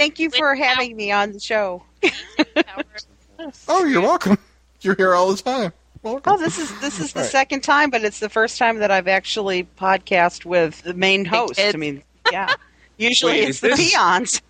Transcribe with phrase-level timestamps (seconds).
[0.00, 1.82] Thank you for having me on the show.
[3.68, 4.38] Oh, you're welcome.
[4.80, 5.74] You're here all the time.
[6.02, 6.32] Welcome.
[6.32, 7.28] Oh, this is this is the Right.
[7.28, 11.58] second time, but it's the first time that I've actually podcast with the main host.
[11.60, 11.76] I kids.
[11.76, 12.02] mean,
[12.32, 12.54] yeah.
[12.96, 14.40] Usually Wait, it's is the this- peons.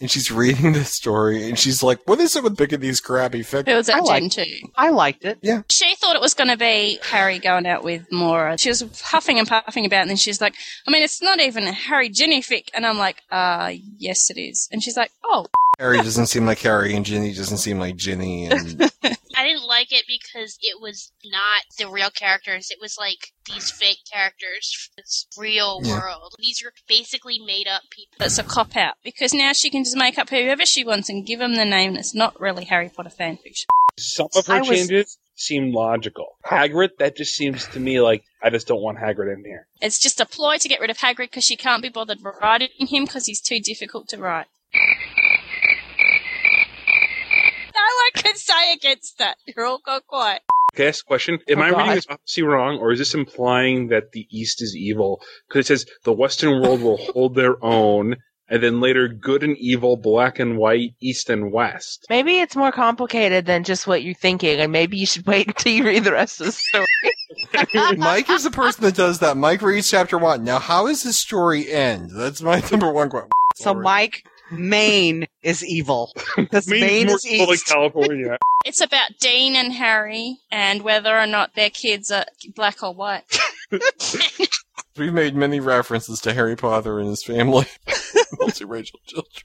[0.00, 3.42] And she's reading this story, and she's like, "What is it with picking these crappy
[3.42, 4.44] figures?" was at I Gen 2?
[4.76, 5.38] I liked it.
[5.40, 5.62] Yeah.
[5.70, 8.58] She thought it was going to be Harry going out with Maura.
[8.58, 10.54] She was huffing and puffing about, it, and then she's like,
[10.86, 12.68] I mean, it's not even a Harry Ginny fic.
[12.74, 14.68] And I'm like, uh, yes, it is.
[14.70, 15.46] And she's like, oh,
[15.78, 18.90] Harry doesn't seem like Harry, and Ginny doesn't seem like Ginny, and
[19.38, 22.68] I didn't like it because it was not the real characters.
[22.70, 26.00] It was like these fake characters from this real Yeah.
[26.00, 26.34] world.
[26.40, 28.16] These are basically made up people.
[28.18, 28.94] that's a cop out.
[29.04, 31.94] Because now she can just make up whoever she wants and give them the name
[31.94, 33.66] that's not really Harry Potter fanfiction.
[33.96, 36.36] Some of her I was- changes seem logical.
[36.44, 39.68] Hagrid, that just seems to me like I just don't want Hagrid in here.
[39.80, 42.70] It's just a ploy to get rid of Hagrid because she can't be bothered writing
[42.88, 44.46] him because he's too difficult to write.
[48.46, 49.36] No one can say against that.
[49.56, 50.42] You're all got quiet.
[50.74, 51.38] Can I ask a question?
[51.48, 54.76] Am Oh, I reading this prophecy wrong, or is this implying that the East is
[54.76, 55.20] evil?
[55.48, 58.16] Because it says the Western world will hold their own,
[58.50, 62.06] and then later good and evil, black and white, East and West.
[62.10, 65.72] Maybe it's more complicated than just what you're thinking, and maybe you should wait until
[65.72, 67.96] you read the rest of the story.
[67.96, 69.36] Mike is the person that does that.
[69.36, 70.44] Mike reads chapter one.
[70.44, 72.10] Now, how does this story end?
[72.10, 73.30] That's my number one question.
[73.56, 76.12] So, Mike, Maine is evil.
[76.36, 77.66] Because Maine is evil east.
[77.66, 78.36] California.
[78.66, 83.22] It's about Dean and Harry and whether or not their kids are black or white.
[84.96, 87.66] We've made many references to Harry Potter and his family,
[88.34, 89.44] multiracial children.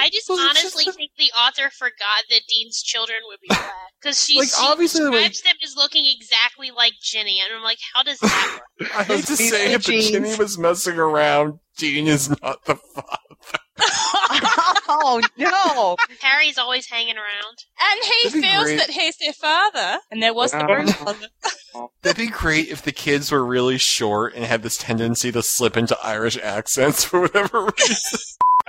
[0.00, 3.70] I just Well, honestly just think the author forgot that Dean's children would be black
[4.00, 7.54] because she, Like, she obviously the way- describes them as looking exactly like Ginny, and
[7.56, 8.90] I'm like, how does that work?
[8.96, 9.92] I hate to These say it, but.
[9.92, 11.58] Ginny was messing around.
[11.76, 13.06] Dean is not the father.
[14.88, 15.96] oh no!
[16.20, 17.64] Harry's always hanging around.
[17.80, 19.98] And he That'd feels that he's their father.
[20.10, 20.66] And there was the Wow.
[20.66, 21.26] grandfather.
[22.02, 25.76] That'd be great if the kids were really short and had this tendency to slip
[25.78, 28.18] into Irish accents for whatever reason.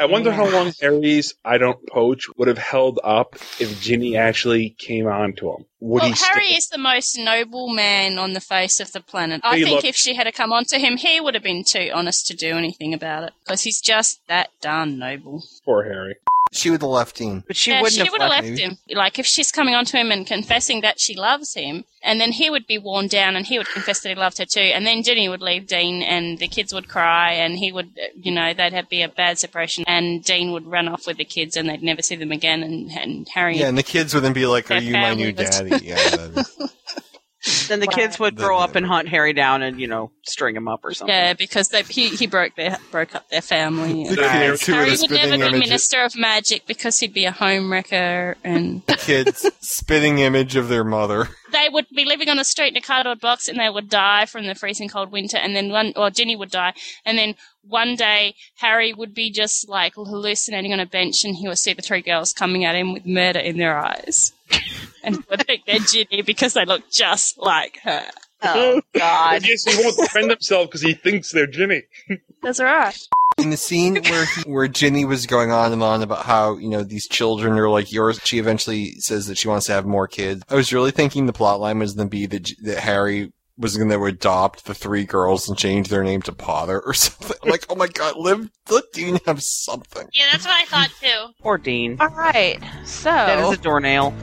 [0.02, 4.72] I wonder how long Harry's I don't poach would have held up if Ginny actually
[4.80, 5.66] came on to him.
[5.80, 9.42] Would well, he Harry is the most noble man on the face of the planet.
[9.44, 11.64] I He think loved- if she had to come onto him, he would have been
[11.64, 13.34] too honest to do anything about it.
[13.46, 15.44] Because he's just that darn noble.
[15.66, 16.16] Poor Harry.
[16.54, 17.44] She would have left Dean.
[17.48, 18.48] But she yeah, wouldn't she have would have left.
[18.48, 18.78] left him.
[18.90, 22.50] Like, if she's coming onto him and confessing that she loves him, and then he
[22.50, 25.02] would be worn down and he would confess that he loved her too, and then
[25.02, 28.54] Ginny would leave Dean and the kids would cry and he would, uh, you know,
[28.54, 31.70] they'd have be a bad separation and Dean would run off with the kids and
[31.70, 34.46] they'd never see them again and, and Harry Yeah, and the kids would then be
[34.46, 36.44] like, "Are you my new daddy?" Yeah.
[37.44, 40.56] that- Then the kids would grow up and hunt Harry down and you know string
[40.56, 41.14] him up or something.
[41.14, 44.04] Yeah, because they, he he broke their broke up their family.
[44.04, 45.60] The And kids Harry would never be image.
[45.70, 50.84] minister of magic because he'd be a home wrecker, and kids spitting image of their
[50.84, 51.30] mother.
[51.52, 54.26] they would be living on the street in a cardboard box, and they would die
[54.26, 55.38] from the freezing cold winter.
[55.38, 56.74] And then one, or Ginny would die,
[57.06, 61.48] and then one day Harry would be just like hallucinating on a bench, and he
[61.48, 64.34] would see the three girls coming at him with murder in their eyes,
[65.04, 68.06] and he would think they're Ginny because they look just like her.
[68.44, 69.46] Oh, oh God!
[69.46, 71.84] Yes, he won't defend himself because he thinks they're Ginny.
[72.42, 72.98] That's right.
[73.38, 76.70] In the scene where he, where Ginny was going on and on about how you
[76.70, 80.08] know these children are like yours, she eventually says that she wants to have more
[80.08, 80.44] kids.
[80.50, 83.78] I was really thinking the plot line was going to be that that Harry was
[83.78, 87.38] going to adopt the three girls and change their name to Potter or something.
[87.44, 90.08] I'm like, oh my god, live let Dean have something.
[90.14, 91.34] Yeah, that's what I thought too.
[91.42, 91.98] Poor Dean.
[92.00, 94.14] All right, so That is a doornail.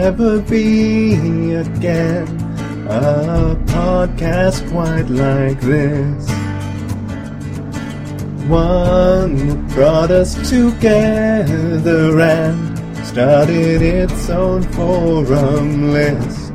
[0.00, 2.26] There ever be again
[2.88, 6.30] a podcast quite like this?
[8.48, 16.52] One that brought us together and started its own forum list.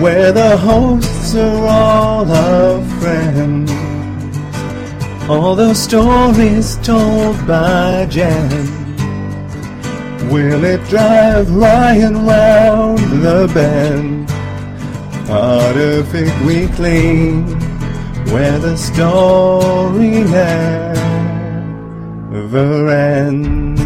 [0.00, 3.72] Where the hosts are all our friends.
[5.28, 8.83] All those stories told by Jen.
[10.34, 14.26] Will it drive Ryan round the bend?
[15.28, 17.40] Part of it weekly,
[18.32, 20.24] where the story
[22.34, 23.80] never ends.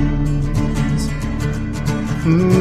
[2.25, 2.57] Mm.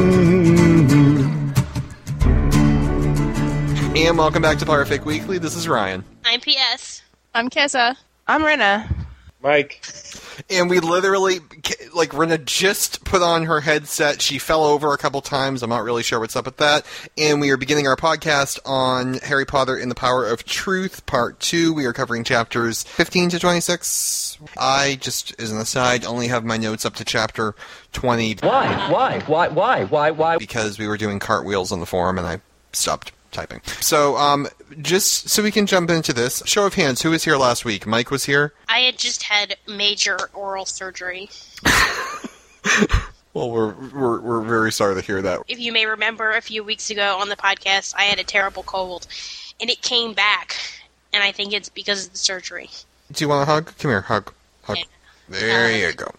[3.96, 5.38] And welcome back to Perfect Weekly.
[5.38, 6.04] This is Ryan.
[6.26, 7.00] I'm PS.
[7.34, 7.96] I'm Keza.
[8.26, 8.86] I'm Rena.
[9.40, 9.80] Mike.
[10.50, 11.40] And we literally,
[11.94, 14.22] like, Rena just put on her headset.
[14.22, 15.62] She fell over a couple times.
[15.62, 16.84] I'm not really sure what's up with that.
[17.16, 21.40] And we are beginning our podcast on Harry Potter and the Power of Truth, Part
[21.40, 21.72] 2.
[21.72, 24.38] We are covering chapters 15 to 26.
[24.56, 27.54] I, just as an aside, only have my notes up to chapter
[27.92, 28.90] 20 Why?
[28.90, 29.20] Why?
[29.26, 29.48] Why?
[29.48, 29.84] Why?
[29.84, 30.10] Why?
[30.10, 30.38] Why?
[30.38, 32.40] because we were doing cartwheels on the forum and I
[32.72, 33.60] stopped typing.
[33.80, 34.48] So, um,
[34.80, 37.86] just so we can jump into this, show of hands, who was here last week?
[37.86, 38.52] Mike was here?
[38.68, 41.30] I had just had major oral surgery.
[43.38, 45.42] Well, we're, we're, we're very sorry to hear that.
[45.46, 48.64] If you may remember, a few weeks ago on the podcast, I had a terrible
[48.64, 49.06] cold,
[49.60, 50.56] and it came back,
[51.12, 52.68] and I think it's because of the surgery.
[53.12, 53.72] Do you want a hug?
[53.78, 54.32] Come here, hug.
[54.62, 54.78] Hug.
[55.28, 56.10] There you go.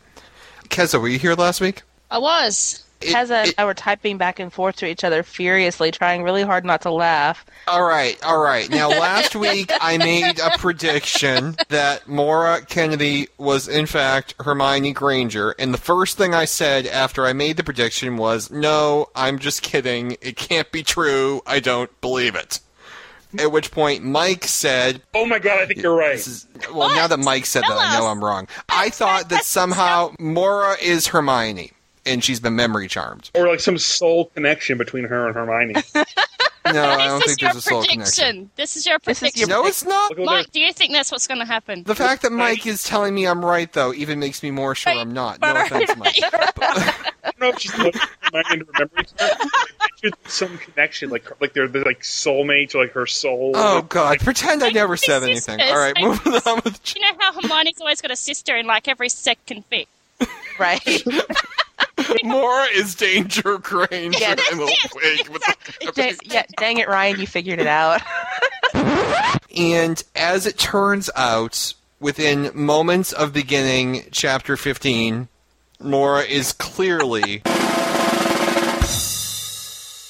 [0.69, 1.81] Keza, were you here last week?
[2.09, 2.85] I was.
[3.01, 6.43] It- Keza and I were typing back and forth to each other furiously, trying really
[6.43, 7.45] hard not to laugh.
[7.67, 8.69] all right, all right.
[8.69, 15.51] Now, last week I made a prediction that Maura Kennedy was in fact Hermione Granger,
[15.57, 19.61] and the first thing I said after I made the prediction was, "No, I'm just
[19.61, 20.17] kidding.
[20.21, 21.41] It can't be true.
[21.45, 22.59] I don't believe it."
[23.37, 26.15] At which point Mike said, Oh my god, I think you're right.
[26.15, 28.07] Is, well, now that Mike said that, I know.
[28.07, 28.47] I'm wrong.
[28.69, 31.71] I thought that somehow Mora is Hermione,
[32.05, 33.29] and she's been memory charmed.
[33.35, 35.75] Or like some soul connection between her and Hermione.
[36.71, 38.01] No, I don't this think is your there's a soul prediction.
[38.25, 38.49] connection.
[38.57, 39.49] This is your This is prediction.
[39.49, 40.11] your- No, it's not.
[40.11, 41.81] Look at what Mike, do you think that's what's going to happen?
[41.83, 44.91] The fact that Mike is telling me I'm right, though, even makes me more sure
[44.93, 45.41] I'm not.
[45.41, 46.15] No offense, Mike.
[46.21, 46.29] I
[47.23, 49.29] don't know if she's looking at Hermione and remembering her.
[49.79, 53.53] I pictured some connection, like like they're, they're like soulmates or like her soul.
[53.55, 54.19] Oh God!
[54.19, 55.61] Pretend I never said Like anything.
[55.61, 56.93] All right, like moving on with.
[56.95, 59.87] You know how Hermione's always got a sister in like every second fic?
[60.59, 61.03] Right?
[62.23, 64.35] Mora is Danger Granger Yeah.
[64.51, 68.01] and little wig with the yeah, dang it, Ryan, you figured it out.
[69.57, 75.27] And as it turns out, within moments of beginning chapter 15,
[75.81, 77.41] Mora is clearly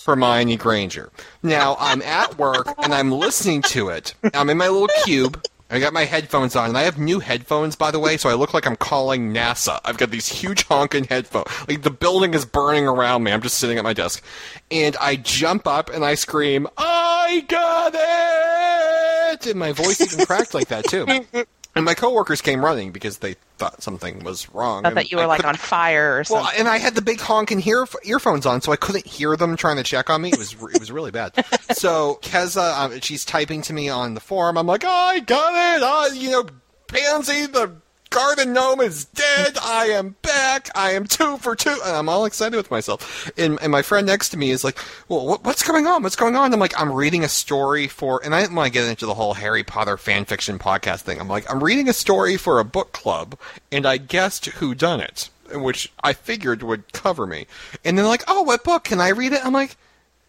[0.05, 1.09] Hermione Granger.
[1.41, 4.13] Now, I'm at work and I'm listening to it.
[4.33, 5.41] I'm in my little cube.
[5.71, 8.33] I got my headphones on, and I have new headphones, by the way, so I
[8.33, 9.79] look like I'm calling NASA.
[9.85, 11.45] I've got these huge honking headphones.
[11.67, 13.31] Like, the building is burning around me.
[13.31, 14.23] I'm just sitting at my desk.
[14.71, 19.45] And I jump up and I scream, I got it!
[19.45, 21.05] And my voice even cracked like that, too.
[21.79, 24.85] And my coworkers came running because they thought something was wrong.
[24.85, 26.43] I thought you were I like on fire or something.
[26.43, 29.55] well, and I had the big honking ear- earphones on, so I couldn't hear them
[29.55, 30.29] trying to check on me.
[30.29, 31.33] It was it was really bad.
[31.71, 34.57] So Keza, um, she's typing to me on the forum.
[34.57, 35.83] I'm like, I got it.
[35.83, 36.45] Uh, you know,
[36.87, 37.71] Pansy, the
[38.09, 39.57] garden gnome is dead.
[39.63, 40.69] I am back.
[40.75, 43.31] I am two for two, and I'm all excited with myself.
[43.37, 44.77] And, and my friend next to me is like,
[45.07, 46.03] Well, what, what's going on?
[46.03, 46.53] What's going on?
[46.53, 49.13] I'm like, I'm reading a story for, and I didn't want to get into the
[49.13, 51.19] whole Harry Potter fan fiction podcast thing.
[51.19, 53.37] I'm like, I'm reading a story for a book club,
[53.71, 57.47] and I guessed who done it which I figured would cover me.
[57.83, 58.83] And they're like, "Oh, what book?
[58.83, 59.77] Can I read it?" I'm like,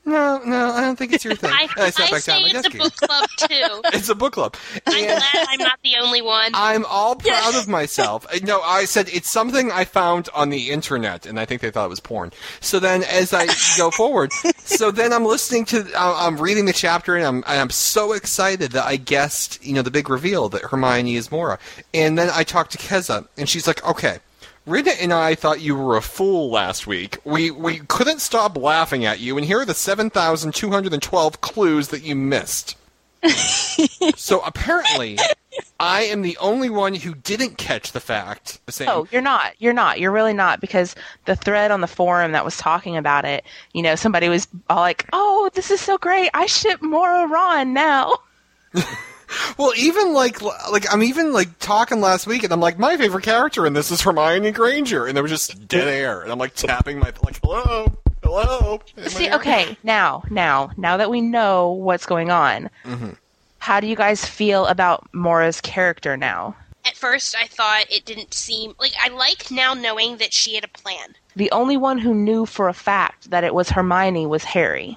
[0.04, 2.52] "No, no, I don't think it's your thing." I, I I back say down at
[2.52, 3.80] my it's a book club too.
[4.00, 4.56] It's a book club.
[4.86, 6.52] I'm And glad I'm not the only one.
[6.54, 8.26] I'm all proud of myself.
[8.42, 11.86] No, I said it's something I found on the internet, and I think they thought
[11.86, 12.32] it was porn.
[12.60, 17.16] So then, as I go forward, so then I'm listening to, I'm reading the chapter,
[17.16, 21.16] and I'm, I'm so excited that I guessed, you know, the big reveal that Hermione
[21.16, 21.58] is Mora.
[21.92, 24.18] And then I talk to Keza, and she's like, "Okay."
[24.66, 27.18] Rita and I thought you were a fool last week.
[27.24, 30.92] We we couldn't stop laughing at you, and here are the seven thousand two hundred
[30.92, 32.76] and twelve clues that you missed.
[34.16, 35.18] so apparently,
[35.78, 38.60] I am the only one who didn't catch the fact.
[38.68, 39.54] Saying, Oh, you're not.
[39.58, 40.00] You're not.
[40.00, 40.94] You're really not because
[41.26, 44.78] the thread on the forum that was talking about it, you know, somebody was all
[44.80, 46.30] like, "Oh, this is so great!
[46.34, 48.18] I ship Mora Ron now."
[49.58, 53.24] well, even like like I'm even like talking last week, and I'm like, my favorite
[53.24, 56.54] character in this is Hermione Granger, and there was just dead air, and I'm like
[56.54, 57.86] tapping my like, hello,
[58.22, 58.80] hello.
[58.96, 63.10] Am I See, okay, now, now, now that we know what's going on, Mm-hmm.
[63.58, 66.56] how do you guys feel about Mora's character now?
[66.84, 70.64] At first, I thought it didn't seem like I like now knowing that she had
[70.64, 71.14] a plan.
[71.36, 74.96] The only one who knew for a fact that it was Hermione was Harry,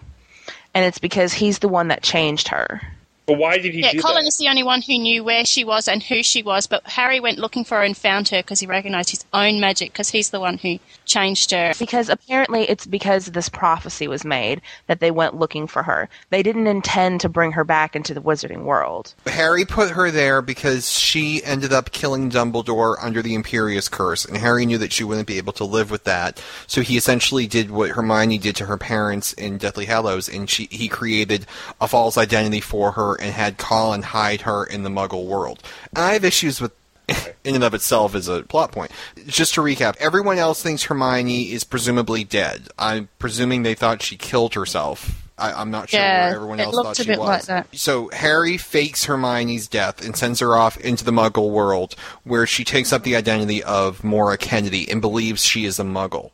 [0.73, 2.81] and it's because he's the one that changed her.
[3.25, 4.27] But why did he Yeah, Colin that?
[4.27, 7.19] is the only one who knew where she was and who she was, but Harry
[7.19, 10.29] went looking for her and found her because he recognized his own magic because he's
[10.31, 11.73] the one who changed her.
[11.77, 16.09] Because apparently it's because this prophecy was made that they went looking for her.
[16.31, 19.13] They didn't intend to bring her back into the wizarding world.
[19.27, 24.37] Harry put her there because she ended up killing Dumbledore under the Imperius Curse, and
[24.37, 26.41] Harry knew that she wouldn't be able to live with that.
[26.67, 30.67] So he essentially did what Hermione did to her parents in Deathly Hallows, and she
[30.71, 31.45] he created
[31.79, 35.61] a false identity for her her and had Colin hide her in the Muggle world.
[35.95, 36.71] And I have issues with
[37.43, 38.91] in and of itself is a plot point.
[39.27, 42.67] Just to recap, everyone else thinks Hermione is presumably dead.
[42.77, 45.19] I'm presuming they thought she killed herself.
[45.37, 47.17] I, I'm not sure Yeah, where everyone else thought she was.
[47.19, 47.67] like that.
[47.75, 52.63] So Harry fakes Hermione's death and sends her off into the Muggle world, where she
[52.63, 56.31] takes up the identity of Maura Kennedy and believes she is a Muggle.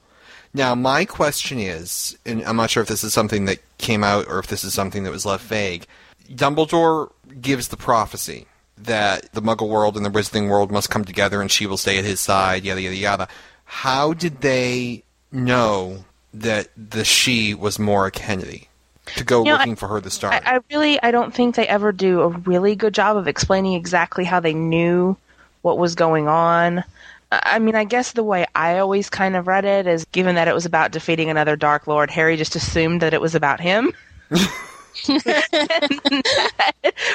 [0.54, 4.28] Now, my question is, and I'm not sure if this is something that came out
[4.28, 5.86] or if this is something that was left vague.
[6.30, 8.48] Dumbledore gives the prophecy
[8.84, 11.98] that the Muggle world and the Wizarding world must come together, and she will stay
[11.98, 12.64] at his side.
[12.64, 13.28] Yada yada yada.
[13.66, 18.68] How did they know that the she was Maura Kennedy
[19.16, 20.34] to go You know, looking for her to start?
[20.34, 23.74] I, I really, I don't think they ever do a really good job of explaining
[23.74, 25.18] exactly how they knew
[25.62, 26.80] what was going on.
[26.80, 26.84] I
[27.32, 30.48] I mean, I guess the way I always kind of read it is given that
[30.48, 33.94] it was about defeating another Dark Lord, Harry just assumed that it was about him.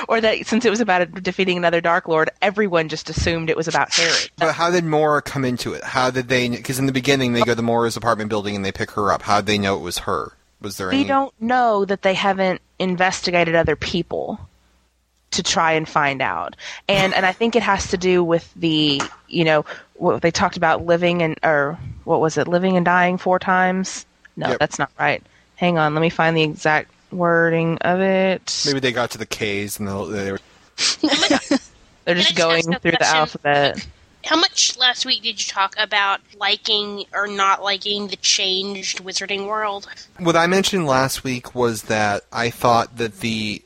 [0.09, 3.69] or that since it was about defeating another Dark Lord, everyone just assumed it was
[3.69, 4.29] about Harry.
[4.37, 5.85] But how did Maura come into it?
[5.85, 6.49] How did they?
[6.49, 9.23] Because in the beginning, they go to Maura's apartment building and they pick her up.
[9.23, 10.33] How did they know it was her?
[10.61, 11.05] Was there We any?
[11.05, 14.39] don't know that they haven't investigated other people
[15.33, 16.57] to try and find out.
[16.89, 19.65] And and I think it has to do with the, you know,
[19.95, 22.47] what they talked about living and or what was it?
[22.49, 24.07] Living and dying four times?
[24.37, 24.59] No, Yep.
[24.59, 25.23] that's not right.
[25.57, 28.63] Hang on, let me find the exact wording of it.
[28.67, 30.41] Maybe they got to the K's and they they were.
[32.05, 33.87] They're just just going ask a through the alphabet.
[34.25, 39.47] How much last week did you talk about liking or not liking the changed Wizarding
[39.47, 39.87] World?
[40.19, 43.63] What I mentioned last week was that I thought that the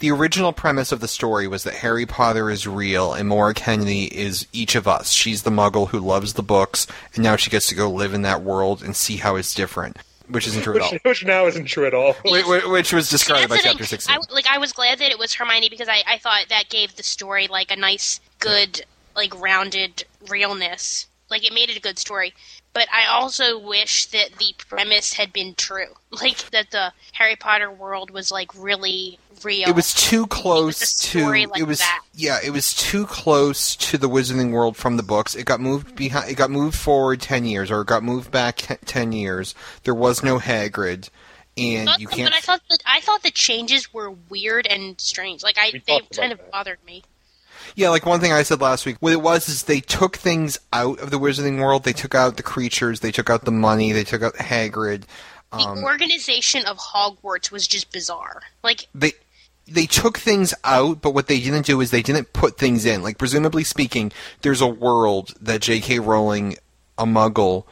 [0.00, 4.04] the original premise of the story was that Harry Potter is real and Maura Kennedy
[4.04, 5.10] is each of us.
[5.10, 8.22] She's the Muggle who loves the books, and now she gets to go live in
[8.22, 9.98] that world and see how it's different,
[10.30, 10.90] which isn't true at all.
[10.92, 12.14] Which, which now isn't true at all.
[12.24, 13.86] Wh- wh- Which was described by chapter thing.
[13.86, 14.16] sixteen.
[14.16, 16.96] I, like I was glad that it was Hermione because I, I thought that gave
[16.96, 18.84] the story like a nice, good,
[19.16, 21.06] like rounded realness.
[21.30, 22.34] Like it made it a good story.
[22.72, 25.94] But I also wish that the premise had been true.
[26.12, 29.68] Like that the Harry Potter world was like really real.
[29.68, 32.00] it was too close a to like it was that.
[32.14, 35.94] yeah it was too close to the wizarding world from the books it got moved
[35.96, 39.54] behind it got moved forward 10 years or it got moved back te- 10 years
[39.84, 41.08] there was no hagrid
[41.56, 44.98] and But- you can't But I thought that I thought the changes were weird and
[45.00, 45.42] strange.
[45.42, 46.50] Like I, We they kind of that.
[46.52, 47.02] bothered me.
[47.74, 50.58] yeah like one thing i said last week what it was is they took things
[50.72, 53.92] out of the wizarding world they took out the creatures they took out the money
[53.92, 55.02] they took out hagrid
[55.52, 58.40] The um, organization of Hogwarts was just bizarre.
[58.62, 59.12] Like they
[59.70, 63.02] they took things out, but what they didn't do is they didn't put things in.
[63.02, 64.12] Like presumably speaking,
[64.42, 66.00] there's a world that J.K.
[66.00, 66.56] Rowling,
[66.98, 67.64] a Muggle,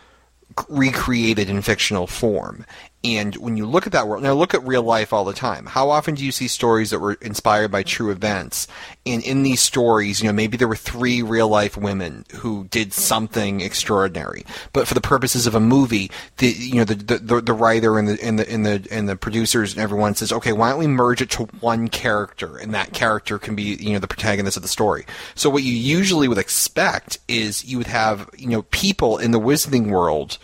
[0.69, 2.65] recreated in fictional form.
[3.05, 5.67] And when you look at that world, now look at real life all the time.
[5.67, 8.67] How often do you see stories that were inspired by true events?
[9.07, 12.93] And in these stories, you know, maybe there were three real life women who did
[12.93, 14.45] something extraordinary.
[14.73, 18.09] But for the purposes of a movie, the you know the the, the, writer and
[18.09, 20.89] the and the and the and the producers and everyone says, okay, why don't we
[20.89, 24.65] merge it to one character, and that character can be you know the protagonist of
[24.65, 25.07] the story.
[25.37, 29.41] So what you usually would expect is you would have you know people in the
[29.41, 30.39] Wizarding world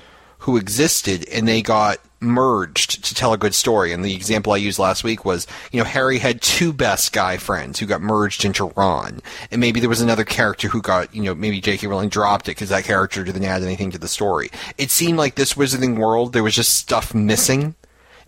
[0.44, 3.92] who existed and they got merged to tell a good story.
[3.92, 7.36] And the example I used last week was, you know, Harry had two best guy
[7.36, 9.20] friends who got merged into Ron.
[9.50, 11.86] And maybe there was another character who got, you know, maybe J.K.
[11.86, 14.50] Rowling dropped it because that character didn't add anything to the story.
[14.78, 17.74] It seemed like this Wizarding world, there was just stuff missing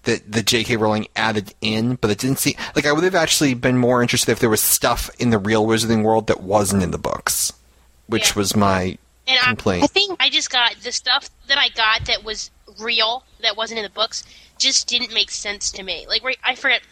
[0.05, 0.77] that that J.K.
[0.77, 4.31] Rowling added in, but it didn't seem like I would have actually been more interested
[4.33, 7.53] if there was stuff in the real Wizarding world that wasn't in the books,
[8.07, 8.35] which Yeah.
[8.37, 9.83] was my And I, complaint.
[9.83, 13.79] I think I just got the stuff that I got that was real, that wasn't
[13.79, 14.25] in the books,
[14.59, 16.07] just didn't make sense to me.
[16.09, 16.83] Like, right, I forget.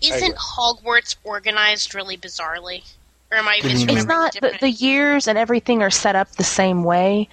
[0.00, 2.82] Isn't Hogwarts organized really bizarrely?
[3.30, 3.88] Or am I What do you mean?
[3.88, 7.28] misremembering It's not the, the years and everything are set up the same way,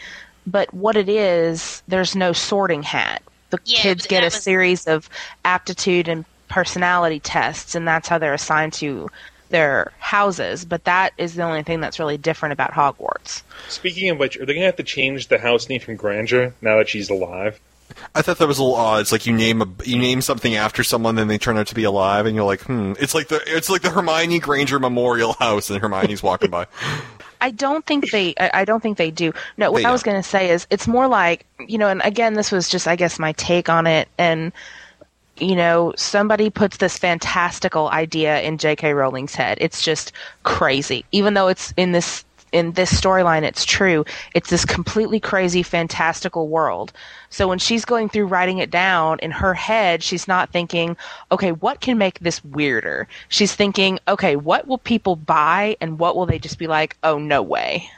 [0.47, 3.21] but what it is, there's no sorting hat.
[3.51, 5.09] The Yeah, kids get a was- series of
[5.45, 9.09] aptitude and personality tests, and that's how they're assigned to
[9.49, 10.65] their houses.
[10.65, 13.43] But that is the only thing that's really different about Hogwarts.
[13.69, 16.53] Speaking of which, are they going to have to change the house name from Granger
[16.61, 17.59] now that she's alive?
[18.13, 19.01] I thought that was a little odd.
[19.01, 21.75] It's like you name a you name something after someone, then they turn out to
[21.75, 22.93] be alive, and you're like, hmm.
[22.99, 26.67] It's like the it's like the Hermione Granger Memorial House, and Hermione's walking by.
[27.41, 28.33] I don't think they.
[28.39, 29.33] I I don't think they do.
[29.57, 31.87] No, what They I was going to say is, it's more like you know.
[31.87, 34.07] And again, this was just, I guess, my take on it.
[34.17, 34.51] And
[35.37, 38.93] you know, somebody puts this fantastical idea in J.K.
[38.93, 39.57] Rowling's head.
[39.61, 40.11] It's just
[40.43, 45.61] crazy, even though it's in this in this storyline it's true it's this completely crazy
[45.61, 46.93] fantastical world
[47.29, 50.95] so when she's going through writing it down in her head she's not thinking
[51.33, 56.15] okay what can make this weirder she's thinking okay what will people buy and what
[56.15, 57.89] will they just be like oh no way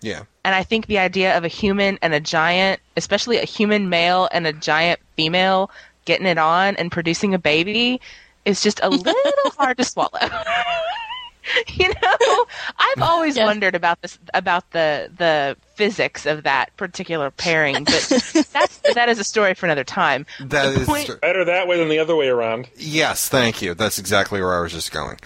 [0.00, 0.22] Yeah.
[0.44, 4.30] and I think the idea of a human and a giant, especially a human male
[4.32, 5.70] and a giant female
[6.10, 8.00] getting it on and producing a baby
[8.46, 10.18] is just a little hard to swallow.
[11.68, 12.44] you know,
[12.78, 13.46] I've always Yes.
[13.46, 18.06] wondered about this about the the physics of that particular pairing, but
[18.52, 20.26] that's that is a story for another time.
[20.40, 22.68] That The is point- Better that way than the other way around.
[22.76, 23.28] yes.
[23.28, 23.74] Thank you.
[23.74, 25.18] That's exactly where I was just going.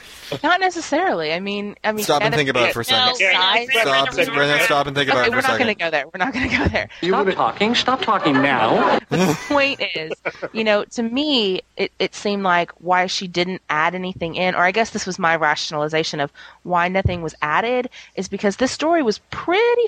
[0.43, 1.33] Not necessarily.
[1.33, 3.21] I mean, I mean, Stop and think about it for a No, second.
[3.21, 3.67] Yeah.
[3.83, 5.79] Stop, Brenna, Stop, and think about Okay, it for we're a not going to second.
[5.79, 6.05] go there.
[6.13, 6.89] We're not going to go there.
[7.03, 7.75] Stop talking.
[7.75, 8.99] Stop talking now.
[9.11, 10.13] The point is,
[10.53, 14.61] you know, to me, it, it seemed like why she didn't add anything in, or
[14.63, 16.33] I guess this was my rationalization of
[16.63, 19.87] why nothing was added, is because this story was pretty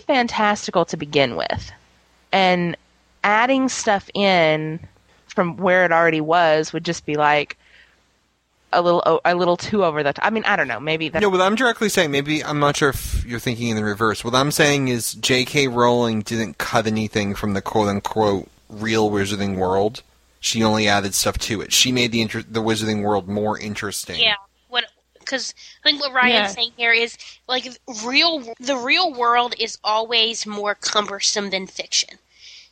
[0.57, 1.71] fantastical to begin with.
[2.33, 2.77] And
[3.23, 4.81] adding stuff in
[5.29, 7.57] from where it already was would just be like
[8.73, 10.25] a little o- a little too over the top.
[10.25, 10.81] I mean, I don't know.
[10.81, 13.77] Maybe that's No, what I'm directly saying, maybe I'm not sure if you're thinking in
[13.77, 14.25] the reverse.
[14.25, 15.69] What I'm saying is J.K.
[15.69, 20.03] Rowling didn't cut anything from the quote unquote real Wizarding world.
[20.41, 21.73] She only added stuff to it.
[21.73, 24.21] She made the inter- the Wizarding world more interesting.
[24.21, 24.35] Yeah.
[25.27, 25.31] What?
[25.31, 25.55] Because
[25.85, 26.55] I think what Ryan's Yeah.
[26.55, 27.17] saying here is
[27.49, 27.67] like
[28.05, 28.55] real.
[28.61, 32.19] The real world is always more cumbersome than fiction.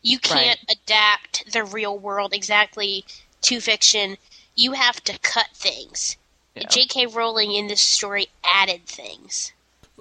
[0.03, 3.05] You can't adapt the real world exactly
[3.43, 4.19] to fiction.
[4.55, 6.17] You have to cut things.
[6.71, 7.07] J.K.
[7.07, 9.53] Rowling in this story added things.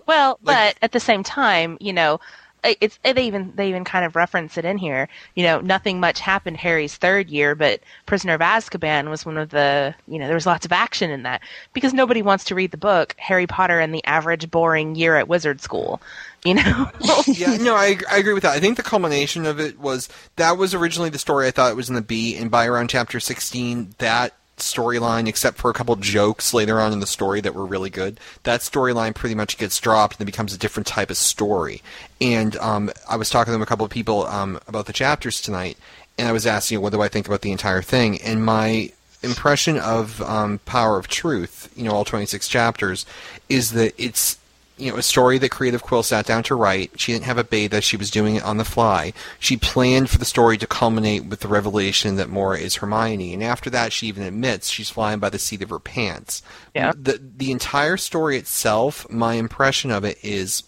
[0.06, 2.22] Well, Like- but at the same time, you know, it-
[2.63, 5.08] it's they even they even kind of reference it in here.
[5.36, 9.50] You know, nothing much happened Harry's third year, but Prisoner of Azkaban was one of
[9.50, 11.41] the you know there was lots of action in that
[11.74, 15.27] because nobody wants to read the book Harry Potter and the average boring year at
[15.27, 16.01] wizard school.
[16.46, 16.89] You know,
[17.27, 18.55] yeah, no, I, I agree with that.
[18.55, 21.77] I think the culmination of it was that was originally the story I thought it
[21.77, 25.96] was in the B, and by around chapter 16, that storyline, except for a couple
[25.96, 29.79] jokes later on in the story that were really good, that storyline pretty much gets
[29.79, 31.82] dropped and it becomes a different type of story.
[32.20, 35.78] And um, I was talking to a couple of people um, about the chapters tonight,
[36.17, 38.21] and I was asking, what do I think about the entire thing?
[38.21, 43.06] And my impression of um, Power of Truth, you know, all 26 chapters,
[43.49, 44.38] is that it's
[44.78, 47.00] you know, a story that Creative Quill sat down to write.
[47.00, 49.14] She didn't have a beta; she was doing it on the fly.
[49.40, 53.44] She planned for the story to culminate with the revelation that Mora is Hermione, and
[53.44, 56.42] after that, she even admits she's flying by the seat of her pants.
[56.74, 56.92] Yeah.
[56.96, 60.64] The the entire story itself, my impression of it is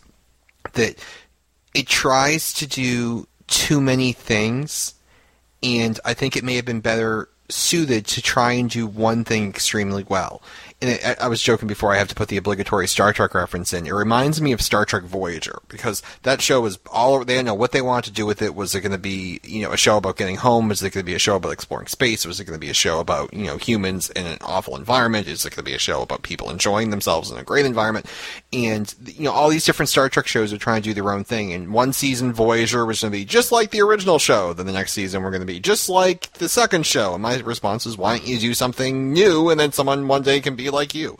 [0.74, 0.98] that
[1.74, 4.94] it tries to do too many things,
[5.64, 9.50] and I think it may have been better suited to try and do one thing
[9.50, 10.42] extremely well.
[10.82, 13.72] And it, I- was joking before I have to put the obligatory Star Trek reference
[13.74, 13.88] in.
[13.88, 17.46] It reminds me of Star Trek Voyager because that show was all over they didn't
[17.48, 18.54] know what they wanted to do with it.
[18.56, 20.68] Was it going to be you know a show about getting home?
[20.68, 22.26] Was it going to be a show about exploring space?
[22.26, 25.28] Was it going to be a show about you know humans in an awful environment?
[25.28, 28.06] Is it going to be a show about people enjoying themselves in a great environment?
[28.52, 31.24] And you know all these different Star Trek shows are trying to do their own
[31.24, 31.54] thing.
[31.54, 34.52] And one season Voyager was going to be just like the original show.
[34.54, 37.14] Then the next season we're going to be just like the second show.
[37.14, 39.50] And my response is, why don't you do something new?
[39.50, 41.18] And then someone one day can be like you.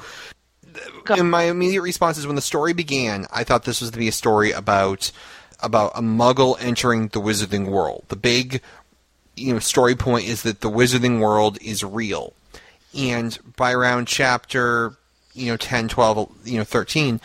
[1.10, 4.08] And my immediate response is when the story began, I thought this was to be
[4.08, 5.12] a story about
[5.62, 8.04] about a muggle entering the wizarding world.
[8.10, 8.62] The big
[9.36, 12.34] you know story point is that the wizarding world is real.
[12.94, 14.98] And by around chapter
[15.34, 17.22] you know 10, 12, you know 13,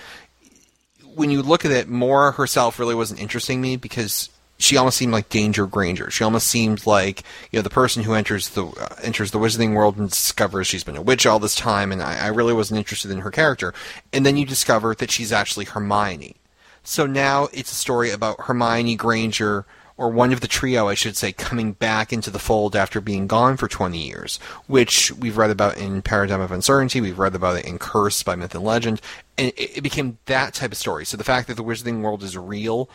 [1.15, 4.31] when you look at it, Mora herself really wasn't interesting me because
[4.61, 6.11] she almost seemed like Danger Granger.
[6.11, 9.75] She almost seemed like you know the person who enters the uh, enters the Wizarding
[9.75, 12.79] world and discovers she's been a witch all this time, and I, I really wasn't
[12.79, 13.75] interested in her character.
[14.13, 16.37] And then you discover that she's actually Hermione.
[16.83, 21.17] So now it's a story about Hermione Granger, or one of the trio, I should
[21.17, 25.51] say, coming back into the fold after being gone for 20 years, which we've read
[25.51, 29.01] about in Paradigm of Uncertainty, we've read about it in Curse by Myth and Legend,
[29.37, 31.05] and it, it became that type of story.
[31.05, 32.89] So the fact that the Wizarding world is real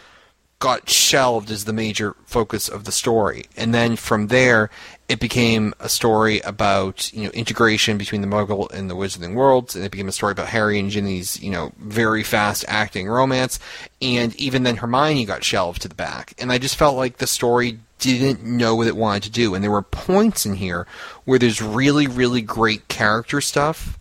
[0.59, 3.45] got shelved as the major focus of the story.
[3.57, 4.69] And then from there,
[5.09, 9.75] it became a story about, you know, integration between the Muggle and the Wizarding worlds,
[9.75, 13.59] and it became a story about Harry and Ginny's, you know, very fast acting romance,
[14.01, 16.33] and even then Hermione got shelved to the back.
[16.39, 19.53] And I just felt like the story didn't know what it wanted to do.
[19.53, 20.87] And there were points in here
[21.25, 23.99] where there's really, really great character stuff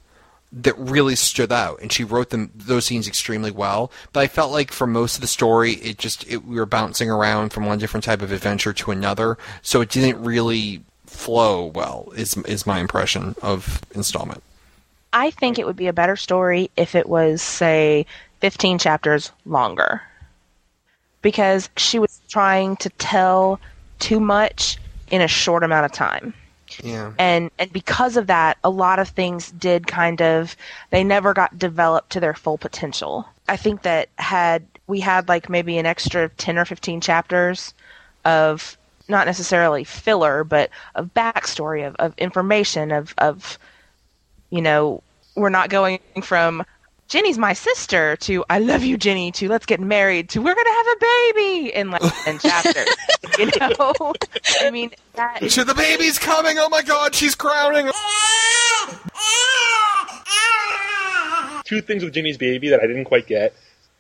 [0.57, 3.91] that really stood out and she wrote them those scenes extremely well.
[4.13, 7.11] But i felt like for most of the story it just it, we were bouncing
[7.11, 9.37] around from one different type of adventure to another.
[9.63, 14.43] So it didn't really flow well is is my impression of installment.
[15.13, 18.05] I think it would be a better story if it was, say,
[18.41, 20.03] 15 chapters longer.
[21.23, 23.61] Because she was trying to tell
[24.01, 24.77] too much
[25.13, 26.35] in a short amount of time
[26.83, 27.13] Yeah.
[27.19, 30.57] and and because of that a lot of things did kind of
[30.91, 35.49] they never got developed to their full potential i think that had we had like
[35.49, 37.75] maybe an extra 10 or 15 chapters
[38.25, 38.77] of
[39.09, 43.59] not necessarily filler but of backstory of, of information of of
[44.51, 45.03] you know
[45.35, 46.65] we're not going from
[47.09, 50.71] Jenny's my sister to I love you, Jenny to let's get married to we're gonna
[50.71, 52.89] have a baby in like ten chapters.
[53.39, 54.15] you know,
[54.61, 56.59] I mean that To the baby's coming!
[56.59, 57.91] Oh my god, she's crowning!
[61.65, 63.53] Two things with Jenny's baby that I didn't quite get.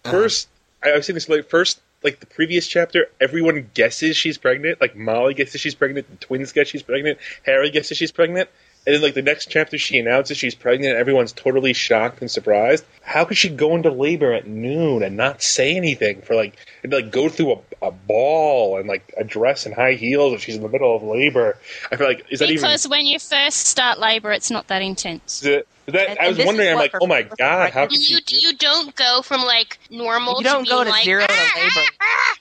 [0.04, 0.10] Uh-huh.
[0.10, 0.48] First,
[0.82, 4.80] I I was saying this like first, like the previous chapter, everyone guesses she's pregnant.
[4.80, 8.48] Like Molly guesses she's pregnant, the twins guess she's pregnant, Harry guesses she's pregnant.
[8.86, 10.92] And then, like the next chapter, she announces she's pregnant.
[10.92, 12.84] and Everyone's totally shocked and surprised.
[13.02, 16.92] How could she go into labor at noon and not say anything for like, and
[16.92, 20.56] like go through a, a ball and like a dress and high heels if she's
[20.56, 21.56] in the middle of labor?
[21.90, 24.82] I feel like is that even Because when you first start labor, it's not that
[24.82, 25.40] intense.
[25.42, 26.70] is it- that, And- I was wondering.
[26.70, 28.38] I'm like, oh my god, how could You she?
[28.38, 31.32] you don't go from like normal you don't to go being to like zero to
[31.32, 31.88] ah, labor.
[32.00, 32.36] Ah,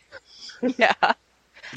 [0.63, 1.13] ah, yeah,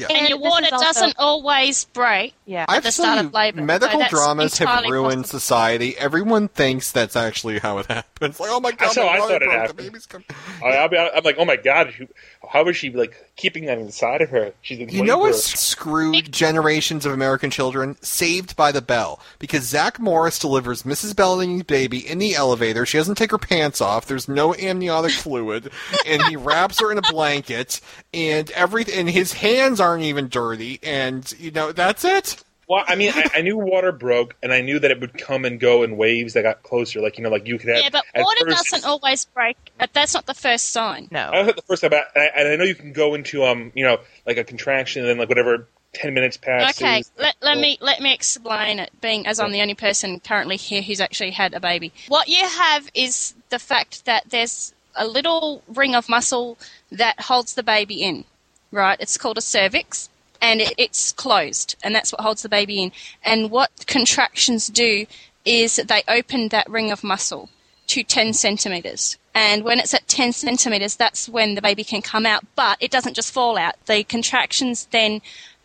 [0.05, 2.35] And, And your water also- doesn't always break.
[2.45, 2.65] yeah.
[2.69, 3.63] I've the start seen of labor.
[3.63, 5.39] medical So dramas have ruined possible.
[5.41, 5.97] society.
[5.99, 8.39] Everyone thinks that's actually how it happens.
[8.41, 9.79] Like, oh my god, That's how my I mother thought it broke, happened.
[9.79, 10.27] The baby's coming.
[10.65, 12.09] I, I'll be, I'm like, oh my god, who-
[12.49, 14.53] how is she like keeping that inside of her?
[14.63, 17.97] She's in You know what screwed generations of American children?
[18.03, 19.21] Saved by the Bell.
[19.39, 21.15] Because Zack Morris delivers Mrs.
[21.17, 22.87] Bellamy's baby in the elevator.
[22.87, 24.07] She doesn't take her pants off.
[24.07, 25.71] There's no amniotic fluid.
[26.07, 27.81] And he wraps her in a blanket.
[28.15, 30.79] And everything, and his hands aren't even dirty.
[30.83, 32.43] And, you know, that's it.
[32.69, 35.45] Well, I mean, I, I knew water broke, and I knew that it would come
[35.45, 37.01] and go in waves that got closer.
[37.01, 37.79] Like you know, like you could have.
[37.79, 39.57] Yeah, but water first- doesn't always break.
[39.79, 41.07] But that's not the first sign.
[41.13, 41.31] no.
[41.33, 43.45] I was at the first time, but I, and I know you can go into
[43.45, 46.83] um, you know, like a contraction, and then like whatever ten minutes passes.
[46.83, 48.91] Okay, let, let me let me explain it.
[49.01, 52.49] Being as I'm the only person currently here who's actually had a baby, what you
[52.49, 56.59] have is the fact that there's a little ring of muscle
[56.91, 58.25] that holds the baby in.
[58.73, 60.09] Right, it's called a cervix,
[60.41, 62.93] and it, it's closed, and that's what holds the baby in.
[63.23, 65.07] And what contractions do
[65.45, 67.49] is they open that ring of muscle
[67.87, 69.17] to 10 centimeters.
[69.35, 72.45] And when it's at 10 centimeters, that's when the baby can come out.
[72.57, 73.75] But it doesn't just fall out.
[73.87, 75.21] The contractions then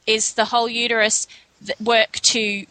[0.05, 1.27] is the whole uterus
[1.83, 2.65] work to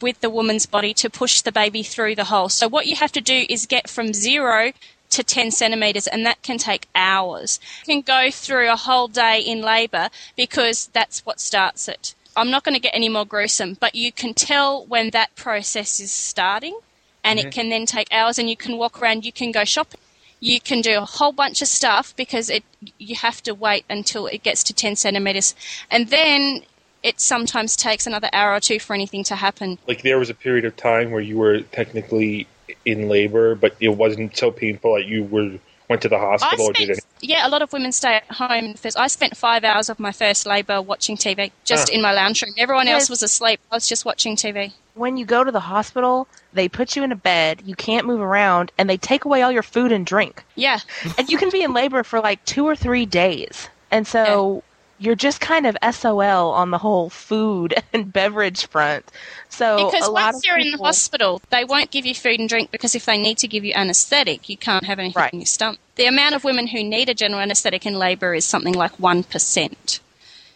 [0.00, 2.48] with the woman's body to push the baby through the hole.
[2.48, 4.72] So what you have to do is get from zero
[5.16, 7.58] to 10 centimeters, and that can take hours.
[7.86, 12.14] You can go through a whole day in labor because that's what starts it.
[12.36, 15.98] I'm not going to get any more gruesome, but you can tell when that process
[16.00, 16.78] is starting,
[17.24, 20.00] and it can then take hours, and you can walk around, you can go shopping.
[20.38, 22.62] You can do a whole bunch of stuff because it
[22.98, 25.54] you have to wait until it gets to 10 centimeters.
[25.90, 26.60] And then
[27.02, 29.78] it sometimes takes another hour or two for anything to happen.
[29.88, 32.46] like there was a period of time where you were technically
[32.84, 36.68] in labor, but it wasn't so painful that you were went to the hospital I
[36.70, 37.04] or did spent, it.
[37.20, 38.74] yeah, a lot of women stay at home.
[38.74, 41.94] First, I spent five hours of my first labour watching TV, just Ah.
[41.94, 42.52] in my lounge room.
[42.58, 43.60] Everyone else was asleep.
[43.70, 44.72] I was just watching TV.
[44.94, 48.20] when you go to the hospital, they put you in a bed, you can't move
[48.20, 50.42] around, and they take away all your food and drink.
[50.56, 50.80] Yeah,
[51.18, 53.68] and you can be in labor for like two or three days.
[53.92, 54.64] And so
[54.98, 59.04] you're just kind of SOL on the whole food and beverage front.
[59.48, 62.40] So because a lot once of you're in the hospital, they won't give you food
[62.40, 65.32] and drink because if they need to give you anaesthetic, you can't have anything Right.
[65.32, 65.80] in your stomach.
[65.96, 69.22] The amount of women who need a general anaesthetic in labour is something like one
[69.22, 70.00] percent.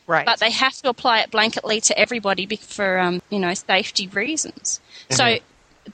[0.06, 0.26] right.
[0.26, 4.80] but they have to apply it blanketly to everybody for um, you know safety reasons.
[5.10, 5.38] So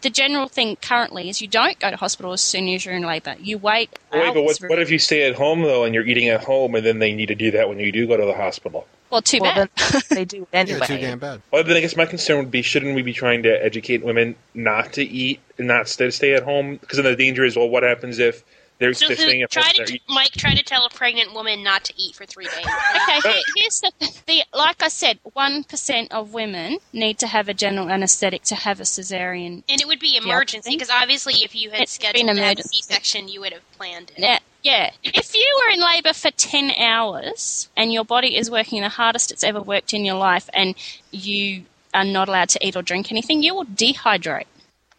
[0.03, 3.03] the general thing currently is you don't go to hospital as soon as you're in
[3.03, 3.37] labour.
[3.41, 3.91] You wait.
[4.13, 6.75] Wait, but what, what if you stay at home though, and you're eating at home,
[6.75, 8.87] and then they need to do that when you do go to the hospital?
[9.11, 9.71] Well, too well, bad.
[9.77, 10.87] then they do it Yeah, anyway.
[10.87, 11.41] too damn bad.
[11.53, 14.35] Well, then I guess my concern would be: shouldn't we be trying to educate women
[14.55, 16.77] not to eat and not stay, stay at home?
[16.77, 18.43] Because then the danger is, well, what happens if
[18.79, 21.63] they're, So, they're so staying try to they're Mike try to tell a pregnant woman
[21.63, 22.67] not to eat for three days.
[23.19, 23.93] okay, here, here's the,
[24.27, 28.55] the like I said, one percent of women need to have a general anaesthetic to
[28.55, 29.63] have a cesarean.
[29.69, 32.41] And it would be emergency because obviously, if you had It's scheduled to have a
[32.41, 32.77] emergency.
[32.77, 34.19] C-section, you would have planned it.
[34.19, 34.91] Yeah, yeah.
[35.03, 39.31] If you were in labour for 10 hours and your body is working the hardest
[39.31, 40.75] it's ever worked in your life and
[41.11, 44.47] you are not allowed to eat or drink anything, you will dehydrate.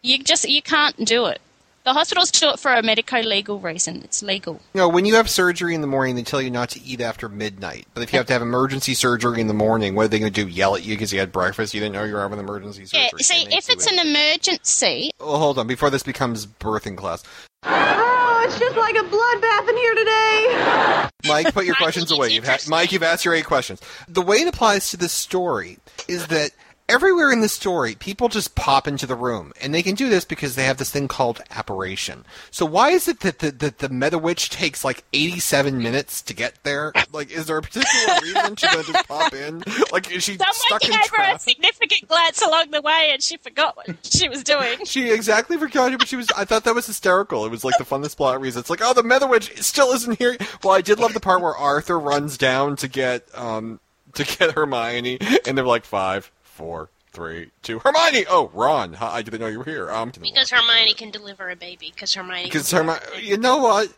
[0.02, 1.40] You just, you can't do it.
[1.88, 4.02] The hospitals do it for a medico-legal reason.
[4.04, 4.60] It's legal.
[4.74, 7.00] You know, when you have surgery in the morning, they tell you not to eat
[7.00, 7.86] after midnight.
[7.94, 10.30] But if you have to have emergency surgery in the morning, what are they going
[10.30, 10.50] to do?
[10.50, 11.72] Yell at you because you had breakfast?
[11.72, 13.08] You didn't know you were having emergency surgery.
[13.10, 13.98] Yeah, see, They if it's wait.
[13.98, 15.66] an emergency, Well, hold on.
[15.66, 17.24] Before this becomes birthing class.
[17.62, 21.08] Oh, it's just like a bloodbath in here today.
[21.26, 22.28] Mike, put your Mike, questions away.
[22.32, 22.68] You've had.
[22.68, 23.80] Mike, you've asked your eight questions.
[24.08, 26.50] The way it applies to this story is that
[26.88, 30.24] everywhere in the story, people just pop into the room, and they can do this
[30.24, 32.24] because they have this thing called apparition.
[32.50, 36.62] So why is it that the that the Mediwitch takes like eighty-seven minutes to get
[36.62, 36.92] there?
[37.12, 39.62] Like, is there a particular reason she gonna just pop in?
[39.92, 43.22] Like, is she Someone stuck in gave her a significant glance along the way, and
[43.22, 44.84] she forgot what she was doing.
[44.84, 46.28] She exactly forgot it, but she was.
[46.36, 47.44] I thought that was hysterical.
[47.44, 48.60] It was like the funnest plot reason.
[48.60, 50.36] It's like, oh, the Mediwitch still isn't here.
[50.62, 53.80] Well, I did love the part where Arthur runs down to get um
[54.14, 57.78] to get Hermione, and they're like five, four, three, two.
[57.78, 58.26] Hermione.
[58.28, 58.96] Oh, Ron.
[59.00, 59.90] I didn't know you were here.
[59.90, 61.92] Um, Because Hermione can deliver a baby.
[61.94, 62.44] Because Hermione.
[62.44, 63.00] because Hermione.
[63.22, 63.88] You know what?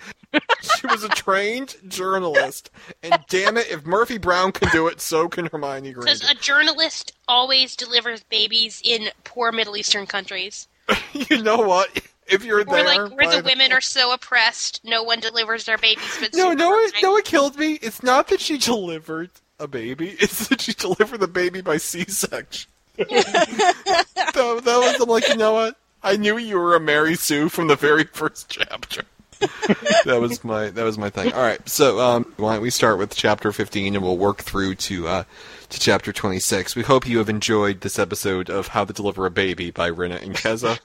[0.62, 2.70] she was a trained journalist,
[3.02, 6.38] and damn it, if Murphy Brown can do it, so can Hermione Because Granger.
[6.38, 10.68] a journalist always delivers babies in poor Middle Eastern countries,
[11.12, 11.88] you know what?
[12.28, 15.78] If you're or there, like where the women are so oppressed, no one delivers their
[15.78, 16.16] babies.
[16.20, 17.72] But No, no, it, no, it killed me.
[17.82, 20.16] It's not that she delivered a baby.
[20.20, 22.70] It's that she delivered the baby by C-section.
[22.96, 25.76] that, that was, I'm like, you know what?
[26.02, 29.02] I knew you were a Mary Sue from the very first chapter.
[30.04, 31.32] that was my that was my thing.
[31.32, 34.74] All right, so um, why don't we start with chapter 15 and we'll work through
[34.76, 35.24] to uh,
[35.70, 36.76] to chapter 26.
[36.76, 40.16] We hope you have enjoyed this episode of How to Deliver a Baby by Rina
[40.16, 40.78] and Keza.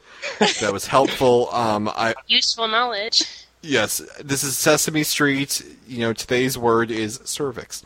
[0.62, 1.50] that was helpful.
[1.54, 3.24] Um, I useful knowledge.
[3.62, 5.62] Yes, this is Sesame Street.
[5.88, 7.84] You know, today's word is cervix.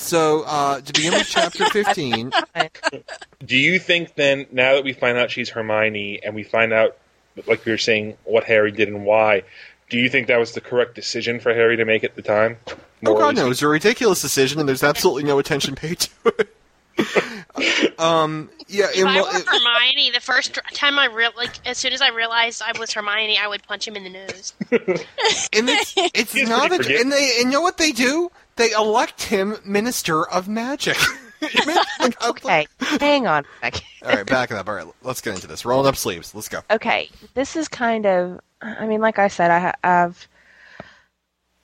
[0.00, 2.32] So, uh, to begin with chapter 15,
[3.44, 6.96] Do you think then, now that we find out she's Hermione and we find out,
[7.46, 9.42] like we were saying, what Harry did and why,
[9.88, 12.56] do you think that was the correct decision for Harry to make at the time?
[13.06, 16.10] oh god, no, it was a ridiculous decision and there's absolutely no attention paid to
[16.38, 16.54] it.
[17.98, 21.78] um, yeah, If and I were it- Hermione, the first time I real like, as
[21.78, 24.54] soon as I realized I was Hermione, I would punch him in the nose.
[24.70, 28.30] and it's, it's not, a, and they, and you know what they do?
[28.60, 30.96] They elect him Minister of Magic.
[31.98, 33.46] Like, Okay, hang on.
[33.62, 33.70] All
[34.02, 34.68] right, back it up.
[34.68, 35.64] All right, let's get into this.
[35.64, 36.34] Rolling up sleeves.
[36.34, 36.60] Let's go.
[36.70, 38.40] Okay, this is kind of.
[38.60, 40.28] I mean, like I said, I ha- I've.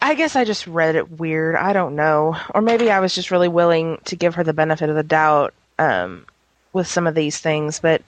[0.01, 1.57] I guess I just read it weird.
[1.57, 4.89] I don't know, or maybe I was just really willing to give her the benefit
[4.89, 6.25] of the doubt um,
[6.73, 7.79] with some of these things.
[7.79, 8.01] But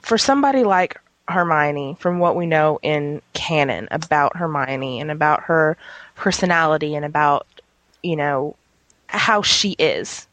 [0.00, 5.76] for somebody like Hermione, from what we know in canon about Hermione and about her
[6.16, 7.46] personality and about
[8.02, 8.56] you know
[9.08, 10.26] how she is,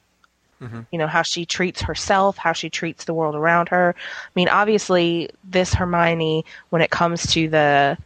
[0.62, 0.82] mm-hmm.
[0.92, 3.96] you know how she treats herself how she treats the world around her.
[3.98, 7.98] I mean obviously this hermione when it comes to the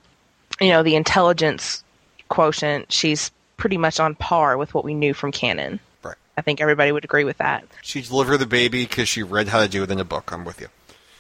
[0.60, 1.84] you know the intelligence
[2.30, 5.80] quotient she's pretty much on par with what we knew from canon.
[6.04, 6.15] Right.
[6.38, 7.65] i think everybody would agree with that.
[7.82, 10.32] She delivered the baby because she read how to do it in a book.
[10.32, 10.67] I'm with you.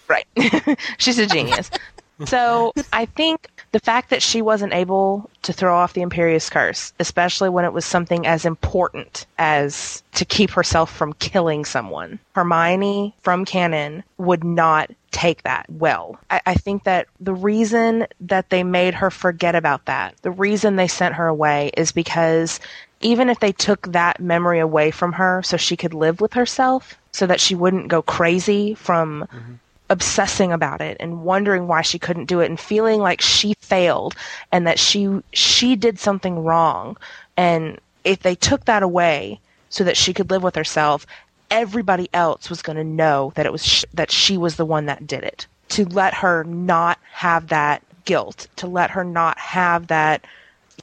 [0.07, 0.25] right.
[0.97, 1.69] She's a genius
[2.25, 6.93] so i think the fact that she wasn't able to throw off the Imperius curse
[6.99, 13.15] especially when it was something as important as to keep herself from killing someone hermione
[13.21, 16.19] from canon would not take that well.
[16.29, 20.75] I, I think that the reason that they made her forget about that the reason
[20.75, 22.59] they sent her away is because
[22.99, 26.97] even if they took that memory away from her so she could live with herself
[27.11, 29.53] so that she wouldn't go crazy from mm-hmm.
[29.89, 34.15] Obsessing about it and wondering why she couldn't do it and feeling like she failed
[34.51, 36.97] and that she she did something wrong.
[37.37, 41.05] And if they took that away so that she could live with herself
[41.53, 44.87] everybody else was going to know that it was sh- that she was the one
[44.87, 45.45] that did it.
[45.69, 50.25] To let her not have that guilt to let her not have that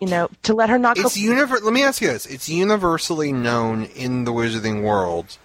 [0.01, 2.49] you know to let her not go It's univer- Let me ask you this: It's
[2.49, 5.37] universally known in the Wizarding world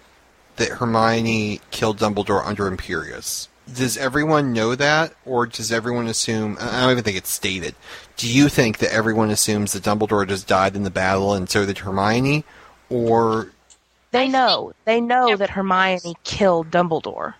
[0.56, 3.48] that Hermione killed Dumbledore under Imperius.
[3.72, 6.56] Does everyone know that, or does everyone assume?
[6.60, 7.74] I don't even think it's stated.
[8.16, 11.66] Do you think that everyone assumes that Dumbledore just died in the battle, and so
[11.66, 12.44] did Hermione,
[12.90, 13.50] or
[14.12, 17.34] they know they know that Hermione killed Dumbledore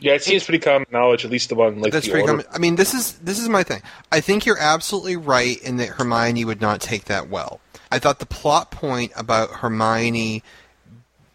[0.00, 2.54] Yeah, it seems pretty common knowledge, at least among like that's the pretty older- common?
[2.54, 3.82] I mean, this is this is my thing.
[4.10, 7.60] I think you're absolutely right in that Hermione would not take that well.
[7.92, 10.42] I thought the plot point about Hermione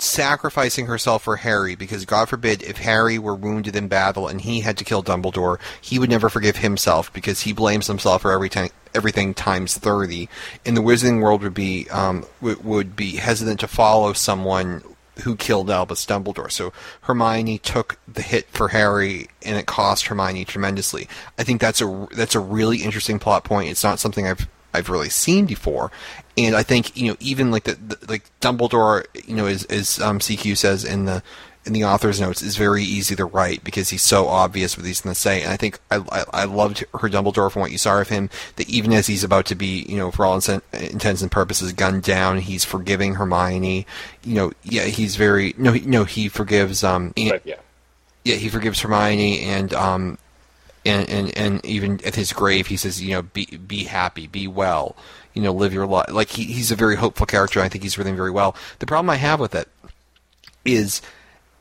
[0.04, 4.62] sacrificing herself for Harry because God forbid if Harry were wounded in battle and he
[4.62, 8.50] had to kill Dumbledore, he would never forgive himself because he blames himself for every
[8.50, 10.30] time everything times 30
[10.66, 14.84] in the wizarding world would be um, w- would be hesitant to follow someone
[15.22, 16.52] who killed Albus Dumbledore.
[16.52, 21.08] So Hermione took the hit for Harry, and it cost Hermione tremendously.
[21.38, 23.70] I think that's a that's a really interesting plot point.
[23.70, 25.92] It's not something I've I've really seen before,
[26.38, 30.00] and I think you know even like the, the like Dumbledore, you know, as as
[30.00, 31.24] um, CQ says in the
[31.66, 35.02] in the author's notes is very easy to write because he's so obvious what he's
[35.02, 35.42] going to say.
[35.44, 38.30] And I think I, I, I loved her Dumbledore from what you saw of him.
[38.58, 41.72] That even as he's about to be, you know, for all intent- intents and purposes,
[41.72, 43.86] gunned down, he's forgiving Hermione.
[44.24, 46.84] You know, yeah, he's very no, he, no, he forgives.
[46.84, 47.38] Um, yeah.
[48.26, 50.18] yeah, he forgives Hermione and um
[50.86, 54.48] and, and and even at his grave he says, you know, be be happy, be
[54.48, 54.96] well,
[55.34, 56.12] you know, live your life.
[56.12, 57.62] Like he, he's a very hopeful character.
[57.62, 58.56] I think he's written very well.
[58.80, 59.68] The problem I have with it
[60.66, 61.02] is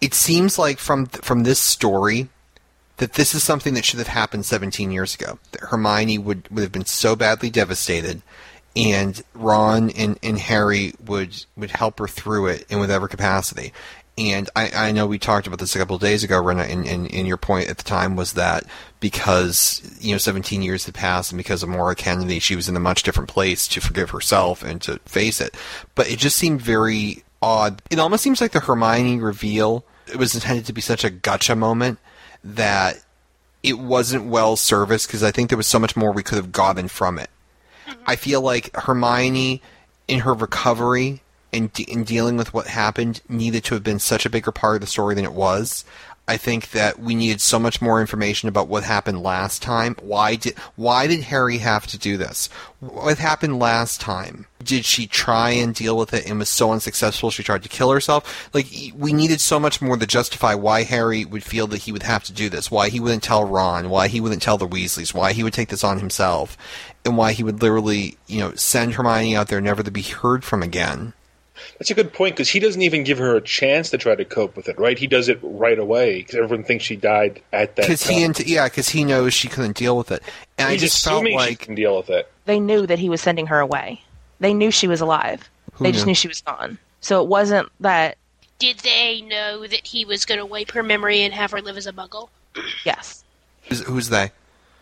[0.00, 2.28] it seems like from from this story
[2.98, 5.38] that this is something that should have happened 17 years ago.
[5.52, 8.22] That Hermione would would have been so badly devastated
[8.74, 13.72] and Ron and, and Harry would would help her through it in whatever capacity.
[14.18, 16.86] And I, I know we talked about this a couple of days ago, Rena, and,
[16.86, 18.64] and, and your point at the time was that
[19.00, 22.76] because, you know, 17 years had passed and because of Maura Kennedy, she was in
[22.76, 25.54] a much different place to forgive herself and to face it.
[25.94, 27.80] But it just seemed very odd.
[27.90, 31.56] It almost seems like the Hermione reveal, it was intended to be such a gotcha
[31.56, 31.98] moment
[32.44, 33.02] that
[33.62, 36.52] it wasn't well serviced because I think there was so much more we could have
[36.52, 37.30] gotten from it.
[37.86, 38.02] Mm-hmm.
[38.06, 39.62] I feel like Hermione,
[40.08, 41.22] in her recovery
[41.52, 44.76] and de- in dealing with what happened, needed to have been such a bigger part
[44.76, 45.84] of the story than it was.
[46.28, 49.96] I think that we needed so much more information about what happened last time.
[50.00, 52.48] Why did why did Harry have to do this?
[52.78, 54.46] What happened last time?
[54.62, 57.90] Did she try and deal with it and was so unsuccessful she tried to kill
[57.90, 58.48] herself?
[58.54, 62.04] Like we needed so much more to justify why Harry would feel that he would
[62.04, 65.12] have to do this, why he wouldn't tell Ron, why he wouldn't tell the Weasleys,
[65.12, 66.56] why he would take this on himself,
[67.04, 70.44] and why he would literally, you know, send Hermione out there never to be heard
[70.44, 71.14] from again.
[71.78, 74.24] That's a good point because he doesn't even give her a chance to try to
[74.24, 74.98] cope with it, right?
[74.98, 78.46] He does it right away because everyone thinks she died at that Because he, int-
[78.46, 80.22] yeah, because he knows she couldn't deal with it,
[80.58, 82.30] and I just felt assuming she like can deal with it.
[82.46, 84.02] They knew that he was sending her away.
[84.40, 85.48] They knew she was alive.
[85.74, 86.10] Who they just knew?
[86.10, 86.78] knew she was gone.
[87.00, 88.16] So it wasn't that.
[88.58, 91.76] Did they know that he was going to wipe her memory and have her live
[91.76, 92.28] as a muggle?
[92.84, 93.24] Yes,
[93.68, 94.30] who's, who's they?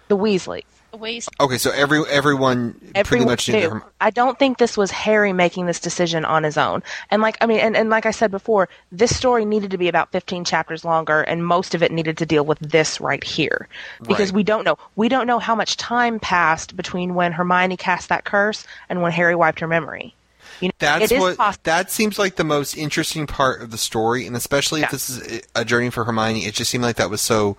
[0.09, 0.65] the Weasley.
[0.99, 2.75] We Okay, so every everyone
[3.05, 3.61] pretty much knew.
[3.61, 3.83] knew.
[4.01, 6.83] I don't think this was Harry making this decision on his own.
[7.11, 9.89] And like I mean, and, and like I said before, this story needed to be
[9.89, 13.69] about 15 chapters longer, and most of it needed to deal with this right here
[14.03, 14.37] because Right.
[14.37, 14.79] we don't know.
[14.97, 19.13] We don't know how much time passed between when Hermione cast that curse and when
[19.13, 20.15] Harry wiped her memory.
[20.61, 21.61] You know, That's what possible.
[21.65, 25.43] that seems like the most interesting part of the story, and especially if this is
[25.55, 27.57] a journey for Hermione, it just seemed like that was so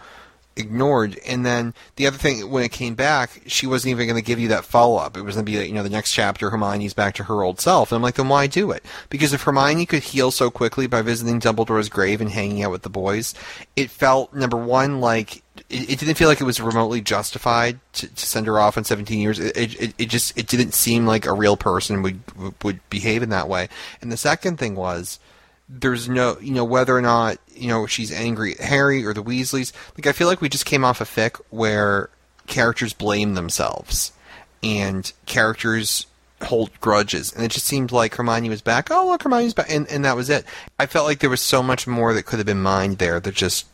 [0.55, 1.19] ignored.
[1.25, 4.39] And then the other thing, when it came back, she wasn't even going to give
[4.39, 5.17] you that follow up.
[5.17, 7.59] It was going to be, you know, the next chapter, Hermione's back to her old
[7.59, 7.91] self.
[7.91, 8.83] And I'm like, then why do it?
[9.09, 12.83] Because if Hermione could heal so quickly by visiting Dumbledore's grave and hanging out with
[12.83, 13.33] the boys,
[13.75, 18.07] it felt number one like it, it didn't feel like it was remotely justified to,
[18.07, 19.39] to send her off in 17 years.
[19.39, 22.21] It, it, it just it didn't seem like a real person would
[22.63, 23.69] would behave in that way.
[24.01, 25.19] And the second thing was
[25.69, 29.23] there's no you know whether or not you know she's angry at Harry or the
[29.23, 29.71] Weasleys.
[29.95, 32.09] Like I feel like we just came off a fic where
[32.47, 34.11] characters blame themselves
[34.63, 36.07] and characters
[36.43, 38.89] hold grudges, and it just seemed like Hermione was back.
[38.89, 40.45] Oh look, Hermione's back, and and that was it.
[40.79, 43.35] I felt like there was so much more that could have been mined there that
[43.35, 43.67] just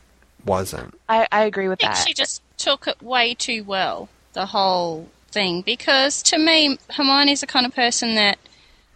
[0.46, 0.94] wasn't.
[1.08, 2.08] I, I agree with think that.
[2.08, 5.62] she just took it way too well, the whole thing.
[5.62, 8.38] Because to me, Hermione's the kind of person that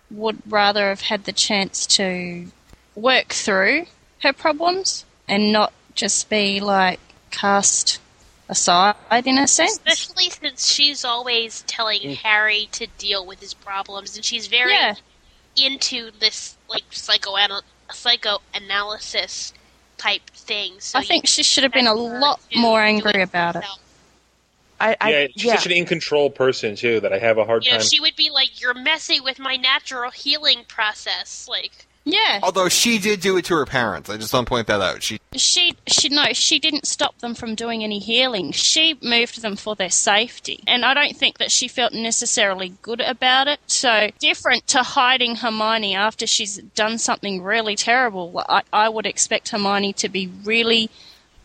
[0.10, 2.48] would rather have had the chance to
[2.96, 3.86] work through
[4.24, 7.00] her problems and not just be like
[7.32, 8.00] cast
[8.50, 9.74] aside in a sense.
[9.74, 12.16] Especially since she's always telling mm.
[12.18, 14.96] Harry to deal with his problems, and she's very Yeah.
[15.56, 19.54] into this like psychoanal- psychoanalysis
[19.98, 20.74] type thing.
[20.80, 23.66] So I think she should have been a lot more angry about it.
[24.80, 25.56] I, I, yeah, she's yeah.
[25.58, 27.86] such an in control person too that I have a hard You know, time.
[27.86, 32.98] she would be like, "You're messing with my natural healing process." Like, Yeah, Although she
[32.98, 35.04] did do it to her parents, I just want to point that out.
[35.04, 38.52] She she she no, she didn't stop them from doing any healing.
[38.54, 43.02] She moved them for their safety, and I don't think that she felt necessarily good
[43.02, 43.60] about it.
[43.68, 48.44] So different to hiding Hermione after she's done something really terrible.
[48.50, 50.90] I, I would expect Hermione to be really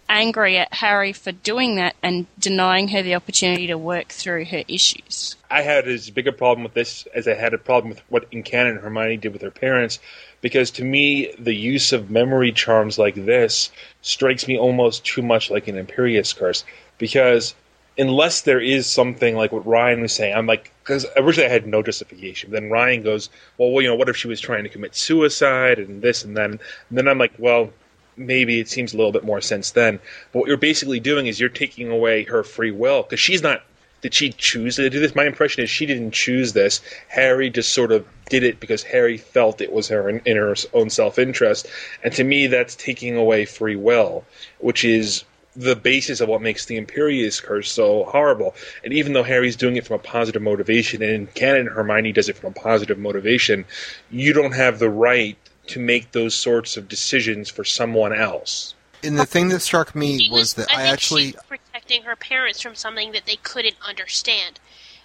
[0.09, 4.63] angry at Harry for doing that and denying her the opportunity to work through her
[4.69, 5.37] issues.
[5.51, 8.27] I had as big a problem with this as I had a problem with what
[8.31, 9.99] in canon Hermione did with her parents,
[10.41, 13.71] because to me the use of memory charms like this
[14.03, 16.65] strikes me almost too much like an Imperius curse.
[16.99, 17.55] Because
[17.99, 21.67] unless there is something like what Ryan was saying, I'm like, because originally I had
[21.67, 22.51] no justification.
[22.51, 23.29] Then Ryan goes,
[23.59, 26.37] well, well, you know, what if she was trying to commit suicide and this and
[26.37, 26.51] that?
[26.51, 26.61] And
[26.91, 27.71] then I'm like, well,
[28.17, 29.99] maybe it seems a little bit more sense then.
[30.33, 33.63] But what you're basically doing is you're taking away her free will because she's not
[34.03, 35.15] did she choose to do this?
[35.15, 36.81] My impression is she didn't choose this.
[37.09, 40.55] Harry just sort of did it because Harry felt it was her in, in her
[40.75, 41.67] own self interest,
[42.05, 44.25] and to me, that's taking away free will,
[44.59, 45.25] which is
[45.57, 48.55] the basis of what makes the Imperius curse so horrible.
[48.85, 52.29] And even though Harry's doing it from a positive motivation, and in canon Hermione does
[52.29, 53.65] it from a positive motivation,
[54.11, 55.39] you don't have the right
[55.69, 58.75] to make those sorts of decisions for someone else.
[59.03, 62.03] And the thing that struck me She was that I I think actually she's protecting
[62.03, 64.59] her parents from something that they couldn't understand.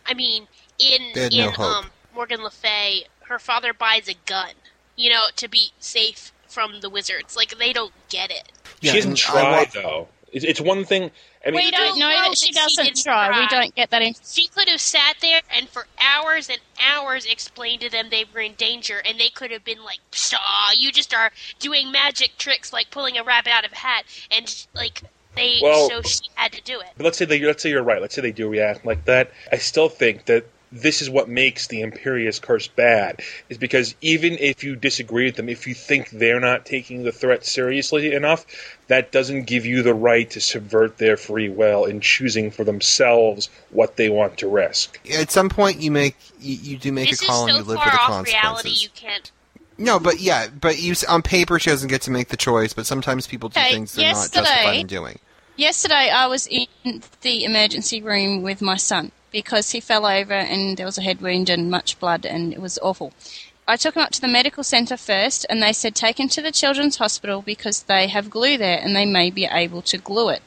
[0.06, 0.48] I mean,
[0.80, 4.54] in in no um, Morgan Le Fay, her father buys a gun,
[4.96, 7.36] you know, to be safe from the wizards.
[7.36, 8.52] Like they don't get it.
[8.82, 10.08] Yeah, she doesn't try I though.
[10.32, 11.12] It's, it's one thing.
[11.46, 13.40] I mean, we don't don't know know that she doesn't didn't try.
[13.40, 14.14] We don't get that in.
[14.24, 18.42] She could have sat there and for hours and hours explained to them they were
[18.42, 22.72] in danger, and they could have been like, "Pshaw, you just are doing magic tricks
[22.72, 25.02] like pulling a rabbit out of a hat," and like
[25.36, 25.60] they.
[25.62, 26.88] Well- so she had to do it.
[26.98, 28.02] But let's say they let's say you're right.
[28.02, 29.32] Let's say they do react like that.
[29.52, 33.22] I still think that this is what makes the Imperius curse bad.
[33.50, 37.12] Is because even if you disagree with them, if you think they're not taking the
[37.12, 38.46] threat seriously enough,
[38.88, 43.50] that doesn't give you the right to subvert their free will in choosing for themselves
[43.70, 45.00] what they want to risk.
[45.14, 47.64] at some point you make you, you do make this a call so and you
[47.64, 48.42] live far with the off consequences.
[48.42, 49.32] reality, you can't.
[49.78, 52.86] No, but yeah, but you on paper she doesn't get to make the choice, but
[52.86, 55.20] sometimes people do Hey, things they're not justified in doing.
[55.58, 56.68] Yesterday, I was in
[57.22, 61.22] the emergency room with my son because he fell over and there was a head
[61.22, 63.14] wound and much blood, and it was awful.
[63.68, 66.42] I took him up to the medical centre first, and they said take him to
[66.42, 70.30] the children's hospital because they have glue there and they may be able to glue
[70.30, 70.42] it.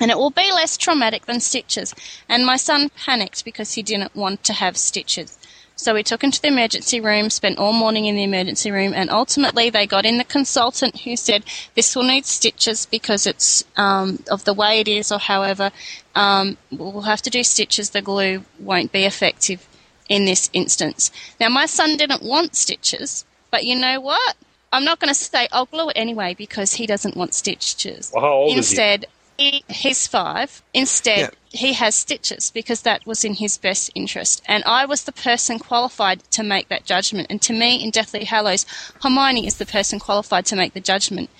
[0.00, 1.94] And it will be less traumatic than stitches.
[2.28, 5.38] And my son panicked because he didn't want to have stitches.
[5.82, 8.92] So we took him to the emergency room, spent all morning in the emergency room,
[8.94, 11.42] and ultimately they got in the consultant who said
[11.74, 15.72] this will need stitches because it's um, of the way it is, or however,
[16.14, 17.90] um, we'll have to do stitches.
[17.90, 19.66] The glue won't be effective
[20.08, 21.10] in this instance.
[21.40, 24.36] Now, my son didn't want stitches, but you know what?
[24.72, 28.12] I'm not going to say I'll glue it anyway because he doesn't want stitches.
[28.14, 29.06] Well, how old is he?
[29.38, 30.62] He's five.
[30.74, 31.30] Instead, Yeah.
[31.50, 34.42] he has stitches because that was in his best interest.
[34.46, 37.26] And I was the person qualified to make that judgment.
[37.30, 38.66] And to me, in Deathly Hallows,
[39.02, 41.30] Hermione is the person qualified to make the judgment,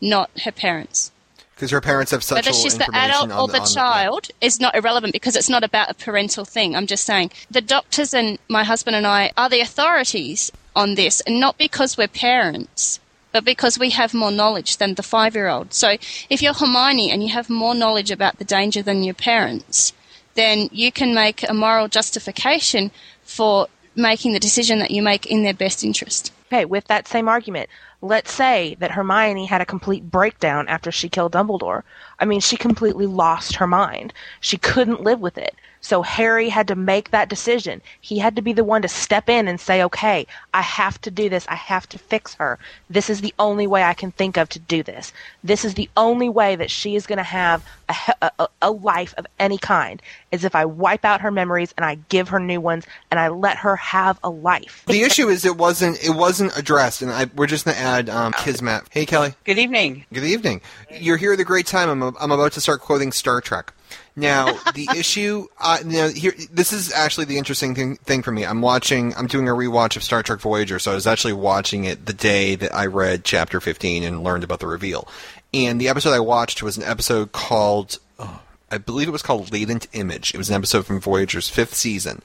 [0.00, 1.10] not her parents.
[1.54, 4.74] Because her parents have such Whether she's the adult or the on child is not
[4.74, 6.74] irrelevant because it's not about a parental thing.
[6.74, 11.20] I'm just saying the doctors and my husband and I are the authorities on this,
[11.20, 12.98] and not because we're parents,
[13.32, 15.72] but because we have more knowledge than the five year old.
[15.72, 15.96] So
[16.30, 19.92] if you're Hermione and you have more knowledge about the danger than your parents,
[20.34, 22.90] then you can make a moral justification
[23.22, 26.32] for making the decision that you make in their best interest.
[26.52, 27.68] Okay, with that same argument,
[28.02, 31.82] let's say that Hermione had a complete breakdown after she killed Dumbledore.
[32.18, 34.12] I mean, she completely lost her mind.
[34.40, 35.54] She couldn't live with it.
[35.84, 37.82] So Harry had to make that decision.
[38.00, 41.10] He had to be the one to step in and say, okay, I have to
[41.10, 41.44] do this.
[41.48, 42.58] I have to fix her.
[42.88, 45.12] This is the only way I can think of to do this.
[45.42, 48.70] This is the only way that she is going to have a, a, a- a
[48.70, 52.38] life of any kind, is if I wipe out her memories and I give her
[52.38, 54.84] new ones and I let her have a life.
[54.86, 58.32] The issue is it wasn't it wasn't addressed, and I, we're just gonna add um,
[58.34, 58.84] Kismet.
[58.90, 60.06] Hey Kelly, Good evening.
[60.12, 60.60] good evening.
[60.92, 61.88] You're here at a great time.
[61.90, 63.72] I'm I'm about to start quoting Star Trek.
[64.14, 68.44] Now the issue, uh, now here, this is actually the interesting thing, thing for me.
[68.44, 71.84] I'm watching, I'm doing a rewatch of Star Trek Voyager, so I was actually watching
[71.84, 75.08] it the day that I read Chapter 15 and learned about the reveal.
[75.54, 78.40] And the episode I watched was an episode called, oh,
[78.70, 80.34] I believe it was called Latent Image.
[80.34, 82.22] It was an episode from Voyager's fifth season,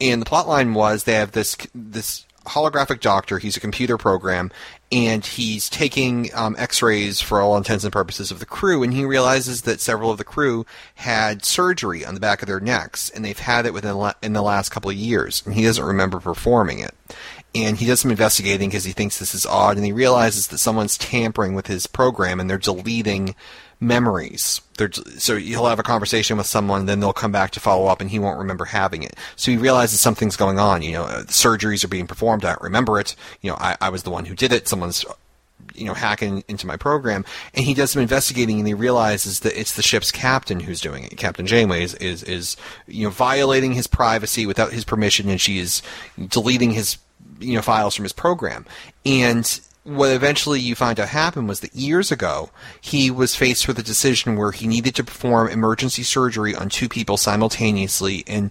[0.00, 3.38] and the plot line was they have this this holographic doctor.
[3.38, 4.50] He's a computer program,
[4.92, 8.82] and he's taking um, X-rays for all intents and purposes of the crew.
[8.82, 10.64] And he realizes that several of the crew
[10.96, 14.32] had surgery on the back of their necks, and they've had it within la- in
[14.32, 16.94] the last couple of years, and he doesn't remember performing it.
[17.56, 20.58] And he does some investigating because he thinks this is odd, and he realizes that
[20.58, 23.36] someone's tampering with his program, and they're deleting
[23.80, 24.60] memories.
[25.18, 28.10] So he'll have a conversation with someone, then they'll come back to follow up, and
[28.10, 29.16] he won't remember having it.
[29.36, 30.82] So he realizes something's going on.
[30.82, 32.44] You know, surgeries are being performed.
[32.44, 33.14] I don't remember it.
[33.40, 34.68] You know, I, I was the one who did it.
[34.68, 35.04] Someone's
[35.74, 39.58] you know hacking into my program and he does some investigating and he realizes that
[39.58, 42.56] it's the ship's captain who's doing it captain janeway is, is is
[42.86, 45.80] you know violating his privacy without his permission and she is
[46.28, 46.98] deleting his
[47.40, 48.66] you know files from his program
[49.06, 53.78] and what eventually you find out happened was that years ago he was faced with
[53.78, 58.50] a decision where he needed to perform emergency surgery on two people simultaneously and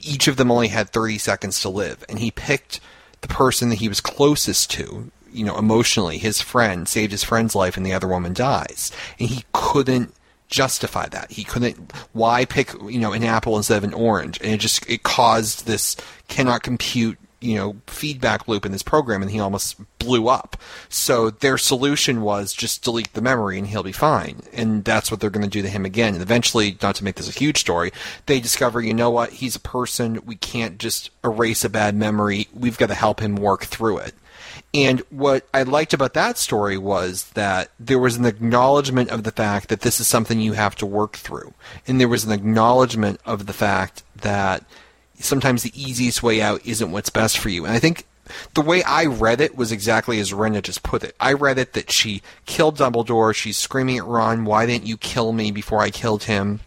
[0.00, 2.80] each of them only had 30 seconds to live and he picked
[3.20, 7.54] the person that he was closest to you know, emotionally, his friend saved his friend's
[7.54, 8.92] life and the other woman dies.
[9.18, 10.14] And he couldn't
[10.48, 11.30] justify that.
[11.30, 11.92] He couldn't.
[12.12, 14.40] Why pick you know an apple instead of an orange?
[14.40, 15.96] And it just it caused this
[16.28, 20.56] cannot compute you know feedback loop in this program, and he almost blew up.
[20.88, 24.40] So their solution was just delete the memory and he'll be fine.
[24.52, 26.14] And that's what they're going to do to him again.
[26.14, 27.92] And eventually, not to make this a huge story,
[28.26, 30.24] they discover you know what he's a person.
[30.24, 32.48] We can't just erase a bad memory.
[32.54, 34.14] We've got to help him work through it.
[34.74, 39.32] And what I liked about that story was that there was an acknowledgement of the
[39.32, 41.54] fact that this is something you have to work through.
[41.86, 44.64] And there was an acknowledgement of the fact that
[45.20, 47.64] sometimes the easiest way out isn't what's best for you.
[47.64, 48.06] And I think
[48.54, 51.14] the way I read it was exactly as Rena just put it.
[51.18, 53.34] I read it that she killed Dumbledore.
[53.34, 56.60] She's screaming at Ron, why didn't you kill me before I killed him?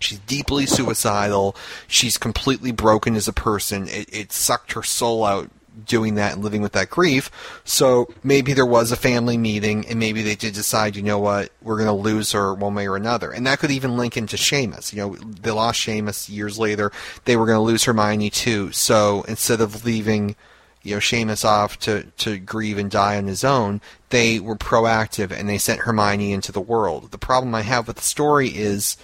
[0.00, 1.56] She's deeply suicidal.
[1.88, 3.88] She's completely broken as a person.
[3.88, 5.50] It, it sucked her soul out
[5.84, 7.30] doing that and living with that grief.
[7.64, 11.50] So maybe there was a family meeting and maybe they did decide, you know what,
[11.62, 13.30] we're going to lose her one way or another.
[13.30, 14.92] And that could even link into Seamus.
[14.92, 16.92] You know, they lost Seamus years later.
[17.24, 18.72] They were going to lose Hermione too.
[18.72, 20.36] So instead of leaving,
[20.82, 25.30] you know, Seamus off to, to grieve and die on his own, they were proactive
[25.30, 27.10] and they sent Hermione into the world.
[27.10, 28.96] The problem I have with the story is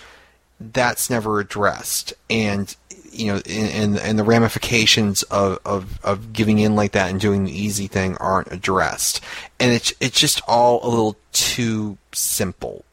[0.60, 2.14] that's never addressed.
[2.30, 2.74] And
[3.14, 7.44] you know, and and the ramifications of, of, of giving in like that and doing
[7.44, 9.20] the easy thing aren't addressed,
[9.60, 12.84] and it's it's just all a little too simple.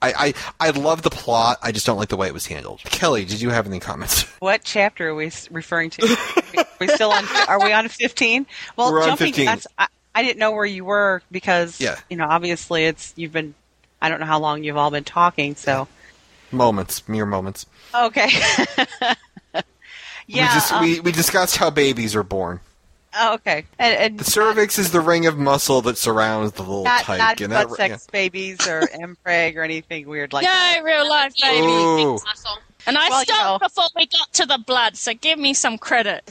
[0.00, 1.58] I, I I love the plot.
[1.62, 2.80] I just don't like the way it was handled.
[2.84, 4.24] Kelly, did you have any comments?
[4.38, 6.16] What chapter are we referring to?
[6.56, 7.24] are we still on?
[7.48, 8.46] Are we on fifteen?
[8.76, 9.26] Well, We're on jumping.
[9.32, 9.46] 15.
[9.46, 11.96] That's, I, I didn't know where you were because Yeah.
[12.08, 13.54] you know obviously it's you've been.
[14.00, 15.56] I don't know how long you've all been talking.
[15.56, 15.88] So
[16.52, 17.66] Moments, mere moments.
[17.92, 18.30] okay.
[20.28, 20.42] yeah.
[20.48, 22.60] we just um, we, we discussed how babies are born.
[23.18, 23.64] oh, okay.
[23.78, 27.18] And, and The cervix is the ring of muscle that surrounds the little not, tyke.
[27.18, 28.82] not and butt that- sex babies or
[29.26, 30.76] mpreg or anything weird like that.
[30.78, 31.50] no, real life yeah.
[31.50, 31.66] baby.
[31.66, 32.12] Ooh.
[32.24, 32.58] Muscle.
[32.86, 33.66] And I Well, you stopped know.
[33.66, 36.22] before we got to the blood, so give me some credit.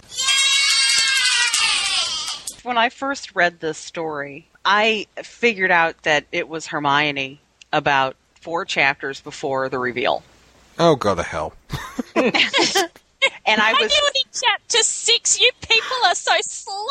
[2.64, 7.40] when I first read this story, I figured out that it was Hermione
[7.74, 10.24] about four chapters before the reveal.
[10.80, 11.54] Oh, go to hell.
[13.46, 13.80] And I was.
[13.82, 15.40] I was knew in chapter six.
[15.40, 16.84] You people are so slow.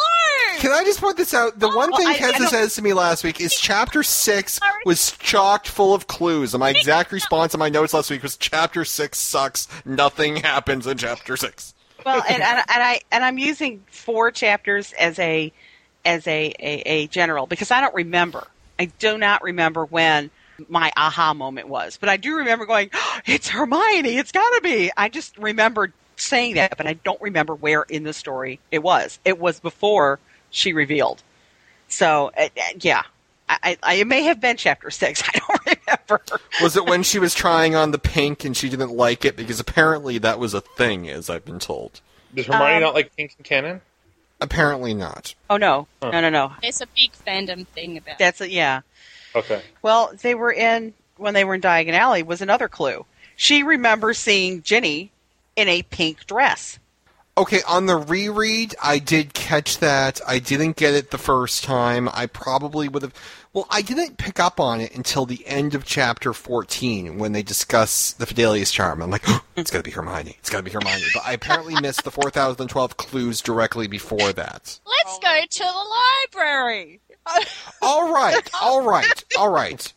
[0.59, 1.59] Can I just point this out?
[1.59, 4.59] The one Oh, thing I- I Keza says to me last week is chapter six
[4.85, 6.53] was chocked full of clues.
[6.55, 9.69] And my exact response in my notes last week was chapter six sucks.
[9.85, 11.75] Nothing happens in chapter six.
[12.05, 15.53] well, and, and, and I and I'm using four chapters as a
[16.05, 18.47] as a, a, a general because I don't remember.
[18.79, 20.31] I do not remember when
[20.69, 24.17] my aha moment was, but I do remember going, oh, "It's Hermione!
[24.17, 28.05] It's got to be!" I just remembered saying that, but I don't remember where in
[28.05, 29.19] the story it was.
[29.25, 30.19] It was before
[30.51, 31.23] she revealed.
[31.89, 33.03] So uh, uh, yeah,
[33.49, 35.23] I, I, I it may have been chapter six.
[35.35, 36.23] I don't remember.
[36.63, 39.37] Was it when she was trying on the pink and she didn't like it?
[39.37, 42.01] Because apparently that was a thing, as I've been told.
[42.35, 43.81] Does Hermione Um, not like pink and canon?
[44.41, 45.35] Apparently not.
[45.49, 46.53] Oh no, no, no, no.
[46.61, 48.19] There's a big fandom thing about.
[48.19, 48.83] That's a, yeah.
[49.35, 49.63] Okay.
[49.83, 53.07] Well, they were in when they were in Diagon Alley was another clue.
[53.37, 55.11] She remembers seeing Ginny
[55.57, 56.79] in a pink dress.
[57.39, 60.23] Okay, on the reread, I did catch that.
[60.27, 62.09] I didn't get it the first time.
[62.15, 63.13] I probably would have.
[63.53, 67.43] Well, I didn't pick up on it until the end of chapter 14 when they
[67.43, 69.03] discuss the Fidelius charm.
[69.03, 69.25] I'm like,
[69.57, 70.37] it's got to be Hermione.
[70.39, 71.05] It's got to be Hermione.
[71.13, 74.81] But I apparently missed the 4012 clues directly before that.
[74.87, 77.01] Let's go to the library.
[77.83, 79.93] All right, all right, all right.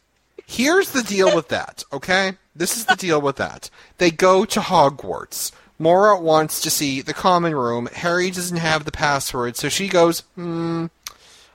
[0.45, 2.33] Here's the deal with that, okay?
[2.59, 3.69] This is the deal with that.
[3.97, 5.51] They go to Hogwarts.
[5.79, 7.87] Mora wants to see the common room.
[7.93, 10.87] Harry doesn't have the password, so she goes, hmm,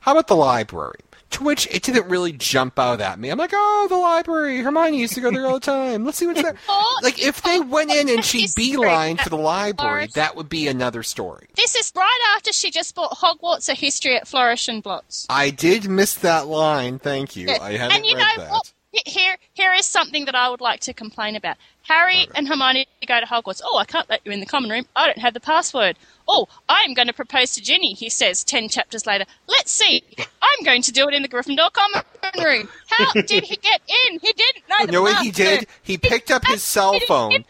[0.00, 1.00] how about the library?
[1.32, 3.28] To which it didn't really jump out at me.
[3.28, 4.60] I'm like, oh, the library.
[4.62, 6.04] Hermione used to go there all the time.
[6.06, 6.54] Let's see what's there.
[6.68, 10.68] Oh, Like, if they went in and she beeline for the library, that would be
[10.68, 11.48] another story.
[11.56, 15.26] This is right after she just bought Hogwarts: A History at Flourish and Blotts.
[15.28, 16.98] I did miss that line.
[17.00, 17.50] Thank you.
[17.50, 18.50] I hadn't and you read know that.
[18.52, 18.72] what?
[19.06, 21.56] Here, here is something that I would like to complain about.
[21.82, 23.60] Harry and Hermione go to Hogwarts.
[23.64, 24.86] Oh, I can't let you in the common room.
[24.96, 25.96] I don't have the password.
[26.26, 29.24] Oh, I'm going to propose to Ginny, he says ten chapters later.
[29.46, 30.02] Let's see.
[30.18, 32.02] I'm going to do it in the Gryffindor common
[32.42, 32.68] room.
[32.88, 34.20] How did he get in?
[34.20, 35.66] He didn't know the know what he did?
[35.82, 37.44] He picked up his cell phone.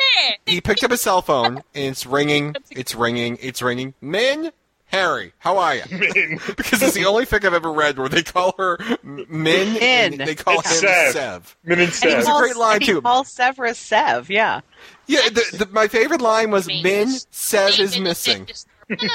[0.47, 2.57] He picked up his cell phone, and it's ringing.
[2.71, 3.39] It's ringing.
[3.41, 3.95] It's ringing.
[4.01, 4.51] Min,
[4.87, 5.83] Harry, how are you?
[5.91, 6.41] Min.
[6.57, 10.21] because it's the only fic I've ever read where they call her M- Min, and
[10.21, 11.13] they call him Sev.
[11.13, 11.57] Sev.
[11.65, 12.03] Min and Sev.
[12.05, 13.03] And he It was a great line, and too.
[13.03, 14.31] Paul Severus Sev.
[14.31, 14.61] Yeah.
[15.07, 16.83] Yeah, the, the, my favorite line was Min.
[16.83, 18.49] Min, Sev is missing.
[18.89, 19.09] No, no.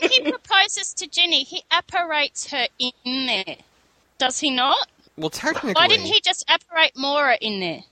[0.00, 3.56] When he proposes to Ginny, he apparates her in there.
[4.18, 4.88] Does he not?
[5.16, 7.84] Well, technically, Why didn't he just apparate Mora in there?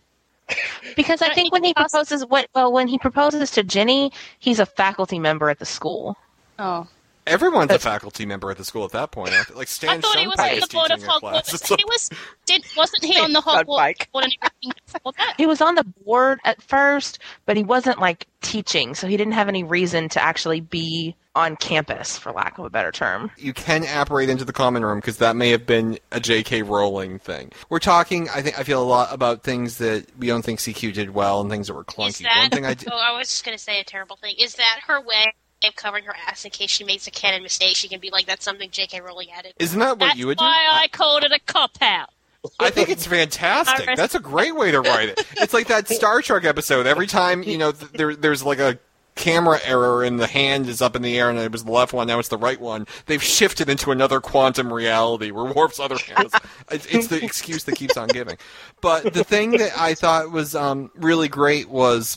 [0.97, 4.59] Because I think when he think proposes, what well, when he proposes to Ginny, he's
[4.59, 6.17] a faculty member at the school.
[6.59, 6.89] Oh.
[7.27, 9.33] Everyone's a faculty member at the school at that point.
[9.55, 11.51] Like Stan I thought he was on the board of teaching a class.
[11.53, 11.79] Hogwarts.
[11.79, 12.11] He was
[12.47, 15.35] did wasn't he on the Fun Hogwarts board and everything before that?
[15.37, 19.35] He was on the board at first, but he wasn't like teaching, so he didn't
[19.35, 23.31] have any reason to actually be on campus, for lack of a better term.
[23.39, 26.61] you can apparate into the common room because that may have been a J.K.
[26.63, 27.51] Rowling thing.
[27.71, 28.29] We're talking.
[28.29, 31.41] I think I feel a lot about things that we don't think CQ did well
[31.41, 32.23] and things that were Is clunky.
[32.25, 32.37] that?
[32.37, 32.89] One thing I did.
[32.93, 34.35] Oh, I was just gonna say a terrible thing.
[34.39, 35.33] Is that her way
[35.77, 37.77] covering her ass in case she makes a canon mistake?
[37.77, 39.01] She can be like, "That's something J.K.
[39.01, 40.45] Rowling added." Isn't that what That's you would do?
[40.45, 42.11] why I called it a cop out.
[42.59, 43.89] I think it's fantastic.
[43.97, 45.25] That's a great way to write it.
[45.37, 46.87] It's like that Star Trek episode.
[46.87, 48.79] Every time you know th- there, there's like a
[49.15, 51.93] camera error and the hand is up in the air and it was the left
[51.93, 52.87] one, now it's the right one.
[53.07, 56.33] They've shifted into another quantum reality where Worf's other hand is.
[56.71, 58.39] It's, it's the excuse that keeps on giving.
[58.81, 62.17] But the thing that I thought was um, really great was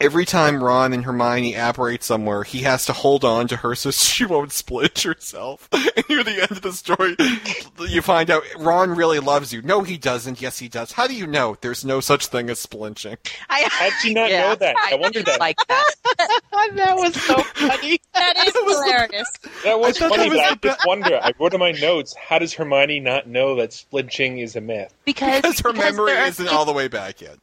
[0.00, 3.90] every time Ron and Hermione apparate somewhere, he has to hold on to her so
[3.92, 5.68] she won't split herself.
[5.98, 7.16] And near the end of the story,
[7.88, 9.62] you find out Ron really loves you.
[9.62, 10.40] No, he doesn't.
[10.40, 10.92] Yes, he does.
[10.92, 11.56] How do you know?
[11.60, 13.16] There's no such thing as splinching.
[13.50, 14.48] I, How did you not Yeah.
[14.48, 14.76] know that?
[14.76, 15.40] I wonder that.
[15.40, 15.84] Like that.
[16.74, 18.00] that was so funny.
[18.14, 19.28] That is hilarious.
[19.64, 21.20] That was I funny, that was but I just wonder.
[21.20, 24.94] I wrote in my notes, how does Hermione not know that splinching is a myth?
[25.04, 27.36] Because, Because her because memory isn't things- all the way back yet.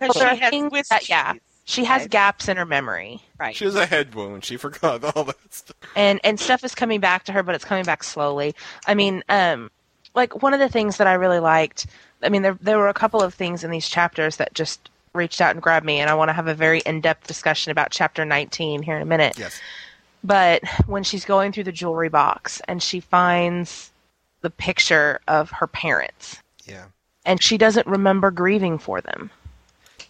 [0.00, 1.32] Well, she has that- yeah.
[1.66, 1.74] Cheese.
[1.74, 2.10] She has Right.
[2.10, 3.20] gaps in her memory.
[3.38, 3.54] Right.
[3.54, 4.44] She has a head wound.
[4.44, 5.76] She forgot all that stuff.
[5.94, 8.54] and and stuff is coming back to her but it's coming back slowly
[8.86, 9.70] i mean um
[10.14, 11.86] like one of the things that i really liked
[12.22, 15.40] i mean there there were a couple of things in these chapters that just reached
[15.40, 18.24] out and grabbed me and i want to have a very in-depth discussion about chapter
[18.24, 19.58] 19 here in a minute Yes.
[20.24, 23.90] but when she's going through the jewelry box and she finds
[24.42, 26.86] the picture of her parents Yeah.
[27.24, 29.30] and she doesn't remember grieving for them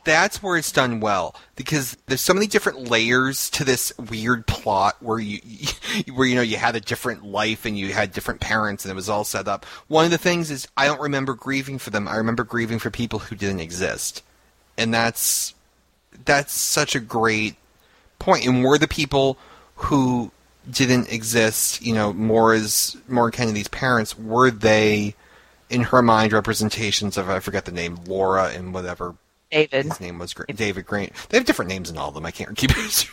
[0.07, 4.97] that's where it's done well because there's so many different layers to this weird plot
[5.01, 5.41] where you
[6.15, 8.95] where you know you had a different life and you had different parents and it
[8.95, 9.67] was all set up.
[9.89, 12.09] One of the things is I don't remember grieving for them.
[12.09, 14.23] I remember grieving for people who didn't exist.
[14.79, 15.55] And that's
[16.25, 17.57] that's such a great
[18.19, 18.47] point.
[18.47, 19.37] And we're the people
[19.75, 20.31] who
[20.71, 25.17] didn't exist, you know, more as more Kennedy's parents, were they
[25.69, 29.17] in her mind representations of I forget the name, Laura and whatever
[29.51, 31.13] david his name was Gra- David Grant.
[31.29, 32.27] They have different names in all of them.
[32.27, 33.09] I can't keep it.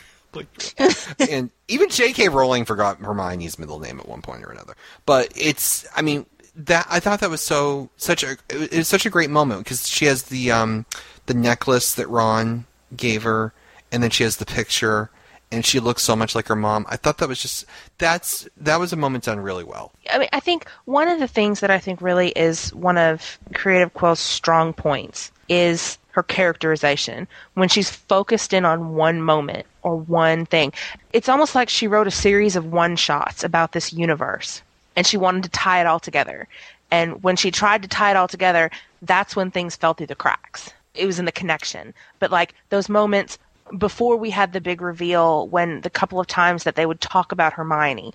[1.30, 2.28] and even J.K.
[2.28, 4.74] Rowling forgot Hermione's middle name at one point or another.
[5.06, 6.26] But it's, I mean,
[6.56, 9.88] that I thought that was so such a it was such a great moment because
[9.88, 10.86] she has the um
[11.26, 12.66] the necklace that Ron
[12.96, 13.52] gave her,
[13.90, 15.10] and then she has the picture.
[15.54, 16.84] And she looks so much like her mom.
[16.88, 17.64] I thought that was just
[17.98, 19.92] that's that was a moment done really well.
[20.12, 23.38] I mean, I think one of the things that I think really is one of
[23.54, 27.28] Creative Quill's strong points is her characterization.
[27.54, 30.72] When she's focused in on one moment or one thing,
[31.12, 34.62] it's almost like she wrote a series of one shots about this universe
[34.96, 36.48] and she wanted to tie it all together.
[36.90, 38.70] And when she tried to tie it all together,
[39.02, 40.70] that's when things fell through the cracks.
[40.94, 41.92] It was in the connection.
[42.20, 43.38] But like those moments
[43.78, 47.32] before we had the big reveal, when the couple of times that they would talk
[47.32, 48.12] about Hermione,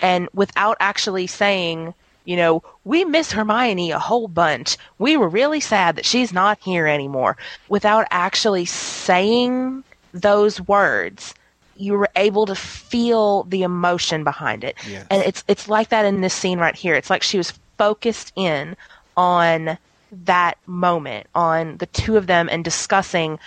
[0.00, 4.76] and without actually saying, you know, we miss Hermione a whole bunch.
[4.98, 7.36] We were really sad that she's not here anymore.
[7.68, 11.34] Without actually saying those words,
[11.76, 14.76] you were able to feel the emotion behind it.
[14.86, 15.06] Yes.
[15.10, 16.94] And it's it's like that in this scene right here.
[16.94, 18.76] It's like she was focused in
[19.16, 19.78] on
[20.24, 23.38] that moment, on the two of them and discussing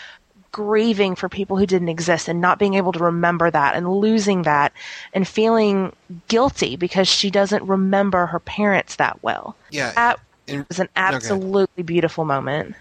[0.51, 4.41] grieving for people who didn't exist and not being able to remember that and losing
[4.43, 4.73] that
[5.13, 5.93] and feeling
[6.27, 9.55] guilty because she doesn't remember her parents that well.
[9.69, 11.15] Yeah, That and- was an okay.
[11.15, 12.75] absolutely beautiful moment.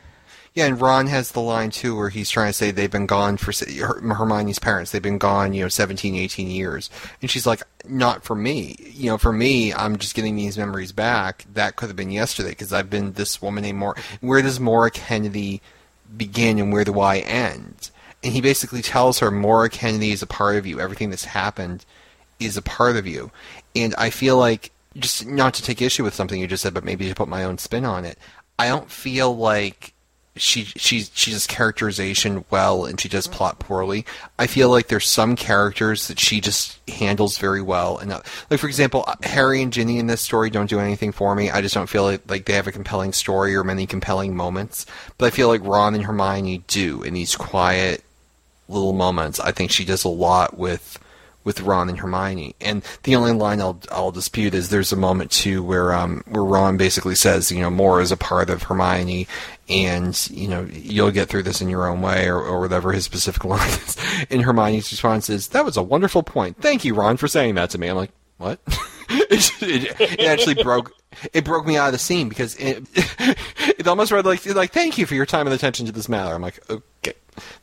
[0.52, 3.36] Yeah, and Ron has the line too where he's trying to say they've been gone
[3.36, 4.90] for Her- Hermione's parents.
[4.90, 6.90] They've been gone, you know, 17, 18 years.
[7.22, 8.74] And she's like, not for me.
[8.80, 11.44] You know, for me, I'm just getting these memories back.
[11.52, 13.94] That could have been yesterday because I've been this woman named Maura.
[14.20, 15.62] Where does Maura Kennedy
[16.16, 17.90] begin and where the I ends.
[18.22, 20.80] And he basically tells her, Maura Kennedy is a part of you.
[20.80, 21.84] Everything that's happened
[22.38, 23.30] is a part of you.
[23.74, 26.84] And I feel like, just not to take issue with something you just said, but
[26.84, 28.18] maybe to put my own spin on it,
[28.58, 29.94] I don't feel like
[30.36, 34.06] she she's she does characterization well and she does plot poorly.
[34.38, 38.60] I feel like there's some characters that she just handles very well, and uh, like
[38.60, 41.50] for example, uh, Harry and Ginny in this story don't do anything for me.
[41.50, 44.86] I just don't feel like, like they have a compelling story or many compelling moments.
[45.18, 48.04] But I feel like Ron and Hermione do in these quiet
[48.68, 49.40] little moments.
[49.40, 50.98] I think she does a lot with
[51.42, 52.54] with Ron and Hermione.
[52.60, 56.44] And the only line I'll I'll dispute is there's a moment too where um where
[56.44, 59.26] Ron basically says, you know, more is a part of Hermione
[59.70, 63.04] and, you know, you'll get through this in your own way or, or whatever his
[63.04, 63.96] specific line is.
[64.30, 66.60] And Hermione's response is, That was a wonderful point.
[66.60, 67.88] Thank you, Ron, for saying that to me.
[67.88, 68.60] I'm like, What?
[69.10, 70.92] it, it, actually broke
[71.32, 72.84] it broke me out of the scene because it
[73.58, 76.34] it almost read like like thank you for your time and attention to this matter.
[76.34, 77.14] I'm like, okay,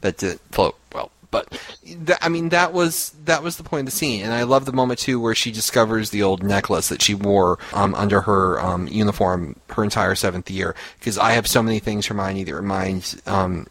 [0.02, 1.12] that didn't float well.
[1.30, 4.44] But th- I mean, that was that was the point of the scene, and I
[4.44, 8.22] love the moment too where she discovers the old necklace that she wore um, under
[8.22, 10.76] her um, uniform her entire seventh year.
[11.00, 13.68] Because I have so many things, Hermione, that remind um,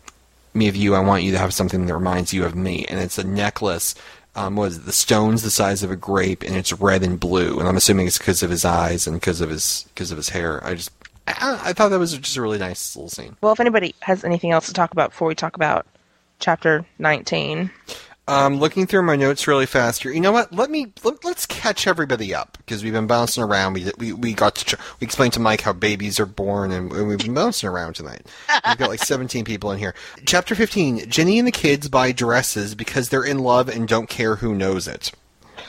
[0.52, 0.94] me of you.
[0.94, 3.94] I want you to have something that reminds you of me, and it's a necklace.
[4.34, 4.84] Um, it?
[4.84, 7.58] The stone's the size of a grape, and it's red and blue.
[7.58, 10.28] And I'm assuming it's because of his eyes and because of his because of his
[10.28, 10.62] hair.
[10.62, 10.90] I just
[11.26, 13.36] I, I thought that was just a really nice little scene.
[13.40, 15.86] Well, if anybody has anything else to talk about before we talk about
[16.38, 17.70] chapter 19.
[18.28, 20.10] Um, looking through my notes really fast here.
[20.10, 20.52] You know what?
[20.52, 23.74] Let me let, us catch everybody up because we've been bouncing around.
[23.74, 27.06] We we we got to we explained to Mike how babies are born, and, and
[27.06, 28.26] we've been bouncing around tonight.
[28.66, 29.94] We've got like 17 people in here.
[30.24, 34.34] Chapter 15: Ginny and the kids buy dresses because they're in love and don't care
[34.34, 35.12] who knows it.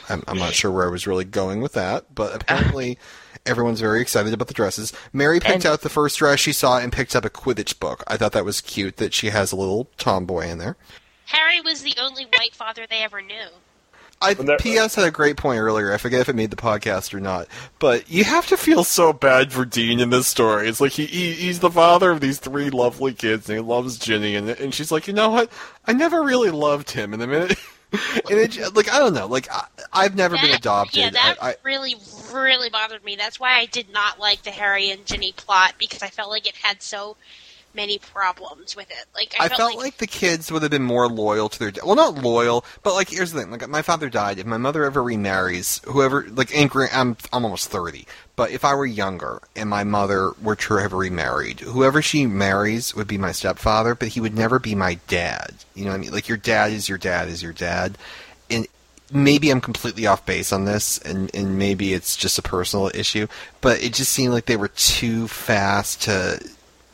[0.10, 2.98] I'm, I'm not sure where I was really going with that, but apparently.
[3.46, 4.92] Everyone's very excited about the dresses.
[5.14, 8.04] Mary picked And- out the first dress she saw and picked up a Quidditch book.
[8.08, 10.76] I thought that was cute that she has a little tomboy in there.
[11.26, 13.48] Harry was the only white father they ever knew.
[14.20, 15.94] I that- PS had a great point earlier.
[15.94, 19.14] I forget if it made the podcast or not, but you have to feel so
[19.14, 20.68] bad for Dean in this story.
[20.68, 24.00] It's like he, he he's the father of these three lovely kids, and he loves
[24.00, 25.52] Ginny, and and she's like, you know what?
[25.86, 27.14] I never really loved him.
[27.14, 27.60] And the minute,
[28.30, 30.98] and it like I don't know, like I, I've never been adopted.
[30.98, 31.96] Yeah, that I, I, really,
[32.34, 33.16] really bothered me.
[33.16, 36.48] That's why I did not like the Harry and Ginny plot because I felt like
[36.48, 37.16] it had so
[37.74, 39.06] many problems with it.
[39.16, 41.72] Like I, I felt like the kids would have been more loyal to their.
[41.86, 44.40] Well, not loyal, but like here's the thing: like my father died.
[44.40, 48.06] If my mother ever remarries, whoever, like, and I'm I'm almost thirty.
[48.38, 52.96] But if I were younger and my mother were to have remarried, whoever she marries
[52.96, 55.56] would be my stepfather, but he would never be my dad.
[55.74, 56.12] You know what I mean?
[56.12, 57.98] Like your dad is your dad is your dad,
[58.50, 58.68] and
[59.12, 63.28] maybe I'm completely off base on this, and, and maybe it's just a personal issue,
[63.60, 66.40] but it just seemed like they were too fast to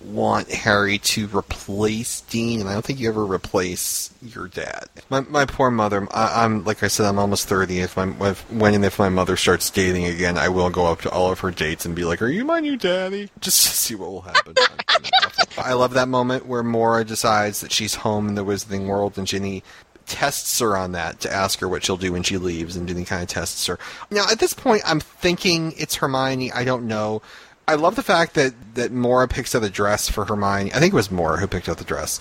[0.05, 4.85] want Harry to replace Dean, and I don't think you ever replace your dad.
[5.09, 6.07] My my poor mother.
[6.11, 7.79] I, I'm like I said, I'm almost thirty.
[7.79, 11.01] If my if, when and if my mother starts dating again, I will go up
[11.01, 13.73] to all of her dates and be like, "Are you my new daddy?" Just to
[13.73, 14.55] see what will happen.
[15.57, 19.27] I love that moment where Mora decides that she's home in the Wizarding World, and
[19.27, 19.63] Ginny
[20.05, 23.05] tests her on that to ask her what she'll do when she leaves, and Ginny
[23.05, 23.79] kind of tests her.
[24.11, 26.51] Now, at this point, I'm thinking it's Hermione.
[26.51, 27.21] I don't know.
[27.67, 30.73] I love the fact that that Mora picks out the dress for Hermione.
[30.73, 32.19] I think it was Mora who picked out the dress.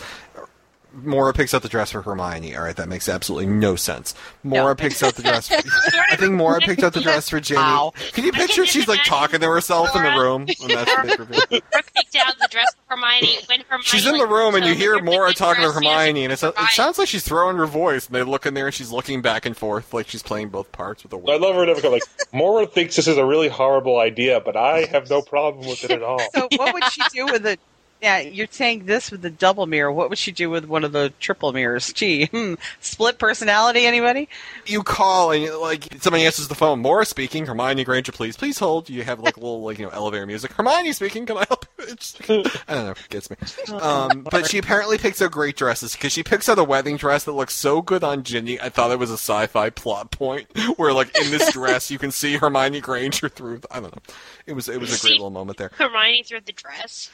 [0.94, 2.56] Mora picks out the dress for Hermione.
[2.56, 4.14] All right, that makes absolutely no sense.
[4.42, 4.74] Mora No.
[4.74, 5.48] picks out the dress.
[5.48, 5.54] For,
[6.10, 7.60] I think Mora picked out the dress for Ginny.
[7.60, 7.92] Wow.
[8.12, 11.46] Can you picture can she's like talking to herself in the room when that's the
[11.48, 13.84] big picked out the dress for Hermione when Hermione.
[13.84, 15.94] She's in the like, room, and you hear Brooke Mora talking to dress, she has
[16.04, 18.06] Hermione, and it's, it sounds like she's throwing her voice.
[18.06, 20.70] And they look in there, and she's looking back and forth, like she's playing both
[20.72, 21.16] parts with a.
[21.16, 24.84] I love her never like Mora thinks this is a really horrible idea, but I
[24.86, 26.20] have no problem with it at all.
[26.34, 27.58] So what would she do with the?
[28.02, 29.92] Yeah, you're saying this with the double mirror.
[29.92, 31.92] What would she do with one of the triple mirrors?
[31.92, 33.86] Gee, hmm, split personality.
[33.86, 34.28] Anybody?
[34.66, 36.80] You call, and like somebody answers the phone.
[36.80, 37.46] Mora speaking.
[37.46, 38.90] Hermione Granger, please, please hold.
[38.90, 40.52] You have like a little like you know elevator music.
[40.52, 41.26] Hermione speaking.
[41.26, 41.64] Can I help?
[41.78, 41.84] you?
[41.92, 42.90] It's, I don't know.
[42.92, 43.36] If it gets me.
[43.78, 47.24] Um, but she apparently picks out great dresses because she picks out a wedding dress
[47.24, 48.60] that looks so good on Ginny.
[48.60, 50.46] I thought it was a sci-fi plot point
[50.76, 53.60] where like in this dress you can see Hermione Granger through.
[53.70, 54.02] I don't know.
[54.46, 55.72] It was it was a great little moment there.
[55.74, 57.10] Hermione through the dress.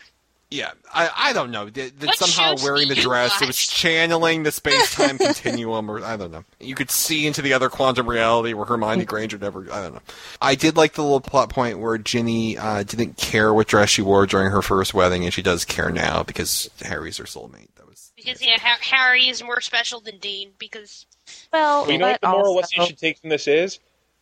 [0.51, 1.69] Yeah, I, I don't know.
[1.69, 5.91] That, that somehow wearing the do you dress, it was channeling the space time continuum,
[5.91, 6.45] or I don't know.
[6.59, 9.71] You could see into the other quantum reality where Hermione Granger never.
[9.71, 10.01] I don't know.
[10.41, 14.01] I did like the little plot point where Ginny uh, didn't care what dress she
[14.01, 17.69] wore during her first wedding, and she does care now because Harry's her soulmate.
[17.77, 21.05] That was Because yeah, ha- Harry is more special than Dean because
[21.53, 23.81] Well, you know what the moral also, lesson you should take from this is?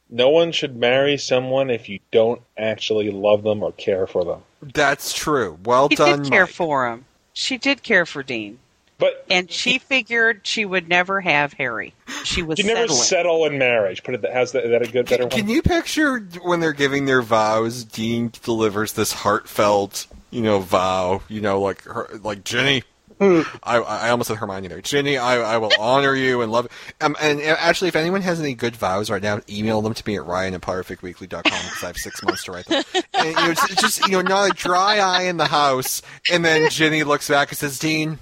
[0.09, 4.43] No one should marry someone if you don't actually love them or care for them.
[4.73, 5.59] that's true.
[5.65, 6.55] Well She done, did care Mike.
[6.55, 7.05] for him.
[7.33, 8.59] She did care for Dean,
[8.99, 11.93] But and she figured she would never have Harry.
[12.25, 13.03] She was you never settling.
[13.03, 14.03] settle in marriage.
[14.05, 14.25] Put it.
[14.33, 14.65] How's that?
[14.65, 17.85] Is that a good, better Can, can you picture when they're giving their vows?
[17.85, 21.21] Dean delivers this heartfelt, you know, vow.
[21.29, 22.85] You know, like her, like Ginny.
[23.63, 24.83] I, I almost said Hermione there.
[24.83, 26.69] Ginny, I, I will honor you and love.
[27.01, 30.17] Um, and actually, if anyone has any good vows right now, email them to me
[30.17, 32.85] at ryan at perfecttweekly.com because I have six months to write them.
[33.15, 36.03] And, you know, it's, it's just you know, not a dry eye in the house.
[36.31, 38.19] And then Ginny looks back and says, "Dean,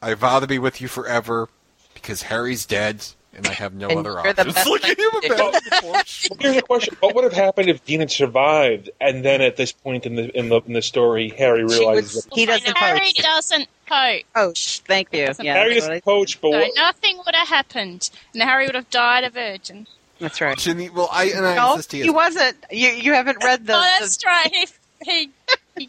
[0.00, 1.48] I vow to be with you forever
[1.94, 4.66] because Harry's dead and I have no And other you're the options.
[4.66, 6.28] Look at you thing to abandoned the porch.
[6.40, 9.72] Here's the question: What would have happened if Dean had survived, and then at this
[9.72, 13.16] point in the in the in the story, Harry realizes that he doesn't Harry coach.
[13.22, 14.24] doesn't coach.
[14.34, 14.80] Coach.
[14.80, 15.26] Thank you.
[15.26, 18.42] Doesn't Yeah, Harry that's, what doesn't coach, but So what, nothing would have happened, and
[18.42, 19.86] Harry would have died a virgin.
[20.18, 20.56] that's right.
[20.58, 22.56] Ginny, well, I and I No, insist he he wasn't.
[22.70, 23.74] You you haven't read the.
[23.74, 24.50] oh, the- that's right.
[24.52, 24.66] He
[25.04, 25.30] he
[25.76, 25.88] he,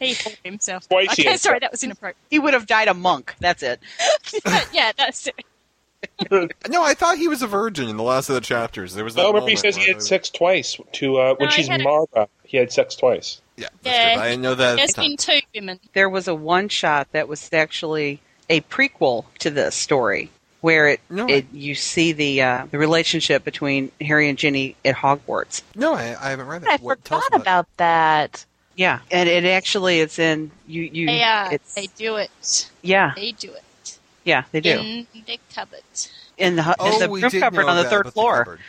[0.00, 0.88] he himself.
[0.88, 2.16] Twice he okay, sorry, that was inappropriate.
[2.30, 3.34] he would have died a monk.
[3.40, 3.78] That's it.
[4.72, 5.44] yeah, that's it.
[6.30, 8.94] No, I thought he was a virgin in the last of the chapters.
[8.94, 11.48] There was that no, remember he says he had they- sex twice to uh, when
[11.48, 12.28] No, she's had a- Mara.
[12.44, 13.40] He had sex twice.
[13.56, 14.70] Yeah, that's Yeah, true, I didn't know that.
[14.72, 15.80] At There's the been two women.
[15.92, 20.30] There was a one shot that was actually a prequel to this story,
[20.62, 24.94] where it, No, it you see the uh, the relationship between Harry and Ginny at
[24.96, 25.62] Hogwarts.
[25.74, 26.80] No, I, I haven't read I that.
[26.82, 28.44] What, tell us forgot about that.
[28.74, 31.06] Yeah, and it actually it's in you you.
[31.06, 32.70] They uh, it's, they do it.
[32.80, 33.62] yeah, They do it
[34.24, 35.80] yeah, they do in the cupboard.
[36.38, 38.38] in the hu- in Oh, the we room cupboard on the third about the floor.
[38.38, 38.60] cupboard.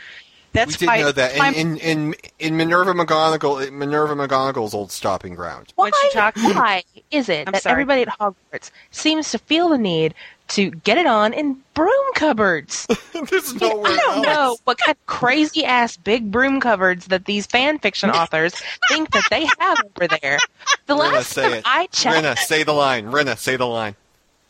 [0.53, 4.73] That's we did my, know that my- in, in in in Minerva McGonagall Minerva McGonagall's
[4.75, 5.73] old stopping ground.
[5.75, 7.71] Why, When she why is it I'm that sorry.
[7.71, 10.13] everybody at Hogwarts seems to feel the need
[10.49, 12.85] to get it on in broom cupboards?
[13.29, 14.25] There's nowhere I don't else.
[14.27, 18.53] know what kind of crazy ass big broom cupboards that these fan fiction authors
[18.89, 20.37] think that they have over there.
[20.85, 21.63] The Rinna, last say time it.
[21.65, 23.07] I checked, Rinna, say the line.
[23.07, 23.95] Rinna, say the line.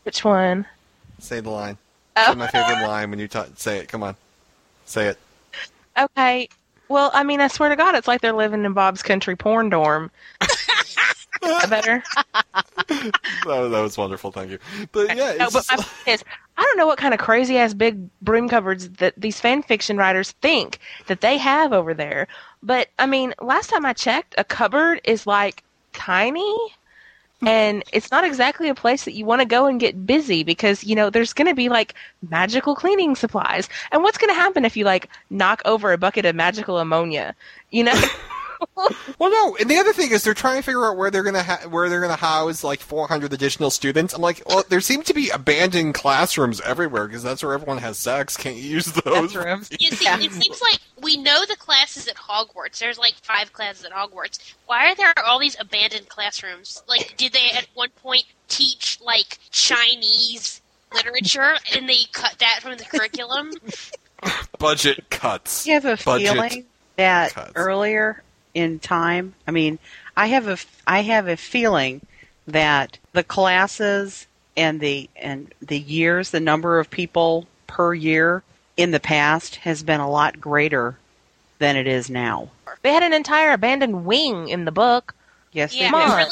[0.02, 0.66] which one?
[1.18, 1.78] Say the line.
[2.16, 2.26] Oh.
[2.32, 3.88] Say my favorite line when you ta- say it.
[3.88, 4.16] Come on,
[4.84, 5.18] say it.
[5.98, 6.48] Okay.
[6.88, 9.70] Well, I mean, I swear to God, it's like they're living in Bob's country porn
[9.70, 10.10] dorm.
[11.68, 12.02] Better?
[13.46, 14.30] That was, that was wonderful.
[14.32, 14.58] Thank you.
[14.92, 15.70] But yeah, No, but just-
[16.06, 16.24] my is,
[16.56, 19.96] I don't know what kind of crazy ass big broom cupboards that these fan fiction
[19.98, 22.26] writers think that they have over there.
[22.62, 25.62] But I mean, last time I checked, a cupboard is like
[25.92, 26.56] tiny.
[27.46, 30.84] And it's not exactly a place that you want to go and get busy because,
[30.84, 31.94] you know, there's going to be like
[32.30, 33.68] magical cleaning supplies.
[33.92, 37.34] And what's going to happen if you like knock over a bucket of magical ammonia?
[37.70, 37.94] You know?
[39.18, 41.42] Well, no, and the other thing is they're trying to figure out where they're gonna
[41.42, 44.12] ha- where they're gonna house like 400 additional students.
[44.12, 47.96] I'm like, well, there seem to be abandoned classrooms everywhere because that's where everyone has
[47.96, 48.36] sex.
[48.36, 49.32] Can't you use those?
[49.32, 49.70] Bathrooms.
[49.80, 52.78] You see, it seems like we know the classes at Hogwarts.
[52.78, 54.54] There's like five classes at Hogwarts.
[54.66, 56.82] Why are there all these abandoned classrooms?
[56.88, 60.60] Like, did they at one point teach like Chinese
[60.92, 63.52] literature and they cut that from the curriculum?
[64.58, 65.66] Budget cuts.
[65.66, 66.64] You have a Budget feeling
[66.96, 67.52] that cuts.
[67.54, 68.23] earlier
[68.54, 69.34] in time.
[69.46, 69.78] I mean,
[70.16, 72.00] I have a I have a feeling
[72.46, 74.26] that the classes
[74.56, 78.42] and the and the years, the number of people per year
[78.76, 80.96] in the past has been a lot greater
[81.58, 82.50] than it is now.
[82.82, 85.14] they had an entire abandoned wing in the book.
[85.52, 86.10] Yes, yeah, they Come on.
[86.10, 86.30] I really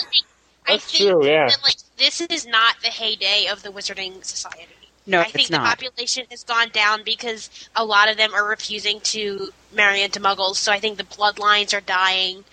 [0.67, 1.49] I That's think true, yeah.
[1.49, 4.69] that like this is not the heyday of the Wizarding Society.
[5.07, 5.67] No, I think the not.
[5.67, 10.57] population has gone down because a lot of them are refusing to marry into muggles.
[10.57, 12.45] So I think the bloodlines are dying.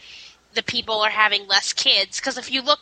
[0.54, 2.20] The people are having less kids.
[2.20, 2.80] Because if you look,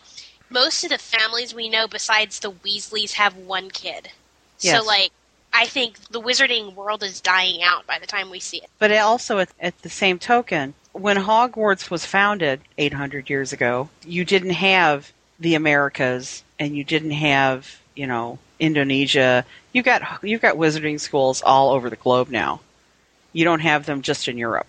[0.49, 4.09] most of the families we know besides the Weasleys have one kid.
[4.59, 4.80] Yes.
[4.80, 5.11] So, like,
[5.53, 8.70] I think the wizarding world is dying out by the time we see it.
[8.80, 14.26] But also, at, at the same token, when Hogwarts was founded 800 years ago, you
[14.26, 19.45] didn't have the Americas and you didn't have, you know, Indonesia.
[19.73, 22.61] You've got you've got wizarding schools all over the globe now.
[23.33, 24.67] You don't have them just in Europe.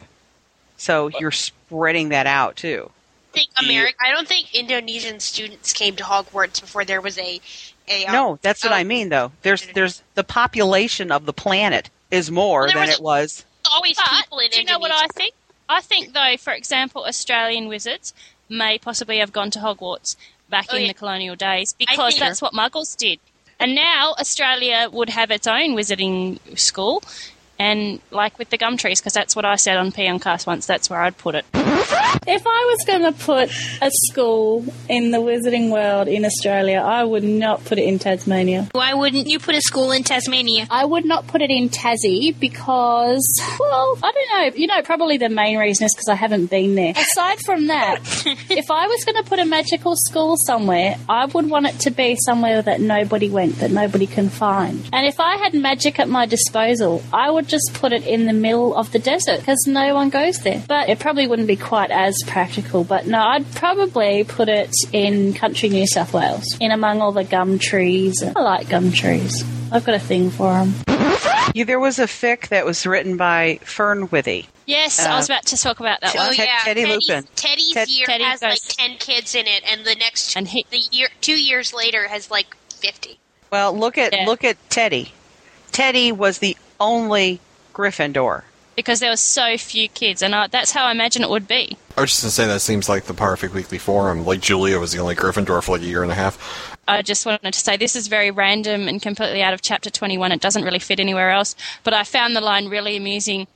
[0.76, 2.90] So you're spreading that out too.
[3.32, 3.94] I think America.
[4.00, 7.40] I don't think Indonesian students came to Hogwarts before there was a.
[7.88, 9.32] a um, No, that's what oh, I mean though.
[9.42, 13.44] There's there's the population of the planet is more Well, than was- it was.
[13.70, 15.34] Always But people in do you know what I think?
[15.68, 18.14] I think, though, for example, Australian wizards
[18.48, 20.16] may possibly have gone to Hogwarts
[20.48, 20.88] back Oh, in yeah.
[20.88, 23.20] the colonial days because think- that's what Muggles did.
[23.60, 27.02] And now Australia would have its own wizarding school,
[27.58, 30.66] and like with the gum trees, because that's what I said on Peoncast once.
[30.66, 31.44] That's where I'd put it.
[31.54, 33.50] If I was going to put
[33.80, 38.68] a school in the wizarding world in Australia, I would not put it in Tasmania.
[38.72, 40.66] Why wouldn't you put a school in Tasmania?
[40.70, 43.26] I would not put it in Tassie because,
[43.58, 44.60] well, I don't know.
[44.60, 46.92] You know, probably the main reason is because I haven't been there.
[46.96, 48.00] Aside from that,
[48.50, 51.90] if I was going to put a magical school somewhere, I would want it to
[51.90, 54.88] be somewhere that nobody went, that nobody can find.
[54.92, 58.32] And if I had magic at my disposal, I would just put it in the
[58.32, 60.62] middle of the desert because no one goes there.
[60.68, 62.84] But it probably wouldn't be quite as practical.
[62.84, 67.24] But no, I'd probably put it in country New South Wales, in among all the
[67.24, 68.22] gum trees.
[68.22, 69.44] I like gum trees.
[69.72, 70.74] I've got a thing for them.
[71.54, 74.46] Yeah, there was a fic that was written by Fern Withy.
[74.66, 76.34] Yes, Uh, I was about to talk about that Oh one.
[76.36, 77.28] Ted- yeah, Teddy Teddy's, Lupin.
[77.36, 80.66] Teddy's Ted- year Teddy has like ten kids in it, and the next And he-
[80.70, 83.18] the year two years later has like fifty.
[83.50, 84.26] Well, look at Yeah.
[84.26, 85.12] look at Teddy.
[85.72, 87.40] Teddy was the only
[87.74, 88.42] Gryffindor.
[88.76, 91.76] because there were so few kids, and I, that's how I imagine it would be.
[91.96, 94.24] I was just gonna say that seems like the perfect weekly forum.
[94.24, 96.76] Like Julia was the only Gryffindor for like a year and a half.
[96.86, 100.32] I just wanted to say this is very random and completely out of chapter 21.
[100.32, 101.54] It doesn't really fit anywhere else.
[101.84, 103.46] But I found the line really amusing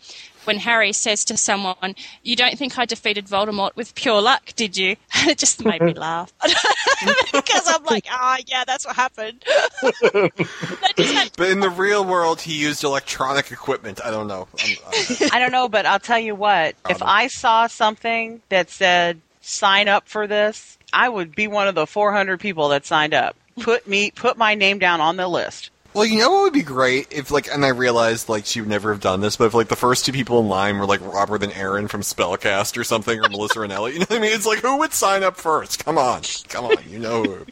[0.45, 4.77] when Harry says to someone, You don't think I defeated Voldemort with pure luck, did
[4.77, 4.97] you?
[5.27, 6.33] it just made me laugh.
[7.33, 9.45] because I'm like, Ah, yeah, that's what happened.
[9.83, 14.01] That just had- But in the real world, he used electronic equipment.
[14.05, 14.49] I don't know.
[14.59, 16.75] I'm, I, I don't know, but I'll tell you what.
[16.89, 21.75] If I saw something that said sign up for this, I would be one of
[21.75, 23.37] the 400 people that signed up.
[23.61, 25.71] Put me, put my name down on the list.
[25.95, 28.71] Well, you know what would be great if like, and I realized like she would
[28.71, 31.01] never have done this, but if like the first two people in line were like
[31.01, 34.21] Robert and Aaron from Spellcast or something, or Melissa and Ellie, you know what I
[34.21, 34.33] mean?
[34.33, 35.85] It's like who would sign up first?
[35.85, 37.23] Come on, come on, you know.
[37.23, 37.47] who.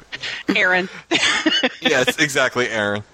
[0.54, 0.88] Aaron,
[1.80, 3.04] yes, exactly, Aaron.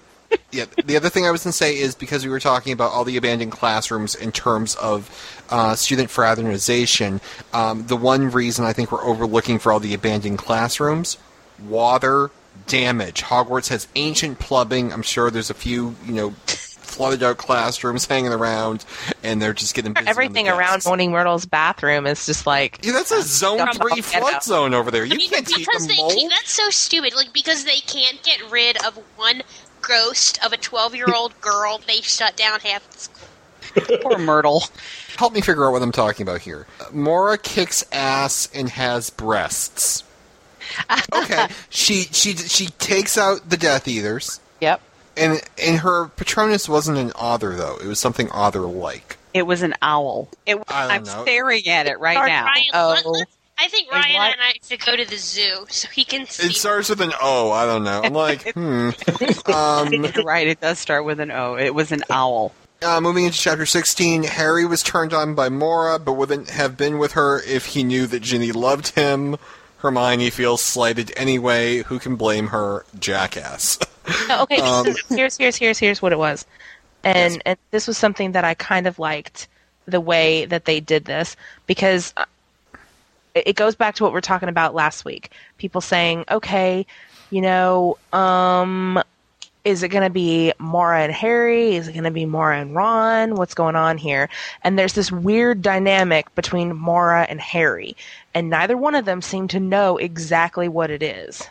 [0.51, 2.91] Yeah, the other thing I was going to say is because we were talking about
[2.91, 5.09] all the abandoned classrooms in terms of
[5.49, 7.21] uh, student fraternization,
[7.53, 11.17] um, the one reason I think we're overlooking for all the abandoned classrooms,
[11.65, 12.29] water
[12.67, 13.23] damage.
[13.23, 14.93] Hogwarts has ancient plumbing.
[14.93, 18.85] I'm sure there's a few, you know, flooded out classrooms hanging around,
[19.23, 20.87] and they're just getting busy Everything around desks.
[20.87, 24.73] Moaning Myrtle's bathroom is just like Yeah, that's a zone Stuff three all flood zone
[24.73, 25.05] over there.
[25.05, 26.13] You I mean, can't keep because they mold.
[26.13, 27.15] keep, that's so stupid.
[27.15, 29.43] Like because they can't get rid of one
[29.81, 33.99] ghost of a twelve-year-old girl, they shut down half the school.
[34.01, 34.63] poor Myrtle.
[35.17, 36.65] Help me figure out what I'm talking about here.
[36.79, 40.03] Uh, Mora kicks ass and has breasts.
[41.13, 44.81] Okay, she she she takes out the Death Eaters, Yep.
[45.15, 49.17] and and her Patronus wasn't an otter though; it was something otter-like.
[49.33, 50.29] It was an owl.
[50.45, 51.21] It, I don't I'm know.
[51.23, 52.45] staring at it right Sorry, now.
[52.45, 52.87] Ryan, Oh.
[52.95, 53.27] let, let,
[53.59, 54.31] I think Ryan what?
[54.33, 56.47] and I should go to the zoo so he can see.
[56.47, 57.51] It starts with an O.
[57.51, 58.01] I don't know.
[58.03, 58.89] I'm like, hmm.
[59.51, 60.47] Um, You're right.
[60.47, 61.55] It does start with an O.
[61.57, 62.51] It was an owl.
[62.83, 66.97] uh, moving into chapter 16, Harry was turned on by Mora, but wouldn't have been
[66.99, 69.37] with her if he knew that Ginny loved him.
[69.79, 71.83] Hermione feels slighted anyway.
[71.83, 72.85] Who can blame her?
[72.99, 73.79] Jackass.
[74.27, 74.57] No, okay.
[74.61, 76.45] Um, here's here's here's here's what it was,
[77.03, 77.41] and Yes.
[77.45, 79.47] and this was something that I kind of liked
[79.85, 82.25] the way that they did this because uh,
[83.35, 85.31] it goes back to what we're talking about last week.
[85.57, 86.85] People saying, okay,
[87.29, 89.01] you know, um,
[89.63, 91.75] is it going to be Mara and Harry?
[91.75, 93.35] Is it going to be Mara and Ron?
[93.35, 94.29] What's going on here?
[94.63, 97.95] And there's this weird dynamic between Mara and Harry,
[98.37, 101.41] and neither one of them seem to know exactly what it is.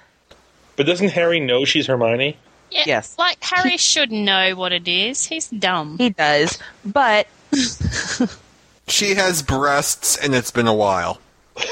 [0.76, 2.37] But doesn't Harry know she's Hermione?
[2.70, 3.16] yeah, Yes.
[3.18, 5.24] Like, Harry should know what it is.
[5.24, 5.97] He's dumb.
[5.99, 7.26] He does, but
[8.89, 11.18] she has breasts, and it's been a while.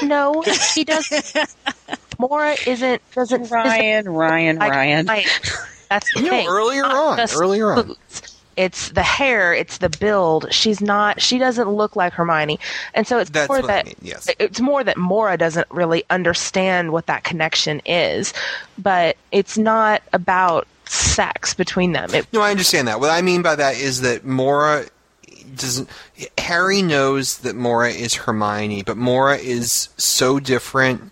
[0.01, 0.41] No,
[0.73, 1.35] he doesn't.
[2.19, 5.05] Mora isn't doesn't Ryan, Ryan, like- Ryan.
[5.05, 5.27] like-
[5.89, 6.47] that's the No, thing.
[6.47, 7.87] earlier on, earlier on.
[7.87, 8.34] boots.
[8.57, 9.53] It's the hair.
[9.53, 10.51] It's the build.
[10.53, 11.21] She's not.
[11.21, 12.59] She doesn't look like Hermione,
[12.93, 14.29] and so it's That's more what I that mean, yes.
[14.39, 18.33] it's more that Mora doesn't really understand what that connection is.
[18.77, 22.13] But it's not about sex between them.
[22.13, 22.99] It, No, I understand that.
[22.99, 24.85] What I mean by that is that Mora
[25.55, 25.89] doesn't.
[26.37, 31.11] Harry knows that Mora is Hermione, but Mora is so different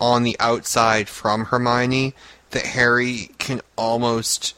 [0.00, 2.14] on the outside from Hermione
[2.50, 4.54] that Harry can almost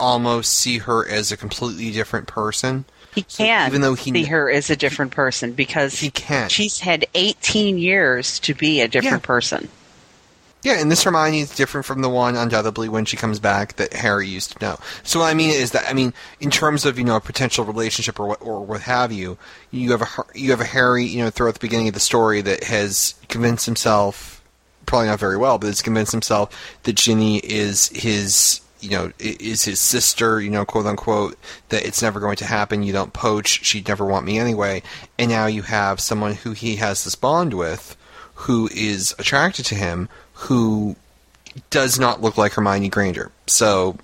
[0.00, 2.84] almost see her as a completely different person.
[3.14, 6.48] He So can even though he see her as a different person because He can.
[6.48, 9.26] she's had 18 years to be a different Yeah.
[9.26, 9.68] person.
[10.62, 13.92] Yeah, and this Hermione is different from the one undoubtedly when she comes back that
[13.92, 14.78] Harry used to know.
[15.04, 17.64] So what I mean is that I mean in terms of you know a potential
[17.64, 19.38] relationship or what or what have you,
[19.70, 22.40] you have a you have a Harry you know throughout the beginning of the story
[22.42, 24.42] that has convinced himself
[24.84, 26.50] probably not very well, but has convinced himself
[26.84, 31.36] that Ginny is his you know is his sister you know quote unquote
[31.68, 32.82] that it's never going to happen.
[32.82, 33.64] You don't poach.
[33.64, 34.82] She'd never want me anyway.
[35.18, 37.96] And now you have someone who he has this bond with
[38.34, 40.96] who is attracted to him who
[41.70, 43.32] does not look like Hermione Granger.
[43.46, 43.96] So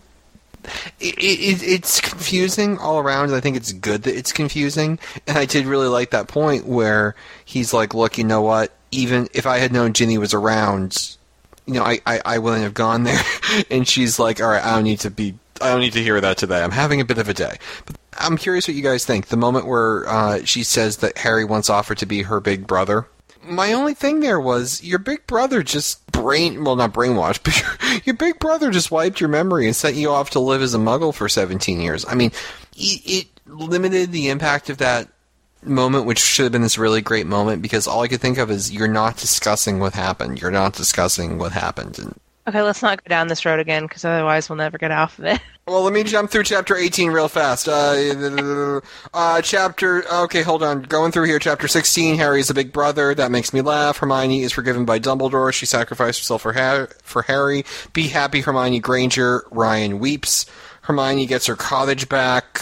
[1.01, 4.99] it, it, it's confusing all around, I think it's good that it's confusing.
[5.27, 7.15] And I did really like that point where
[7.45, 8.73] he's like, "Look, you know what?
[8.91, 11.17] Even if I had known Ginny was around,
[11.67, 13.23] you know, I, I, I wouldn't have gone there."
[13.71, 15.35] and she's like, "All right, I don't need to be.
[15.61, 16.63] I don't need to hear that today.
[16.63, 19.27] I'm having a bit of a day." But I'm curious what you guys think.
[19.27, 23.07] The moment where uh, she says that Harry once offered to be her big brother.
[23.43, 28.01] My only thing there was your big brother just brain well not brainwashed, but your,
[28.05, 30.79] your big brother just wiped your memory and sent you off to live as a
[30.79, 32.05] muggle for 17 years.
[32.09, 32.33] I mean,
[32.77, 35.09] it, it limited the impact of that
[35.67, 38.51] moment, which should have been this really great moment, because all I could think of
[38.51, 40.41] is you're not discussing what happened.
[40.41, 41.99] You're not discussing what happened.
[41.99, 45.19] And okay, let's not go down this road again because otherwise we'll never get off
[45.19, 45.41] of it.
[45.67, 47.69] Well, let me jump through chapter 18 real fast.
[47.69, 48.83] Uh,
[49.15, 50.83] uh, chapter, okay, hold on.
[50.83, 53.15] Going through here, chapter 16, Harry is a big brother.
[53.15, 53.97] That makes me laugh.
[53.97, 55.55] Hermione is forgiven by Dumbledore.
[55.55, 57.65] She sacrificed herself for, ha- for Harry.
[57.95, 59.45] Be happy, Hermione Granger.
[59.51, 60.45] Ryan weeps.
[60.83, 62.61] Hermione gets her cottage back.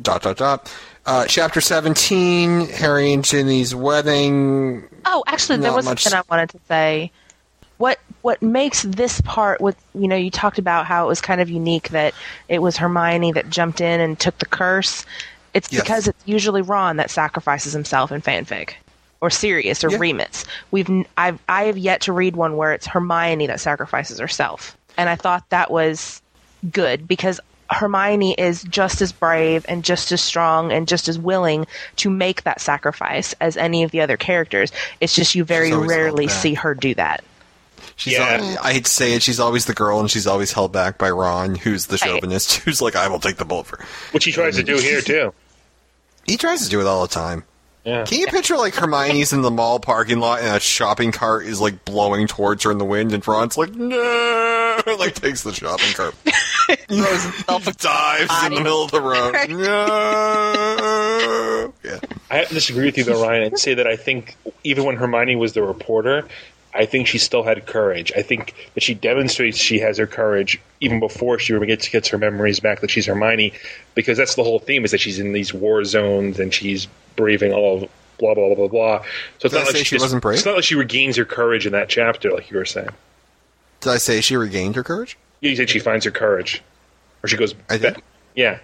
[0.00, 0.72] Dot, dot, dot.
[1.08, 4.86] Uh, chapter 17, Harry and Ginny's wedding.
[5.06, 7.10] Oh, actually, there was much- something I wanted to say.
[7.78, 11.40] What what makes this part with you know you talked about how it was kind
[11.40, 12.12] of unique that
[12.48, 15.06] it was Hermione that jumped in and took the curse.
[15.54, 15.80] It's Yes.
[15.82, 18.72] because it's usually Ron that sacrifices himself in fanfic,
[19.22, 19.96] or Sirius or Yeah.
[19.98, 20.44] Remus.
[20.72, 25.08] We've I've I have yet to read one where it's Hermione that sacrifices herself, and
[25.08, 26.20] I thought that was
[26.70, 27.40] good because
[27.70, 31.66] Hermione is just as brave and just as strong and just as willing
[31.96, 34.72] to make that sacrifice as any of the other characters.
[35.00, 37.22] It's just you very rarely see her do that.
[37.96, 38.38] She's Yeah.
[38.40, 40.98] al- I hate to say it, she's always the girl, and she's always held back
[40.98, 42.10] by Ron, who's the Right.
[42.12, 43.84] chauvinist, who's like, I will take the bullet for.
[44.12, 45.34] Which he tries to do here too.
[46.26, 47.44] He tries to do it all the time.
[47.88, 48.04] Yeah.
[48.04, 51.58] Can you picture like Hermione's in the mall parking lot and a shopping cart is
[51.58, 55.94] like blowing towards her in the wind, and Ron's like, no, like takes the shopping
[55.94, 56.14] cart,
[56.86, 59.34] Throws himself a dives in the middle of the road.
[59.58, 59.64] No.
[61.82, 61.98] Yeah.
[62.30, 64.96] I have to disagree with you though, Ryan, and say that I think even when
[64.96, 66.28] Hermione was the reporter,
[66.74, 68.12] I think she still had courage.
[68.14, 72.18] I think that she demonstrates she has her courage even before she gets gets her
[72.18, 73.54] memories back that she's Hermione,
[73.94, 76.86] because that's the whole theme is that she's in these war zones and she's
[77.18, 79.02] braving all of blah blah blah blah blah.
[79.02, 79.08] So
[79.46, 80.36] it's Did I not like she, she just- wasn't brave?
[80.38, 82.88] It's not like she regains her courage in that chapter, like you were saying.
[83.82, 85.18] Did I say she regained her courage?
[85.40, 86.62] You said she finds her courage,
[87.22, 87.54] or she goes.
[87.68, 88.02] I back-
[88.34, 88.58] Yeah,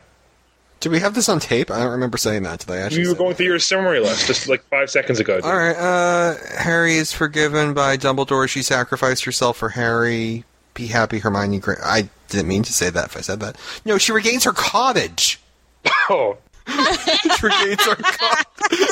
[0.81, 1.71] Did we have this on tape?
[1.71, 2.61] I don't remember saying that.
[2.61, 3.03] Did I actually?
[3.03, 3.37] you were going that?
[3.37, 5.37] through your summary list just like five seconds ago.
[5.37, 5.45] dude.
[5.45, 5.77] All right.
[5.77, 8.49] Uh, Harry is forgiven by Dumbledore.
[8.49, 10.45] She sacrificed herself for Harry.
[10.75, 11.61] Be happy, Hermione.
[11.85, 13.07] I didn't mean to say that.
[13.07, 15.39] If I said that, no, she regains her cottage.
[16.11, 16.37] Oh,
[16.67, 18.89] regains her cottage.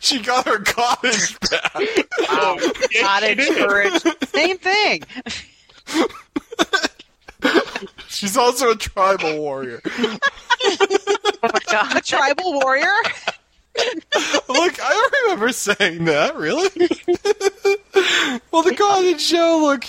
[0.00, 1.74] she got her cottage back.
[1.74, 2.56] Wow.
[2.60, 4.02] Oh, cottage courage.
[4.28, 5.02] Same thing.
[8.08, 9.80] She's also a tribal warrior.
[11.42, 12.92] Oh a tribal warrior.
[14.48, 16.36] Look, I don't remember saying that.
[16.36, 16.68] Really?
[18.50, 19.60] well, the cottage show.
[19.62, 19.84] Look,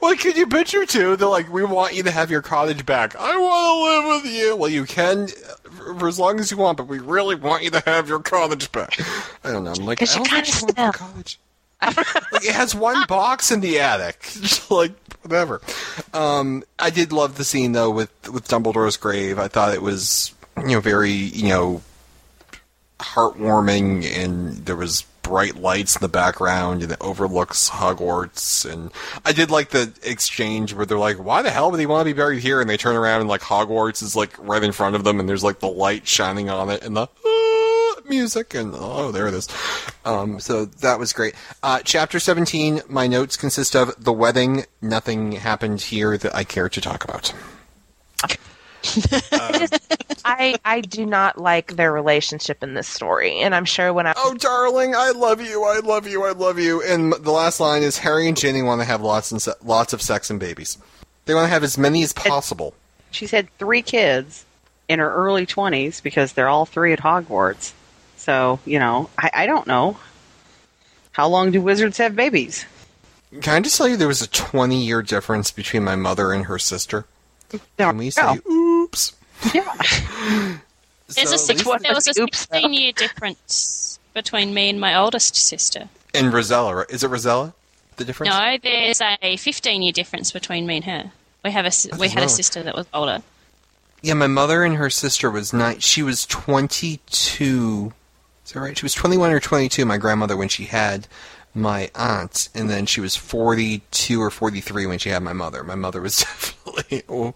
[0.00, 1.16] what can you picture too?
[1.16, 3.16] They're like, we want you to have your cottage back.
[3.16, 4.56] I want to live with you.
[4.56, 5.28] Well, you can
[5.98, 8.70] for as long as you want, but we really want you to have your cottage
[8.72, 8.98] back.
[9.44, 9.72] I don't know.
[9.72, 11.38] I'm like, I you don't she wants the cottage.
[12.32, 14.20] like it has one box in the attic.
[14.22, 15.60] Just like whatever.
[16.12, 19.38] Um, I did love the scene though with with Dumbledore's grave.
[19.38, 21.82] I thought it was you know very you know
[23.02, 28.90] heartwarming and there was bright lights in the background and it overlooks Hogwarts and
[29.24, 32.12] I did like the exchange where they're like, Why the hell would he want to
[32.12, 32.60] be buried here?
[32.60, 35.28] And they turn around and like Hogwarts is like right in front of them and
[35.28, 39.34] there's like the light shining on it and the uh, music and oh there it
[39.34, 39.48] is.
[40.04, 41.34] Um so that was great.
[41.62, 46.68] Uh chapter seventeen, my notes consist of the wedding, nothing happened here that I care
[46.68, 47.32] to talk about.
[50.24, 54.14] I I do not like their relationship in this story, and I'm sure when I
[54.16, 56.82] Oh, darling, I love you, I love you, I love you.
[56.82, 59.92] And the last line is Harry and Ginny want to have lots and se- lots
[59.92, 60.78] of sex and babies.
[61.24, 62.74] They want to have as many as possible.
[63.10, 64.44] She's had three kids
[64.88, 67.72] in her early 20s because they're all three at Hogwarts.
[68.16, 69.96] So, you know, I, I don't know.
[71.12, 72.64] How long do wizards have babies?
[73.40, 76.46] Can I just tell you there was a 20 year difference between my mother and
[76.46, 77.06] her sister?
[77.78, 78.81] Can we say, Oh,
[79.46, 79.54] oops?
[79.54, 80.56] yeah.
[81.08, 82.54] There's a six, What there was a was the oops, though?
[82.56, 85.88] 16 year difference between me and my oldest sister.
[86.14, 86.90] And Rosella, right?
[86.90, 87.54] Is it Rosella?
[87.96, 88.32] The difference?
[88.32, 91.12] No, there's a 15 year difference between me and her.
[91.44, 93.22] We have a s- we had a sister that was older.
[94.00, 95.78] Yeah, my mother and her sister was nine.
[95.80, 97.92] She was 22.
[98.44, 98.76] Is that right?
[98.76, 101.06] She was 21 or 22, my grandmother, when she had
[101.54, 102.48] my aunt.
[102.54, 105.62] And then she was 42 or 43 when she had my mother.
[105.62, 107.02] My mother was definitely.
[107.08, 107.34] Oh,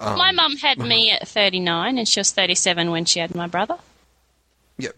[0.00, 3.46] um, my mum had me at 39, and she was 37 when she had my
[3.46, 3.76] brother.
[4.78, 4.90] yeah.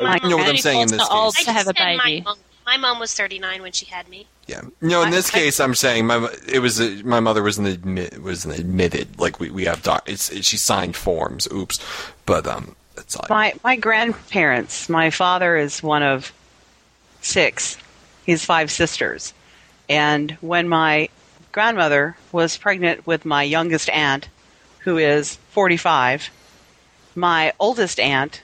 [0.00, 1.44] My You know what I'm mom- saying in this old case.
[1.46, 2.20] to have a said my baby.
[2.22, 4.26] mom- My mom was 39 when she had me.
[4.46, 4.62] Yeah.
[4.80, 7.66] No, in this I- case, I'm saying my it was a, my mother was an
[7.66, 10.02] admit was an admitted like we we have doc.
[10.08, 11.46] It's it, she signed forms.
[11.52, 11.78] Oops,
[12.26, 13.26] but um, that's all.
[13.30, 14.88] My my grandparents.
[14.88, 16.32] My father is one of
[17.20, 17.76] six.
[18.26, 19.32] He's five sisters,
[19.88, 21.08] and when my
[21.52, 24.28] grandmother was pregnant with my youngest aunt,
[24.84, 26.30] who is forty five,
[27.14, 28.42] my oldest aunt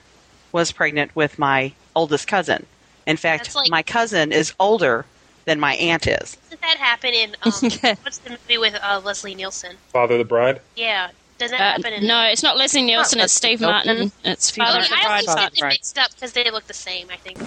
[0.51, 2.65] was pregnant with my oldest cousin.
[3.05, 5.05] In fact, like- my cousin is older
[5.45, 6.35] than my aunt is.
[6.35, 7.51] Doesn't that happen in um,
[8.03, 9.77] what's the movie with uh, Leslie Nielsen?
[9.91, 10.61] Father of the Bride.
[10.75, 11.09] Yeah,
[11.39, 12.07] doesn't that Uh, happen in?
[12.07, 13.19] no, it's not Leslie Nielsen.
[13.19, 14.11] It's Steve Martin.
[14.23, 15.09] It's Father of the I Bride.
[15.11, 17.07] always Father get them mixed up because they look the same.
[17.11, 17.39] I think.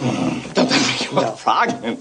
[0.55, 2.01] Don't You're pregnant.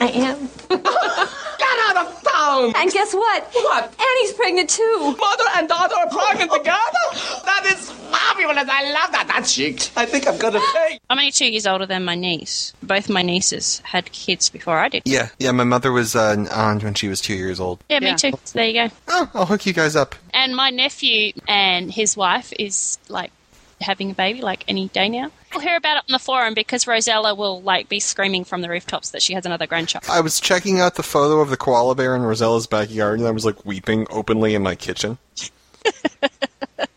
[0.00, 0.48] I am.
[0.68, 2.72] Get out of town!
[2.76, 3.44] And guess what?
[3.52, 3.84] What?
[3.84, 5.16] Annie's pregnant too.
[5.18, 7.04] Mother and daughter are pregnant together?
[7.44, 8.68] That is fabulous.
[8.68, 9.26] I love that.
[9.28, 9.90] That's chic.
[9.96, 11.00] I think I'm gonna pay.
[11.08, 12.74] I'm only two years older than my niece.
[12.82, 15.02] Both my nieces had kids before I did.
[15.06, 15.52] Yeah, yeah.
[15.52, 17.82] My mother was uh, an aunt when she was two years old.
[17.88, 18.32] Yeah, me too.
[18.44, 18.94] So there you go.
[19.08, 20.14] Oh, I'll hook you guys up.
[20.34, 23.32] And my nephew and his wife is like
[23.80, 25.30] having a baby like any day now.
[25.56, 28.68] We'll hear about it on the forum because Rosella will like be screaming from the
[28.68, 30.04] rooftops that she has another grandchild.
[30.08, 33.30] I was checking out the photo of the koala bear in Rosella's backyard, and I
[33.30, 35.16] was like weeping openly in my kitchen.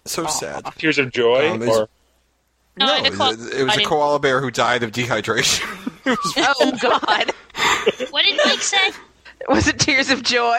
[0.06, 0.66] so sad.
[0.78, 1.88] Tears of joy, Um, or
[2.78, 5.66] No, No, the koala- it, it was a koala bear who died of dehydration.
[6.06, 7.32] Was- Oh God!
[8.12, 8.92] What did Mike say?
[9.48, 10.58] Was it tears of joy?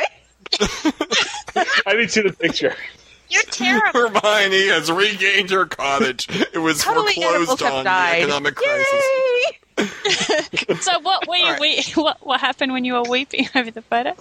[0.61, 2.75] I didn't see the picture.
[3.31, 4.11] You're terrible.
[4.21, 6.27] Hermione has regained her cottage.
[6.53, 8.15] It was Totally foreclosed animals have on died.
[8.15, 9.05] the economic crisis.
[10.81, 11.57] So what were you?
[11.61, 14.15] we- what what happened when you were weeping over the photo?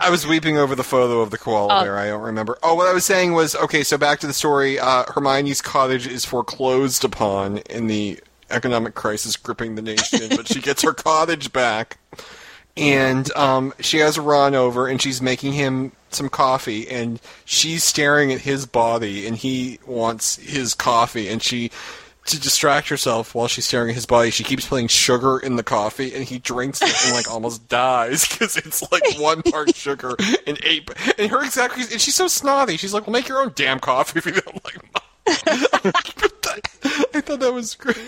[0.00, 1.82] I was weeping over the photo of the koala Oh.
[1.84, 1.96] bear.
[1.98, 2.58] I don't remember.
[2.62, 3.82] Oh, what I was saying was okay.
[3.84, 4.78] So back to the story.
[4.78, 8.18] Uh, Hermione's cottage is foreclosed upon in the
[8.50, 11.98] economic crisis gripping the nation, but she gets her cottage back,
[12.76, 18.32] and um, she has Ron over, and she's making him some coffee, and she's staring
[18.32, 21.70] at his body, and he wants his coffee, and she.
[22.26, 25.64] To distract herself while she's staring at his body, she keeps putting sugar in the
[25.64, 30.14] coffee, and he drinks it and like almost dies because it's like one part sugar
[30.46, 30.88] and eight.
[31.18, 32.76] And her exact reason, and she's so snotty.
[32.76, 35.02] She's like, "Well, make your own damn coffee if you don't like mine."
[37.12, 37.98] I thought that was great.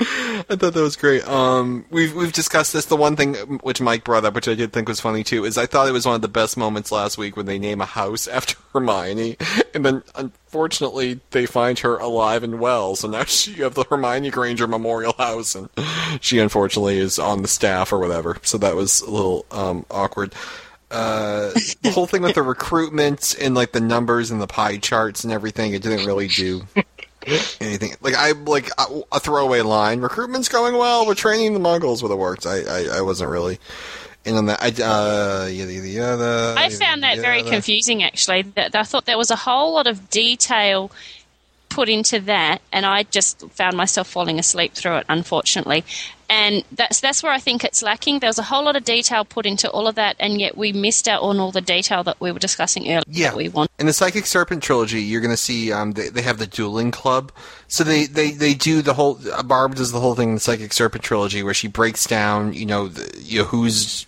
[0.00, 1.26] I thought that was great.
[1.28, 2.86] Um, we've we've discussed this.
[2.86, 5.58] The one thing which Mike brought up, which I did think was funny too, is
[5.58, 7.86] I thought it was one of the best moments last week when they name a
[7.86, 9.36] house after Hermione,
[9.74, 12.96] and then unfortunately they find her alive and well.
[12.96, 15.68] So now she you have the Hermione Granger Memorial House, and
[16.20, 18.38] she unfortunately is on the staff or whatever.
[18.42, 20.34] So that was a little um, awkward.
[20.90, 21.52] Uh,
[21.82, 25.32] the whole thing with the recruitment and like the numbers and the pie charts and
[25.32, 26.66] everything, it didn't really do
[27.60, 27.94] anything.
[28.00, 30.00] Like I like a, throwaway line.
[30.00, 31.06] Recruitment's going well.
[31.06, 32.46] We're training the Muggles would have worked.
[32.46, 33.58] I, I I wasn't really
[34.24, 34.62] in on that.
[34.62, 36.54] I uh yada yada yada.
[36.56, 38.02] I found that very confusing.
[38.02, 40.90] Actually, that I thought there was a whole lot of detail
[41.68, 45.84] put into that, and I just found myself falling asleep through it, unfortunately.
[46.30, 48.20] And that's that's where I think it's lacking.
[48.20, 50.72] There was a whole lot of detail put into all of that, and yet we
[50.72, 53.02] missed out on all the detail that we were discussing earlier.
[53.08, 53.68] Yeah, that we want.
[53.80, 56.92] in the Psychic Serpent trilogy, you're going to see um, they, they have the dueling
[56.92, 57.32] club.
[57.66, 59.18] So they, they, they do the whole.
[59.32, 62.52] Uh, Barb does the whole thing in the Psychic Serpent trilogy where she breaks down,
[62.52, 64.06] you know, the, you know who's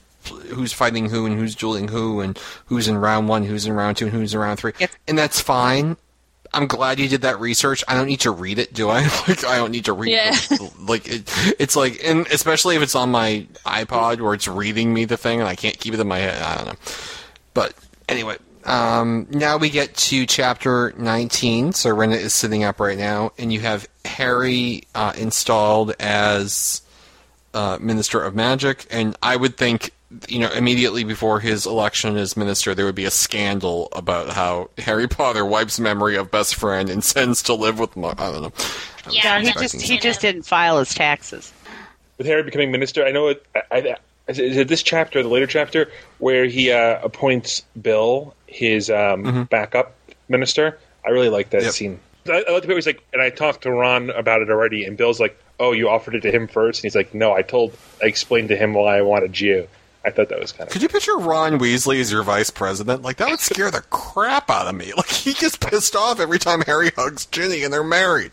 [0.50, 3.96] who's fighting who and who's dueling who and who's in round one, who's in round
[3.96, 4.72] two, and who's in round three,
[5.08, 5.96] and that's fine.
[6.54, 7.82] I'm glad you did that research.
[7.88, 9.02] I don't need to read it, do I?
[9.28, 10.12] Like I don't need to read.
[10.12, 10.32] Yeah.
[10.32, 14.92] the- like it, it's like, and especially if it's on my iPod where it's reading
[14.92, 16.42] me the thing and I can't keep it in my head.
[16.42, 16.74] I don't know.
[17.54, 17.74] But
[18.08, 21.72] anyway, um, now we get to chapter 19.
[21.72, 26.82] So Rena is sitting up right now, and you have Harry uh, installed as
[27.54, 28.86] uh, Minister of Magic.
[28.90, 29.90] And I would think,
[30.28, 34.70] you know, immediately before his election as minister, there would be a scandal about how
[34.78, 37.96] Harry Potter wipes memory of best friend and sends to live with.
[37.96, 38.52] Mo- I don't know.
[39.04, 41.52] I was Yeah, he just he just didn't file his taxes.
[42.18, 43.44] with Harry becoming minister, I know it.
[43.54, 43.96] I, I,
[44.28, 49.96] is it this chapter, the later chapter, where he uh, appoints Bill his um, backup
[50.28, 50.78] minister?
[51.04, 51.72] I really like that Yep.
[51.72, 52.00] scene.
[52.28, 54.50] I, I like the bit where he's like, and I talked to Ron about it
[54.50, 56.78] already, and Bill's like, "Oh, you offered it to him first?
[56.80, 59.66] And he's like, "No, I told, I explained to him why I wanted you."
[60.04, 60.72] I thought that was kind of.
[60.72, 63.02] Could you picture Ron Weasley as your vice president?
[63.02, 64.92] Like that would scare the crap out of me.
[64.96, 68.32] Like he gets pissed off every time Harry hugs Ginny and they're married.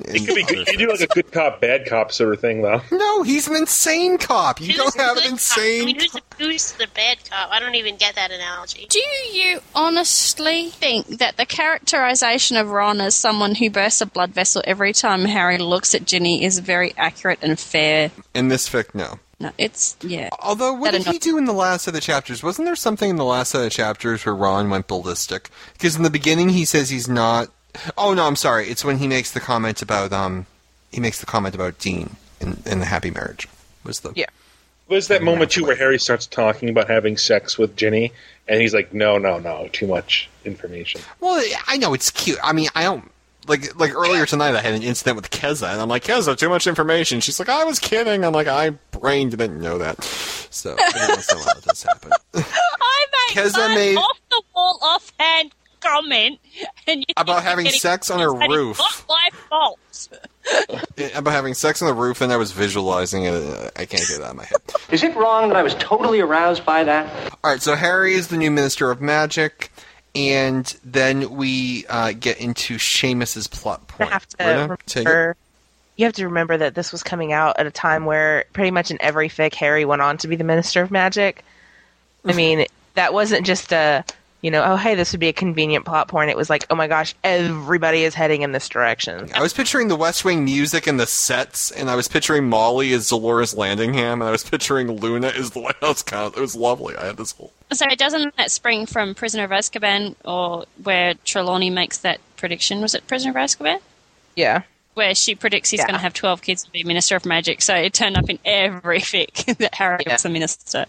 [0.00, 0.68] It could be good.
[0.68, 2.80] You do like a good cop, bad cop sort of thing, though.
[2.92, 4.60] No, he's an insane cop.
[4.60, 5.24] You Who's don't have an cop?
[5.24, 5.84] I insane.
[5.86, 7.50] mean, who's the, who's the bad cop?
[7.50, 8.86] I don't even get that analogy.
[8.88, 9.00] Do
[9.32, 14.62] you honestly think that the characterization of Ron as someone who bursts a blood vessel
[14.64, 18.10] every time Harry looks at Ginny is very accurate and fair?
[18.34, 19.18] In this fic, no.
[19.40, 20.28] No, it's yeah.
[20.38, 22.42] Although, what That did he do in the last of the chapters?
[22.42, 25.48] Wasn't there something in the last of the chapters where Ron went ballistic?
[25.72, 27.48] Because in the beginning he says he's not.
[27.96, 28.68] Oh no, I'm sorry.
[28.68, 30.44] It's when he makes the comment about um,
[30.92, 33.48] he makes the comment about Dean in, in the Happy Marriage.
[33.82, 34.26] Was the Yeah.
[34.90, 38.12] There's that moment too where Harry starts talking about having sex with Ginny,
[38.48, 42.38] and he's like, "No, no, no, too much information." Well, I know it's cute.
[42.42, 43.10] I mean, I don't
[43.50, 44.54] like like earlier tonight.
[44.54, 47.20] I had an incident with Keza, and I'm like, Keza, too much information.
[47.20, 48.24] She's like, I was kidding.
[48.24, 50.02] I'm like, I brain didn't know that.
[50.02, 52.12] So every once in a while it does happen.
[52.34, 56.38] I made Keza one made- off the wall offhand comment,
[56.86, 58.78] and you About having sex on a and it's roof.
[58.78, 59.78] Not my fault.
[61.14, 63.34] About having sex on the roof, and I was visualizing it.
[63.34, 64.60] uh, I can't get it out of my head.
[64.90, 67.32] Is it wrong that I was totally aroused by that?
[67.44, 69.70] All right, so Harry is the new Minister of Magic,
[70.14, 74.10] and then we uh, get into Seamus's plot point.
[74.10, 75.36] have to remember.
[75.96, 78.90] You have to remember that this was coming out at a time where pretty much
[78.90, 81.44] in every fic Harry went on to be the Minister of Magic.
[82.24, 84.04] I mean, that wasn't just a
[84.42, 86.30] you know, oh hey, this would be a convenient plot point.
[86.30, 89.28] It was like, oh my gosh, everybody is heading in this direction.
[89.34, 92.92] I was picturing the West Wing music and the sets, and I was picturing Molly
[92.92, 96.36] as Dolores Landingham, and I was picturing Luna as the White House Count.
[96.36, 96.96] It was lovely.
[96.96, 97.52] I had this whole.
[97.72, 102.80] So it doesn't that spring from Prisoner of Azkaban, or where Trelawney makes that prediction?
[102.80, 103.78] Was it Prisoner of Azkaban?
[104.36, 104.62] Yeah.
[104.94, 105.86] Where she predicts he's Yeah.
[105.86, 107.62] going to have 12 kids to be Minister of Magic.
[107.62, 110.86] So it turned up in every fic that Harry was a minister.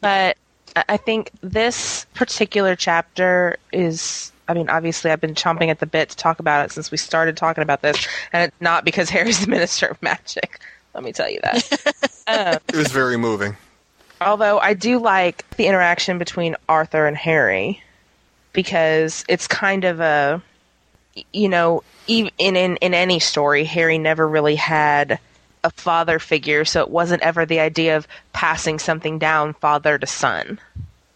[0.00, 0.36] But
[0.76, 4.32] I I think this particular chapter is.
[4.48, 6.96] I mean, obviously, I've been chomping at the bit to talk about it since we
[6.96, 10.58] started talking about this, and it's not because Harry's the Minister of Magic.
[10.94, 11.94] Let me tell you that.
[12.26, 13.56] um, It was very moving.
[14.20, 17.80] although I do like the interaction between Arthur and Harry
[18.52, 20.42] because it's kind of a,
[21.32, 25.20] you know, in in in any story, Harry never really had
[25.64, 30.06] a father figure, so it wasn't ever the idea of passing something down father to
[30.06, 30.58] son.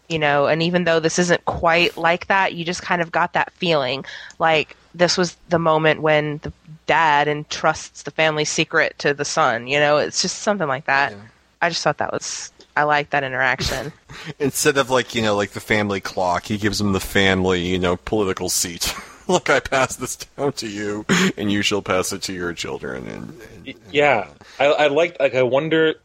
[0.07, 3.33] You know, and even though this isn't quite like that, you just kind of got
[3.33, 4.05] that feeling
[4.37, 6.53] like this was the moment when the
[6.85, 9.67] dad entrusts the family secret to the son.
[9.67, 11.13] You know, it's just something like that.
[11.61, 13.93] I just thought that was I like that interaction.
[14.39, 17.79] Instead of like you know like the family clock, he gives him the family you
[17.79, 18.93] know political seat.
[19.27, 21.05] Look, I pass this down to you,
[21.37, 23.07] and you shall pass it to your children.
[23.07, 24.27] And, and uh, Yeah,
[24.59, 25.19] I, I like.
[25.19, 25.95] Like, I wonder.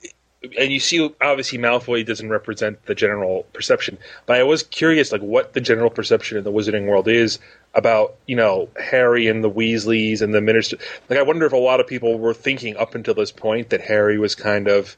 [0.59, 5.21] And you see, obviously, Malfoy doesn't represent the general perception, but I was curious, like,
[5.21, 7.39] what the general perception in the Wizarding world is
[7.75, 10.79] about, you know, Harry and the Weasleys and the Minister.
[11.11, 13.83] Like, I wonder if a lot of people were thinking up until this point that
[13.83, 14.97] Harry was kind of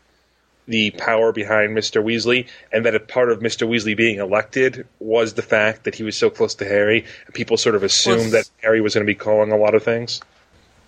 [0.66, 2.02] the power behind Mr.
[2.02, 3.68] Weasley, and that a part of Mr.
[3.68, 7.56] Weasley being elected was the fact that he was so close to Harry, and people
[7.56, 10.20] sort of assumed Well, that Harry was going to be calling a lot of things.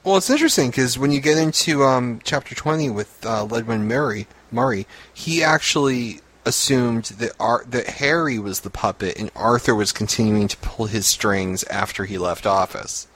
[0.05, 4.27] Well, it's interesting because when you get into um, chapter twenty with uh, Ledwin Murray,
[4.51, 10.47] Murray, he actually assumed that Ar- that Harry was the puppet and Arthur was continuing
[10.49, 13.07] to pull his strings after he left office.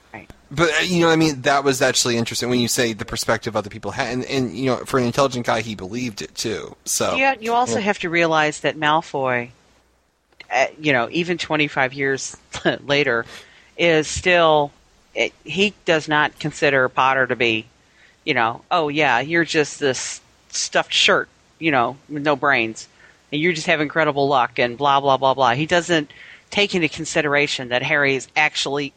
[0.51, 0.57] Right.
[0.57, 3.57] But uh, you know, I mean, that was actually interesting when you say the perspective
[3.57, 6.75] other people had, and, and you know, for an intelligent guy, he believed it too.
[6.85, 9.51] So Yeah, you also have to realize that Malfoy,
[10.51, 12.37] uh, you know, even 25 years
[12.85, 13.27] later,
[13.77, 14.73] is still.
[15.15, 17.67] It, he does not consider Potter to be,
[18.25, 20.21] you know, oh yeah, you're just this
[20.51, 22.87] stuffed shirt, you know, with no brains,
[23.33, 25.55] and you just have incredible luck and blah blah blah blah.
[25.55, 26.11] He doesn't
[26.51, 28.93] take into consideration that Harry is actually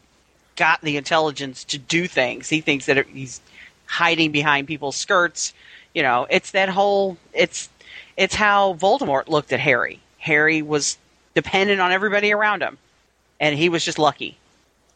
[0.62, 2.48] got the intelligence to do things.
[2.48, 3.40] He thinks that he's
[3.84, 5.54] hiding behind people's skirts.
[5.92, 7.68] You know, it's that whole it's
[8.16, 9.98] it's how Voldemort looked at Harry.
[10.18, 10.98] Harry was
[11.34, 12.78] dependent on everybody around him,
[13.40, 14.36] and he was just lucky.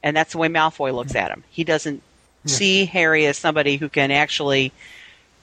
[0.05, 1.43] And that's the way Malfoy looks at him.
[1.51, 2.01] He doesn't
[2.45, 4.71] see Harry as somebody who can actually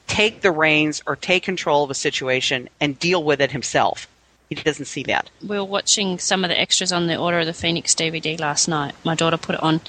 [0.08, 4.08] take the reins or take control of a situation and deal with it himself.
[4.50, 5.30] He doesn't see that.
[5.42, 8.68] we were watching some of the extras on the Order of the Phoenix DVD last
[8.68, 8.94] night.
[9.04, 9.82] My daughter put it on,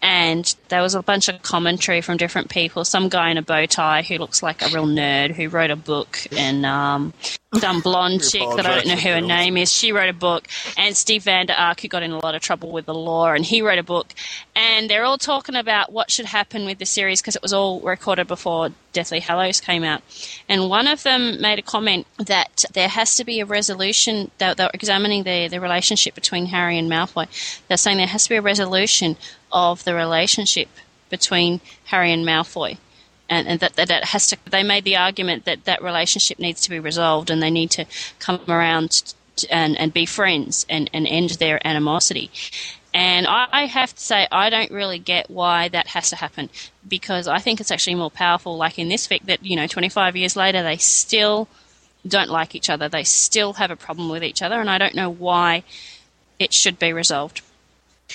[0.00, 2.84] and there was a bunch of commentary from different people.
[2.84, 5.76] Some guy in a bow tie who looks like a real nerd who wrote a
[5.76, 7.12] book, and um,
[7.54, 9.72] some blonde chick that I don't know who her name is.
[9.72, 10.46] She wrote a book,
[10.76, 13.44] and Steve Vander Ark who got in a lot of trouble with the law, and
[13.44, 14.14] he wrote a book.
[14.54, 17.80] And they're all talking about what should happen with the series because it was all
[17.80, 20.02] recorded before Deathly Hallows came out.
[20.48, 24.30] And one of them made a comment that there has to be a resolution.
[24.38, 27.26] They they were examining the, the relationship between Harry and Malfoy.
[27.68, 29.16] They're saying there has to be a resolution
[29.52, 30.68] of the relationship
[31.10, 32.78] between Harry and Malfoy.
[33.30, 34.38] And, and that, that that has to.
[34.50, 37.84] They made the argument that that relationship needs to be resolved, and they need to
[38.18, 39.02] come around
[39.36, 42.30] t- and and be friends and and end their animosity.
[42.94, 46.48] And I, I have to say, I don't really get why that has to happen
[46.86, 50.16] because I think it's actually more powerful, like in this fic, that, you know, 25
[50.16, 51.48] years later, they still
[52.06, 52.88] don't like each other.
[52.88, 55.64] They still have a problem with each other, and I don't know why
[56.38, 57.42] it should be resolved.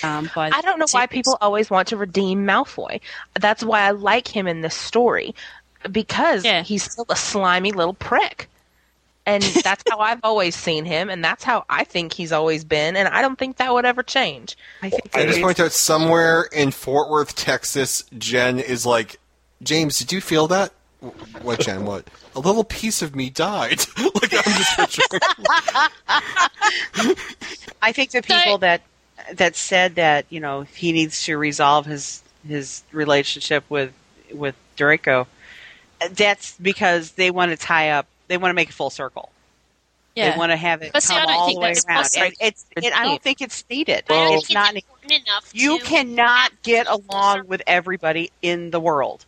[0.02, 3.00] Um, by I don't know why people always want to redeem Malfoy.
[3.40, 5.34] That's why I like him in this story
[5.90, 6.62] because Yeah.
[6.62, 8.48] he's still a slimy little prick.
[9.26, 12.94] And that's how I've always seen him, and that's how I think he's always been,
[12.96, 14.54] and I don't think that would ever change.
[14.82, 19.18] I think I just is- point out somewhere in Fort Worth, Texas, Jen is like,
[19.62, 20.72] James, did you feel that?
[21.40, 21.86] What, Jen?
[21.86, 22.06] What?
[22.36, 23.78] A little piece of me died.
[23.98, 25.20] like I'm just picturing.
[27.82, 28.82] I think the people that
[29.32, 33.92] that said that you know he needs to resolve his his relationship with
[34.32, 35.26] with Draco,
[36.10, 38.06] that's because they want to tie up.
[38.28, 39.30] They want to make it full circle.
[40.14, 40.30] Yeah.
[40.32, 42.02] They want to have it But come I don't all think the way around.
[42.02, 42.24] possible.
[42.26, 42.64] And it's.
[42.76, 44.04] It, I don't think it's needed.
[44.08, 44.74] I don't it's not.
[44.74, 45.50] important enough.
[45.52, 49.24] You to cannot get along with everybody in the world,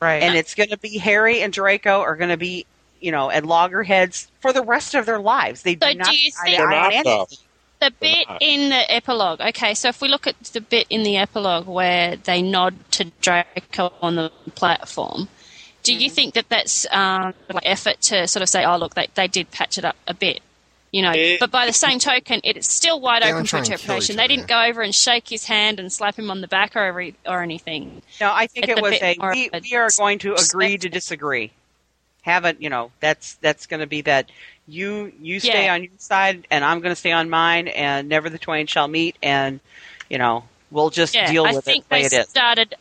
[0.00, 0.22] Right.
[0.22, 2.66] and it's going to be Harry and Draco are going to be,
[3.00, 5.62] you know, at loggerheads for the rest of their lives.
[5.62, 6.06] They do So not.
[6.06, 7.26] do you think- I- They're not I- though.
[7.82, 9.40] The bit in the epilogue.
[9.40, 13.06] Okay, so if we look at the bit in the epilogue where they nod to
[13.20, 15.28] Draco on the platform,
[15.82, 19.08] do you think that that's um, like effort to sort of say, "Oh, look, they
[19.14, 20.42] they did patch it up a bit,"
[20.92, 21.10] you know?
[21.10, 23.74] It- but by the same token, it's still wide open don't for try and kill
[23.74, 24.14] interpretation.
[24.16, 26.84] They didn't go over and shake his hand and slap him on the back or
[26.84, 28.02] every, or anything.
[28.20, 30.78] No, I think It's it a was a we, a we are going to agree
[30.78, 31.50] to disagree.
[32.22, 32.92] Haven't you know?
[33.00, 34.30] That's that's going to be that
[34.68, 35.74] you you stay Yeah.
[35.74, 38.88] on your side and I'm going to stay on mine, and never the twain shall
[38.88, 39.60] meet, and
[40.08, 42.28] you know we'll just Yeah, deal I with think it the way they it is.
[42.28, 42.74] started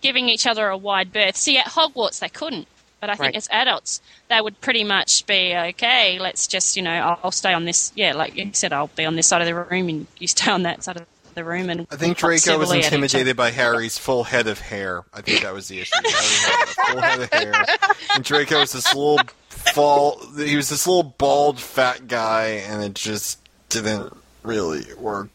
[0.00, 1.36] giving each other a wide berth.
[1.36, 2.66] See, at Hogwarts they couldn't,
[3.00, 3.36] but I think Right.
[3.36, 6.18] as adults they would pretty much be okay.
[6.18, 7.92] Let's just, you know, I'll, I'll stay on this.
[7.94, 10.50] Yeah, like you said, I'll be on this side of the room, and you stay
[10.50, 11.70] on that side of the room.
[11.70, 15.04] And I think Draco was civilly at each intimidated by Harry's full head of hair.
[15.14, 15.92] I think that was the issue.
[16.02, 17.64] Harry had a full head of hair,
[18.14, 19.20] and Draco was this little
[19.70, 20.20] fall.
[20.36, 25.30] He was this little bald fat guy, and it just didn't really work.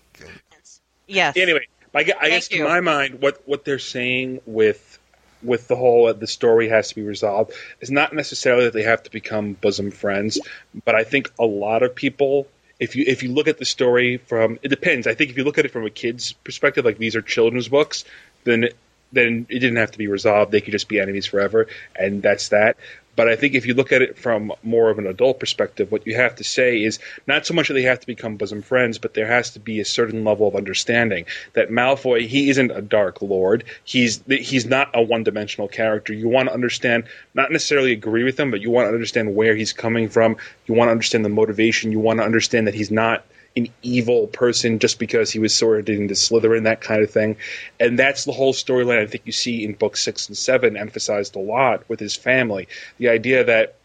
[1.08, 1.38] Yes.
[1.38, 2.60] Anyway, I, gue- I guess you.
[2.60, 4.99] to my mind, what what they're saying with
[5.41, 8.84] with the whole uh, the story has to be resolved is not necessarily that they
[8.84, 10.40] have to become bosom friends,
[10.86, 12.48] but I think a lot of people.
[12.80, 15.08] If you if you look at the story from it depends.
[15.08, 17.68] I think if you look at it from a kid's perspective, like these are children's
[17.68, 18.06] books,
[18.44, 18.70] then
[19.12, 20.52] then it didn't have to be resolved.
[20.52, 22.78] They could just be enemies forever, and that's that.
[23.18, 26.06] But I think if you look at it from more of an adult perspective, what
[26.06, 28.99] you have to say is not so much that they have to become bosom friends,
[28.99, 32.81] but there has to be a certain level of understanding that Malfoy he isn't a
[32.81, 33.64] Dark Lord.
[33.84, 36.14] He's he's not a one-dimensional character.
[36.14, 39.56] You want to understand, not necessarily agree with him, but you want to understand where
[39.56, 40.38] he's coming from.
[40.68, 41.91] You want to understand the motivation.
[41.91, 43.26] You want to understand that he's not
[43.57, 47.38] an evil person just because he was sorted into Slytherin, that kind of thing.
[47.79, 51.35] And that's the whole storyline I think you see in book six and seven emphasized
[51.35, 52.67] a lot with his family.
[52.99, 53.75] The idea that,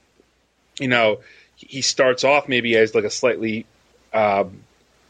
[0.78, 1.20] you know,
[1.56, 3.66] he starts off maybe as like a slightly,
[4.12, 4.62] um,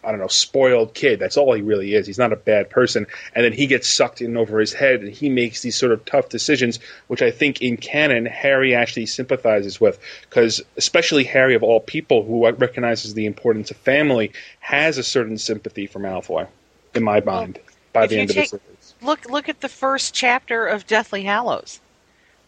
[0.05, 1.21] I don't know, spoiled kid.
[1.21, 2.07] That's all he really is.
[2.07, 3.07] He's not a bad person.
[3.35, 6.05] And then he gets sucked in over his head and he makes these sort of
[6.05, 9.99] tough decisions, which I think in canon, Harry actually sympathizes with.
[10.29, 15.39] Because especially Harry, of all people, who recognizes the importance of family, has a certain
[15.39, 16.47] sympathy for Malfoy,
[16.95, 17.59] in my mind,
[17.93, 18.95] by if the end of the series.
[19.01, 21.81] Look look at the first chapter of Deathly Hallows.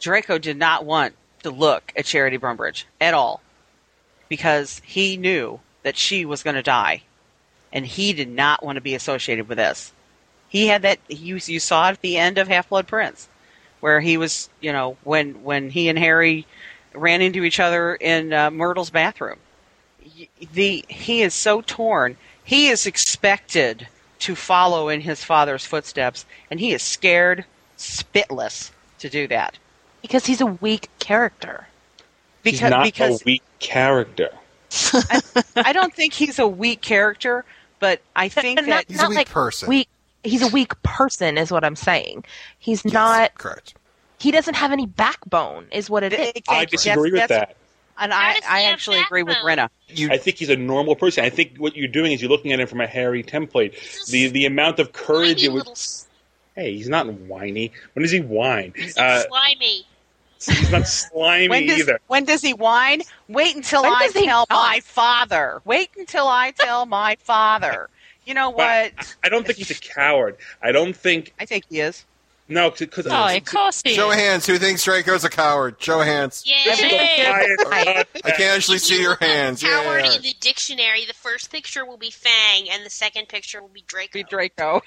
[0.00, 1.14] Draco did not want
[1.44, 3.40] to look at Charity Brumbridge at all
[4.28, 7.02] because he knew that she was going to die,
[7.74, 9.92] and he did not want to be associated with this.
[10.48, 11.00] He had that.
[11.08, 13.28] You you saw it at the end of Half Blood Prince,
[13.80, 16.46] where he was, you know, when when he and Harry
[16.94, 19.38] ran into each other in uh, Myrtle's bathroom.
[20.52, 22.16] The he is so torn.
[22.44, 23.88] He is expected
[24.20, 27.44] to follow in his father's footsteps, and he is scared
[27.76, 28.70] spitless
[29.00, 29.58] to do that
[30.02, 31.66] because he's a weak character.
[32.44, 34.30] He's because not because a weak character.
[35.56, 37.44] I don't think he's a weak character,
[37.84, 39.68] but I think Not- that He's a weak like person.
[39.68, 39.88] Weak.
[40.22, 42.24] He's a weak person, is what I'm saying.
[42.58, 43.34] He's not.
[43.34, 43.74] Correct.
[44.18, 46.32] He doesn't have any backbone, is what it is.
[46.48, 47.56] I disagree with that.
[47.98, 49.68] And I, I actually agree with backbone?
[49.98, 50.10] Brenna.
[50.10, 51.26] I think he's a normal person.
[51.26, 54.06] I think what you're doing is you're looking at him from a Harry template.
[54.06, 55.66] The the amount of courage it would.
[55.66, 55.76] little
[56.56, 57.70] Hey, he's not whiny.
[57.92, 58.72] When does he whine?
[58.74, 59.86] he's Uh, slimy.
[60.46, 62.00] He's not slimy When does, either.
[62.06, 63.02] when does he whine?
[63.28, 65.60] Wait until When I tell my father.
[65.64, 67.88] Wait until I tell my father.
[68.26, 68.92] You know what?
[68.96, 70.36] But I don't think he's a coward.
[70.62, 72.04] I don't think I think he is.
[72.48, 74.16] no because Oh, of course he Show is.
[74.16, 74.46] hands.
[74.46, 75.76] Who thinks Draco's a coward?
[75.78, 76.42] Show hands.
[76.46, 76.74] Yeah.
[77.66, 79.62] I can't actually see your hands.
[79.62, 80.16] Yeah, Coward yeah, yeah.
[80.16, 83.84] in the dictionary, the first picture will be Fang, and the second picture will be
[83.86, 84.12] Draco.
[84.14, 84.80] Be Draco.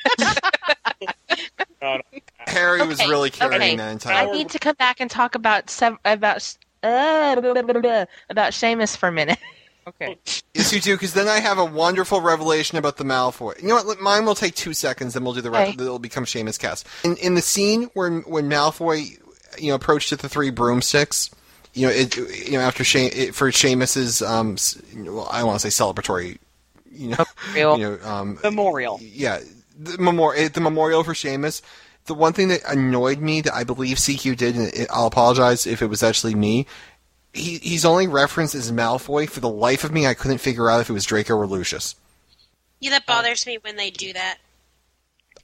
[2.48, 3.76] Harry was really carrying okay.
[3.76, 4.28] that entire.
[4.28, 8.06] I need to come back and talk about sev- about uh, blah, blah, blah, blah,
[8.30, 9.40] about Seamus for a minute.
[9.88, 10.18] Okay.
[10.54, 13.62] Yes, you do, because then I have a wonderful revelation about the Malfoy.
[13.62, 13.86] You know what?
[13.86, 15.76] let- Mine will take two seconds, then we'll do the rest.
[15.76, 15.84] Okay.
[15.86, 16.86] It'll become Seamus cast.
[17.06, 19.18] In, in the scene where when Malfoy,
[19.58, 21.32] you know, approached at the three broomsticks,
[21.74, 24.58] you know, it, you know, after She- it, for Seamus's, um,
[25.06, 26.38] well, I want to say celebratory,
[26.92, 27.80] you know, Memorial.
[27.80, 29.00] you know, um, Memorial.
[29.02, 29.40] yeah,
[29.80, 31.62] the memorial, the memorial for Seamus.
[32.08, 35.68] The one thing that annoyed me that I believe CQ did, and it- I'll apologize
[35.68, 36.66] if it was actually me.
[37.34, 39.30] He, he's only referenced as Malfoy.
[39.30, 41.96] For the life of me, I couldn't figure out if it was Draco or Lucius.
[42.80, 44.38] Yeah, that bothers me when they do that.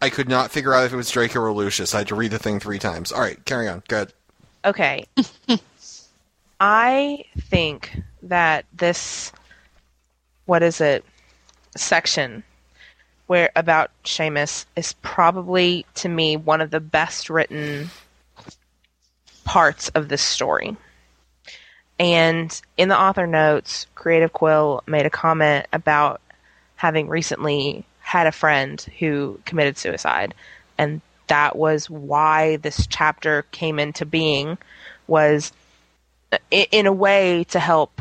[0.02, 1.94] I could not figure out if it was Draco or Lucius.
[1.94, 3.11] I had to read the thing three times.
[3.11, 3.84] All right, carry on.
[3.88, 4.11] Good.
[4.65, 5.06] Okay.
[6.60, 9.31] I think that this
[10.45, 11.03] what is it
[11.76, 12.44] section
[13.34, 17.89] where about Seamus is probably to me one of the best written
[19.43, 20.77] parts of this story.
[21.97, 26.22] And in the author notes, Creative Quill made a comment about
[26.76, 30.35] having recently had a friend who committed suicide
[30.77, 34.60] and that was why this chapter came into being
[35.07, 35.51] was
[36.51, 37.99] in a way to help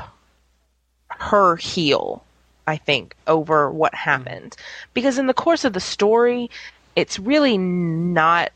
[1.09, 2.23] her heal
[2.67, 3.99] i think over what hmm.
[3.99, 4.57] happened.
[4.95, 6.51] Because in the course of the story
[6.95, 8.53] it's really not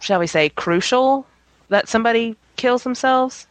[0.00, 1.26] shall we say crucial
[1.68, 3.46] that somebody kills themselves.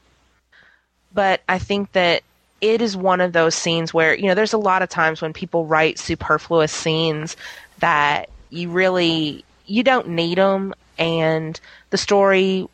[1.13, 2.23] But i think that
[2.61, 5.33] it is one of those scenes where you know there's a lot of times when
[5.33, 7.35] people write superfluous scenes
[7.79, 11.59] that you really you don't need them and
[11.89, 12.67] the story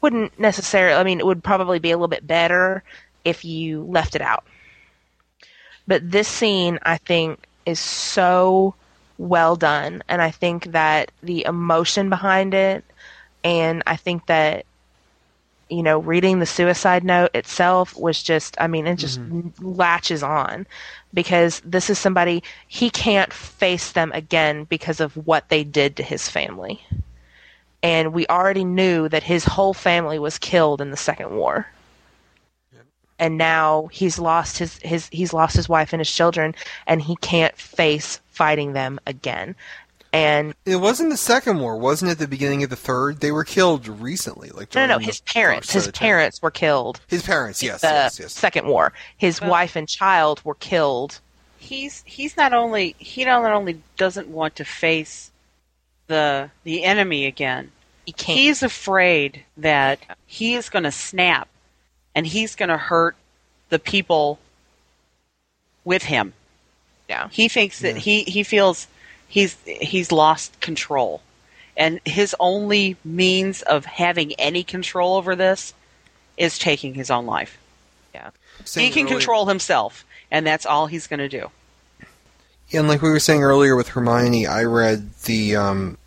[0.00, 2.82] wouldn't necessarily i mean it would probably be a little bit better
[3.24, 4.44] if you left it out
[5.86, 8.74] but this scene i think is so
[9.18, 12.84] well done and i think that the emotion behind it
[13.42, 14.66] and i think that
[15.68, 19.48] you know reading the suicide note itself was just i mean it just mm-hmm.
[19.64, 20.66] latches on
[21.14, 26.02] because this is somebody he can't face them again because of what they did to
[26.02, 26.84] his family.
[27.82, 31.66] And we already knew that his whole family was killed in the second war
[33.18, 36.54] and now he's lost his, his he's lost his wife and his children
[36.86, 39.54] and he can't face fighting them again
[40.12, 42.18] and It wasn't the second war, wasn't it?
[42.18, 44.50] The beginning of the third, they were killed recently.
[44.50, 48.20] Like no no no his parents his parents were killed His parents, yes, the yes,
[48.20, 48.32] yes.
[48.32, 51.20] second war his Well- wife and child were killed
[51.58, 55.30] he's he's not only he not only doesn't want to face
[56.06, 57.70] the the enemy again.
[58.06, 61.48] he can't He's afraid that he is going to snap
[62.14, 63.16] and he's going to hurt
[63.70, 64.38] the people
[65.84, 66.32] with him.
[67.08, 68.86] yeah He thinks that he he feels
[69.28, 71.20] he's he's lost control.
[71.76, 75.74] And his only means of having any control over this
[76.36, 77.58] is taking his own life.
[78.14, 78.30] yeah
[78.74, 81.50] He can earlier- control himself, and that's all he's going to do.
[82.72, 85.98] And like we were saying earlier with Hermione, I read the um,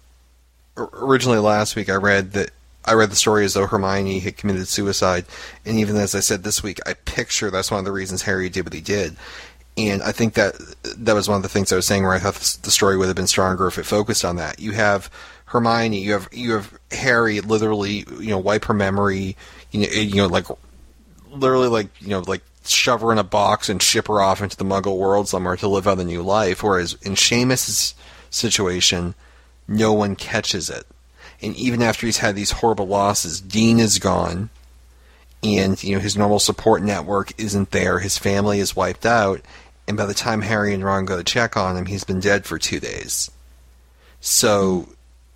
[0.78, 1.90] originally last week.
[1.90, 2.50] I read that
[2.88, 5.26] I read the story as though Hermione had committed suicide,
[5.66, 8.50] and even as I said this week, I picture that's one of the reasons Harry
[8.50, 9.16] did what he did.
[9.78, 10.56] And I think that
[10.98, 13.08] that was one of the things I was saying where I thought the story would
[13.08, 14.60] have been stronger if it focused on that.
[14.60, 15.12] You have
[15.46, 19.38] Hermione, you have you have Harry literally, you know, wipe her memory,
[19.72, 20.48] you know, you know, like
[21.30, 24.58] literally like you know like shove her in a box and ship her off into
[24.58, 26.64] the Muggle world somewhere to live out a new life.
[26.64, 27.96] Whereas in Seamus's
[28.30, 29.16] situation,
[29.68, 30.86] no one catches it,
[31.42, 34.50] and even after he's had these horrible losses, Dean is gone,
[35.44, 38.00] and you know his normal support network isn't there.
[38.00, 39.42] His family is wiped out,
[39.88, 42.46] and by the time Harry and Ron go to check on him, he's been dead
[42.46, 43.30] for two days.
[44.20, 44.90] So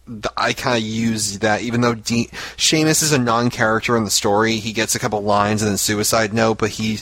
[0.07, 4.09] th- I kind of use that, even though Dean, Seamus is a non-character in the
[4.09, 4.57] story.
[4.57, 6.99] He gets a couple lines and then suicide note, but he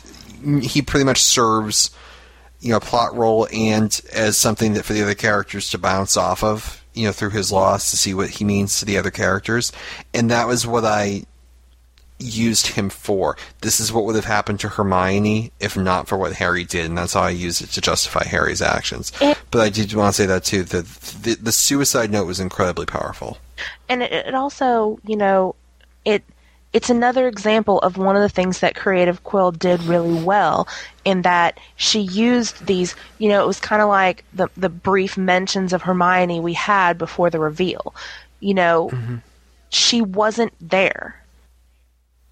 [0.61, 1.91] he pretty much serves
[2.61, 6.43] you know plot role and as something that for the other characters to bounce off
[6.43, 9.71] of, you know, through his loss to see what he means to the other characters,
[10.13, 11.23] and that was what I
[12.19, 13.37] used him for.
[13.61, 16.97] This is what would have happened to Hermione if not for what Harry did, and
[16.97, 19.13] that's how I used it to justify Harry's actions.
[19.51, 20.63] but I did want to say that too.
[20.63, 23.37] That the, the suicide note was incredibly powerful.
[23.87, 25.55] and it, it also you know
[26.03, 26.23] it
[26.71, 30.67] it's another example of one of the things that creative quill did really well
[31.03, 35.17] in that she used these you know it was kind of like the the brief
[35.17, 37.93] mentions of hermione we had before the reveal.
[38.39, 39.15] You know mm-hmm.
[39.69, 41.21] she wasn't there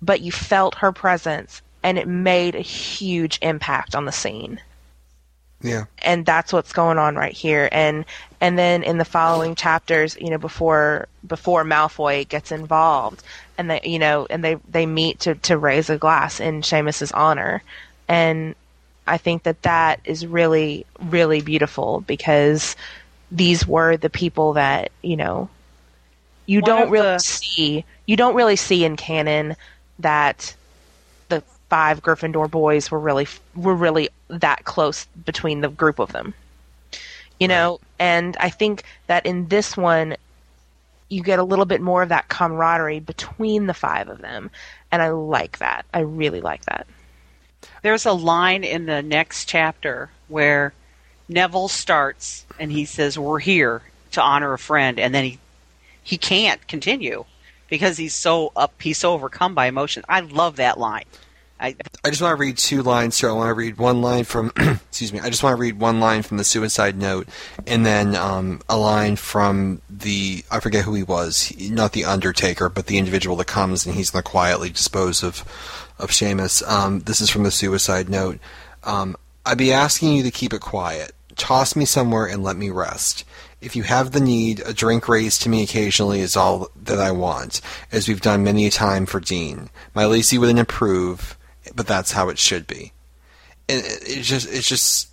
[0.02, 4.60] but you felt her presence and it made a huge impact on the scene
[5.62, 5.86] Yeah.
[6.04, 8.06] and that's what's going on right here and
[8.40, 13.24] and then in the following chapters you know before before malfoy gets involved
[13.58, 17.12] and they you know and they they meet to to raise a glass in Seamus's
[17.12, 17.64] honor
[18.08, 18.54] and
[19.08, 22.76] i think that that is really really beautiful because
[23.32, 25.50] these were the people that you know
[26.46, 29.56] you One don't really the- see you don't really see in canon
[30.00, 30.57] that the
[31.69, 36.34] five Gryffindor boys were really were really that close between the group of them.
[37.39, 40.18] You know, and I think that in this one
[41.10, 44.49] you get a little bit more of that camaraderie between the five of them,
[44.91, 45.85] and I like that.
[45.94, 46.85] I really like that.
[47.81, 50.73] There's a line in the next chapter where
[51.30, 53.81] Neville starts and he says, "We're here
[54.11, 55.39] to honor a friend," and then he
[56.03, 57.26] he can't continue
[57.69, 60.03] because he's so up, he's so overcome by emotion.
[60.07, 61.06] I love that line.
[61.60, 63.30] I, I just want to read two lines here.
[63.30, 66.00] I want to read one line from, excuse me, I just want to read one
[66.00, 67.28] line from the suicide note,
[67.66, 72.06] and then um, a line from the, I forget who he was, he, not the
[72.06, 75.40] Undertaker, but the individual that comes and he's going to quietly dispose of,
[75.98, 76.68] of Seamus.
[76.68, 78.40] Um, this is from the suicide note.
[78.84, 79.16] Um,
[79.46, 81.14] I'd be asking you to keep it quiet.
[81.36, 83.24] Toss me somewhere and let me rest.
[83.62, 87.12] If you have the need, a drink raised to me occasionally is all that I
[87.12, 87.62] want,
[87.92, 89.70] as we've done many a time for Dean.
[89.96, 91.37] My Lacey wouldn't approve,
[91.76, 92.94] but that's how it should be.
[93.69, 95.10] And it- it's just, it's just,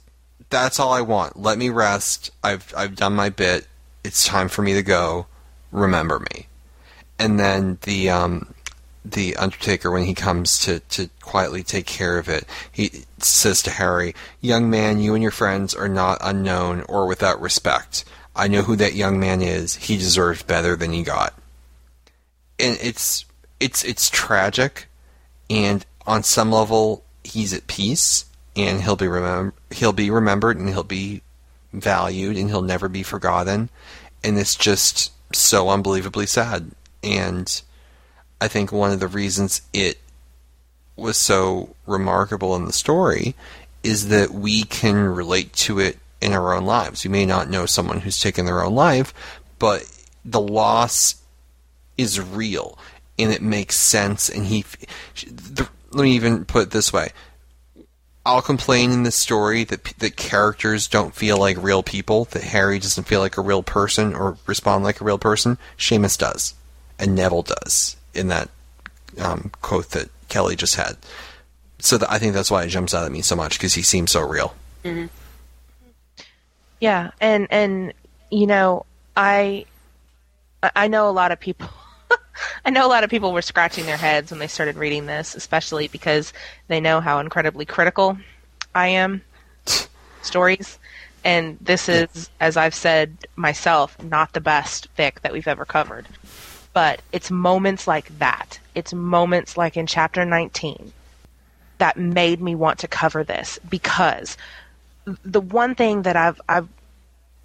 [0.51, 1.39] that's all I want.
[1.41, 2.31] Let me rest.
[2.43, 3.67] I've, I've done my bit.
[4.05, 5.27] It's time for me to go.
[5.73, 6.47] Remember me.
[7.19, 8.55] And then the, um,
[9.05, 13.71] the Undertaker, when he comes to, to quietly take care of it, he says to
[13.71, 18.05] Harry, Young man, you and your friends are not unknown or without respect.
[18.37, 19.77] I know who that young man is.
[19.77, 21.35] He deserves better than he got.
[22.59, 23.25] And it's
[23.61, 24.87] it's it's tragic,
[25.51, 28.27] and on some level, he's at peace,
[28.57, 31.23] and he'll be remem- he'll be remembered, and he'll be
[31.73, 33.71] valued, and he'll never be forgotten.
[34.23, 36.71] And it's just so unbelievably sad.
[37.03, 37.63] And
[38.41, 39.99] I think one of the reasons it
[40.97, 43.35] was so remarkable in the story
[43.83, 47.05] is that we can relate to it in our own lives.
[47.05, 49.13] We may not know someone who's taken their own life,
[49.59, 49.85] but
[50.25, 51.17] the loss
[51.99, 52.79] is real
[53.19, 54.29] and it makes sense.
[54.29, 54.65] And he,
[55.27, 57.11] the, let me even put it this way.
[58.27, 62.79] I'll complain in this story that that characters don't feel like real people, that Harry
[62.79, 65.59] doesn't feel like a real person or respond like a real person.
[65.79, 66.55] Seamus does,
[66.99, 68.49] and Neville does in that
[69.21, 70.97] um, quote that Kelly just had.
[71.81, 73.83] So th- I think that's why it jumps out at me so much because he
[73.83, 74.55] seems so real.
[76.81, 77.93] Yeah, and and
[78.31, 79.67] you know, I
[80.63, 81.69] I- I know a lot of people
[82.65, 85.35] I know a lot of people were scratching their heads when they started reading this,
[85.35, 86.33] especially because
[86.69, 88.19] they know how incredibly critical
[88.75, 89.23] I am
[90.23, 90.79] stories.
[91.25, 96.07] And this is, as I've said myself, not the best fic that we've ever covered.
[96.75, 98.59] But it's moments like that.
[98.75, 100.93] It's moments like in chapter 19
[101.79, 104.37] that made me want to cover this because
[105.25, 106.69] the one thing that I've I've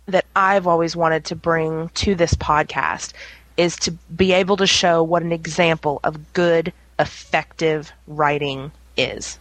[0.06, 3.14] that I've always wanted to bring to this podcast
[3.60, 9.38] is to be able to show what an example of good, effective writing is.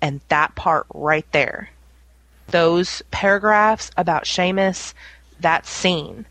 [0.00, 1.68] And that part right there,
[2.48, 4.94] those paragraphs about Seamus,
[5.40, 6.24] that scene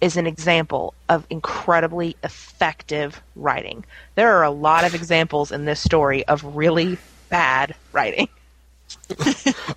[0.00, 3.84] is an example of incredibly effective writing.
[4.16, 6.98] There are a lot of examples in this story of really
[7.28, 8.28] bad writing.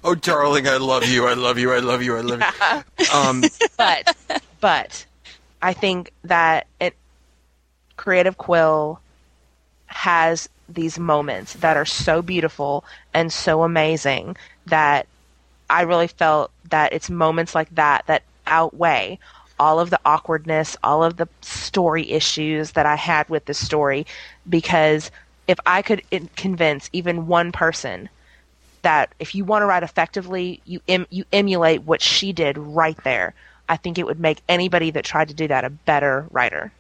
[0.03, 1.27] Oh, darling, I love you.
[1.27, 1.73] I love you.
[1.73, 2.17] I love you.
[2.17, 3.05] I love you.
[3.13, 3.43] Um,
[3.77, 4.15] but
[4.59, 5.05] but
[5.61, 6.95] I think that it
[7.95, 8.99] Creative Quill
[9.88, 14.35] has these moments that are so beautiful and so amazing
[14.67, 15.07] that
[15.69, 19.19] I really felt that it's moments like that that outweigh
[19.59, 24.05] all of the awkwardness, all of the story issues that I had with this story
[24.47, 25.09] because
[25.47, 26.03] if I could
[26.35, 28.09] convince even one person
[28.84, 32.97] that if you want to write effectively, you em- you emulate what she did right
[33.03, 33.34] there.
[33.69, 36.72] I think it would make anybody that tried to do that a better writer.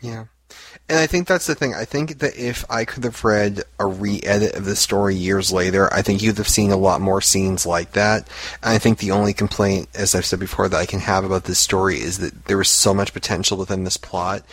[0.00, 0.26] Yeah.
[0.88, 1.74] And I think that's the thing.
[1.74, 5.92] I think that if I could have read a re-edit of the story years later,
[5.92, 8.28] I think you'd have seen a lot more scenes like that.
[8.62, 11.44] And I think the only complaint, as I've said before, that I can have about
[11.44, 14.44] this story is that there was so much potential within this plot.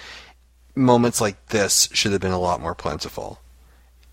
[0.74, 3.41] Moments like this should have been a lot more plentiful.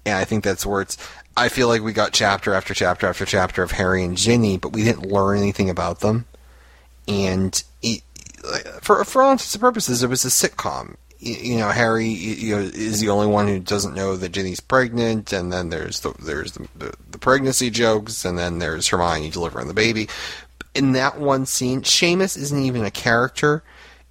[0.04, 0.98] And I think that's where it's.
[1.36, 4.72] I feel like we got chapter after chapter after chapter of Harry and Ginny, but
[4.72, 6.26] we didn't learn anything about them.
[7.08, 8.02] And it,
[8.82, 10.96] for for all intents and purposes, it was a sitcom.
[11.20, 15.32] You, know, Harry you know, is the only one who doesn't know that Ginny's pregnant,
[15.32, 19.66] and then there's the there's the, the, the pregnancy jokes, and then there's Hermione delivering
[19.66, 20.08] the baby.
[20.76, 23.64] In that one scene, Seamus isn't even a character.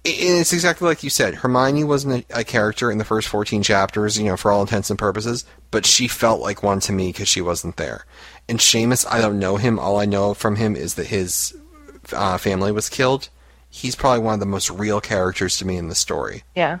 [0.04, 1.36] It's exactly like you said.
[1.36, 4.90] Hermione wasn't a, a character in the first 14 chapters, you know, for all intents
[4.90, 8.04] and purposes, but she felt like one to me because she wasn't there.
[8.48, 9.78] And Seamus, I don't know him.
[9.78, 11.54] All I know from him is that his
[12.12, 13.28] uh, family was killed.
[13.70, 16.42] He's probably one of the most real characters to me in the story.
[16.54, 16.78] Yeah.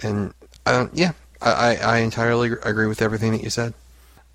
[0.00, 0.32] And
[0.64, 3.74] don't, yeah, I, I, I entirely agree with everything that you said.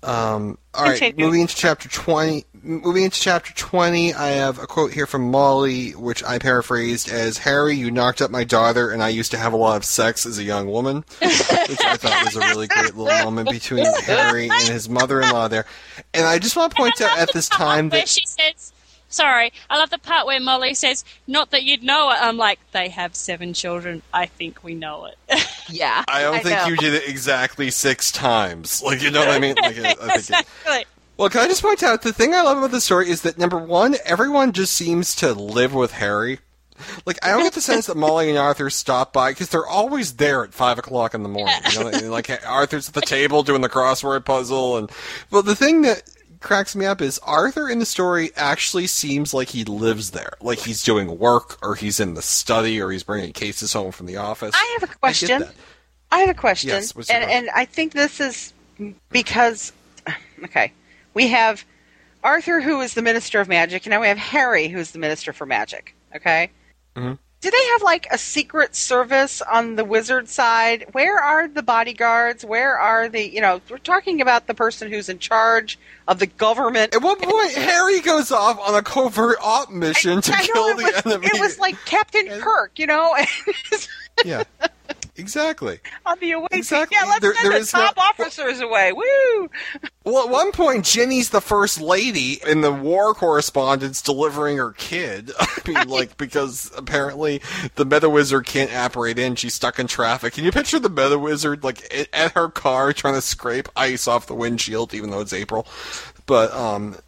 [0.02, 2.44] Um, all right, moving into chapter 20.
[2.62, 7.38] moving into chapter 20, I have a quote here from Molly, which I paraphrased as
[7.38, 10.26] Harry, you knocked up my daughter, and I used to have a lot of sex
[10.26, 11.04] as a young woman.
[11.20, 15.30] which I thought was a really great little moment between Harry and his mother in
[15.30, 15.64] law there.
[16.12, 18.08] And I just want to point out at this time where that.
[18.08, 18.73] she says,
[19.14, 22.58] "Sorry, I love the part where Molly says, not that you'd know it." I'm like,
[22.72, 24.02] they have seven children.
[24.12, 25.16] I think we know it.
[25.66, 26.04] Yeah.
[26.06, 26.66] I don't think know.
[26.66, 28.82] you did it exactly six times.
[28.84, 29.54] Like, you know what I mean?
[29.54, 30.84] Like, I, I think it, exactly.
[31.16, 33.38] Well, can I just point out the thing I love about the story is that
[33.38, 36.40] number one, everyone just seems to live with Harry.
[37.06, 40.14] Like I don't get the sense that Molly and Arthur stop by because they're always
[40.14, 41.54] there at five o'clock in the morning.
[41.72, 44.90] You know, and, like Arthur's at the table doing the crossword puzzle, and
[45.30, 46.02] well, the thing that
[46.44, 50.60] cracks me up is Arthur in the story actually seems like he lives there, like
[50.60, 54.18] he's doing work or he's in the study or he's bringing cases home from the
[54.18, 54.54] office.
[54.54, 55.40] I have a question.
[55.40, 55.54] that.
[56.12, 58.52] I, have a question, Yes, and, and I think this is
[59.10, 59.72] because
[60.44, 60.72] okay,
[61.14, 61.64] we have
[62.22, 65.00] Arthur, who is the Minister of Magic, and now we have Harry, who is the
[65.00, 65.96] Minister for Magic.
[66.14, 66.50] Okay.
[66.94, 67.18] Mhm.
[67.44, 70.86] Do they have like a secret service on the wizard side?
[70.92, 72.42] Where are the bodyguards?
[72.42, 73.60] Where are the you know?
[73.68, 76.94] We're talking about the person who's in charge of the government.
[76.94, 80.68] At one point, Harry goes off on a covert op mission to I know kill
[80.68, 81.26] it the was, enemy.
[81.26, 83.14] It was like Captain Kirk, you know,
[84.24, 84.44] yeah,
[85.16, 85.78] exactly.
[86.06, 86.48] on the away.
[86.52, 86.96] Exactly.
[87.00, 88.92] Yeah, let's There- send there the is no- top officers away.
[88.92, 89.50] Woo!
[90.04, 95.30] Well, at one point, Ginny's the first lady in the war correspondence delivering her kid.
[95.40, 97.40] I mean, like, because apparently
[97.76, 99.34] the Mediwitch can't apparate in.
[99.36, 100.34] She's stuck in traffic.
[100.34, 104.34] Can you picture the Mediwitch, like, at her car trying to scrape ice off the
[104.34, 105.66] windshield, even though it's April?
[106.26, 106.96] But, um.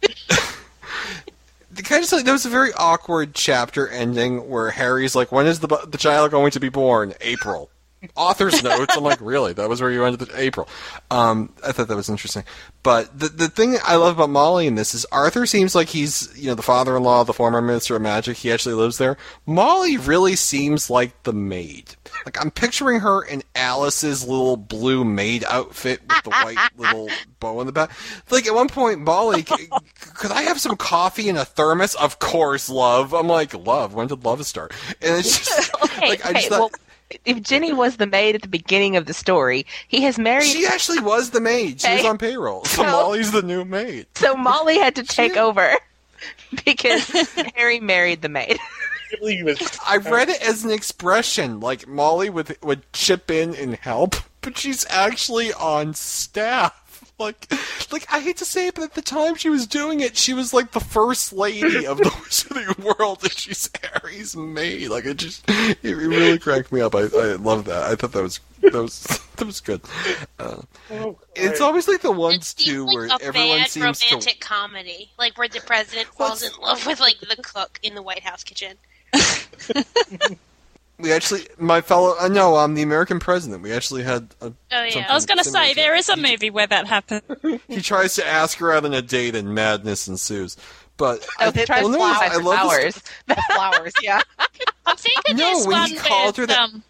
[1.75, 5.45] Can I just say, there was a very awkward chapter ending where Harry's like, when
[5.45, 7.13] is the, the child going to be born?
[7.21, 7.69] April.
[8.15, 8.95] Author's notes.
[8.95, 9.53] I'm like, really?
[9.53, 10.67] That was where you ended the April.
[11.11, 12.43] Um, I thought that was interesting.
[12.83, 16.31] But the the thing I love about Molly in this is Arthur seems like he's
[16.37, 18.37] you know the father-in-law, of the former minister of magic.
[18.37, 19.17] He actually lives there.
[19.45, 21.95] Molly really seems like the maid.
[22.25, 27.09] Like I'm picturing her in Alice's little blue maid outfit with the white little
[27.39, 27.91] bow in the back.
[28.29, 29.69] Like at one point, Molly, c-
[30.15, 31.95] could I have some coffee in a thermos?
[31.95, 33.13] Of course, love.
[33.13, 33.93] I'm like, love.
[33.93, 34.73] When did love start?
[35.01, 36.59] And it's just Okay, like I okay, just thought.
[36.59, 36.71] well,
[37.25, 40.45] if Ginny was the maid at the beginning of the story, he has married.
[40.47, 41.81] She actually was the maid.
[41.81, 42.65] She was on payroll.
[42.65, 42.91] So No.
[42.91, 44.07] Molly's the new maid.
[44.15, 45.71] so Molly had to take over
[46.65, 47.07] because
[47.55, 48.57] Harry married the maid.
[48.59, 49.79] I can't believe he was.
[49.87, 54.57] I read it as an expression, like Molly would would chip in and help, but
[54.57, 56.83] she's actually on staff.
[57.19, 57.51] Like,
[57.91, 60.33] like I hate to say it, but at the time she was doing it, she
[60.33, 64.89] was like the first lady of the wizarding world, and she's Harry's maid.
[64.89, 66.93] Like, it just it really cracked me up.
[66.93, 67.83] I I love that.
[67.83, 69.01] I thought that was that was
[69.37, 69.81] that was good.
[70.37, 73.99] Uh, Oh, it's always like the ones seems too like where a everyone bad seems
[73.99, 77.93] to romantic comedy, like where the president falls in love with like the cook in
[77.95, 78.77] the White House kitchen.
[80.99, 83.61] We actually, my fellow, uh, no, I'm the American president.
[83.61, 84.33] We actually had.
[84.41, 85.05] A, Oh yeah.
[85.09, 87.21] I was going to similar say there is a movie where that happened.
[87.67, 90.57] He tries to ask her out on a date, and madness ensues.
[90.97, 93.03] But No, I, he tries well, to no, fly I for love this- flowers.
[93.27, 94.21] The flowers, yeah.
[94.87, 96.83] I'm thinking No, there's when one he called with her that- um,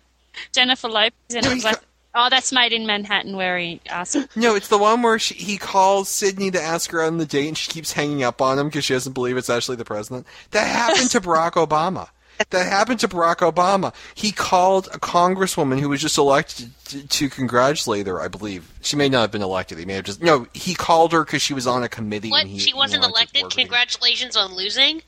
[0.54, 1.80] Jennifer Lopez, and it was like,
[2.16, 4.16] oh, that's Maid in Manhattan, where he asked.
[4.38, 7.26] No, it's the one where she, he calls Sydney to ask her out on the
[7.26, 9.84] date, and she keeps hanging up on him because she doesn't believe it's actually the
[9.86, 10.26] president.
[10.52, 12.08] That happened to Barack Obama.
[12.50, 13.94] That happened to Barack Obama.
[14.14, 18.22] He called a congresswoman who was just elected to, to congratulate her.
[18.22, 19.80] I believe she may not have been elected.
[19.80, 20.48] He may have just no.
[20.54, 22.30] He called her because she was on a committee.
[22.30, 22.42] What?
[22.42, 23.44] and he, she wasn't elected.
[23.44, 23.62] work with her.
[23.62, 25.02] Congratulations on losing.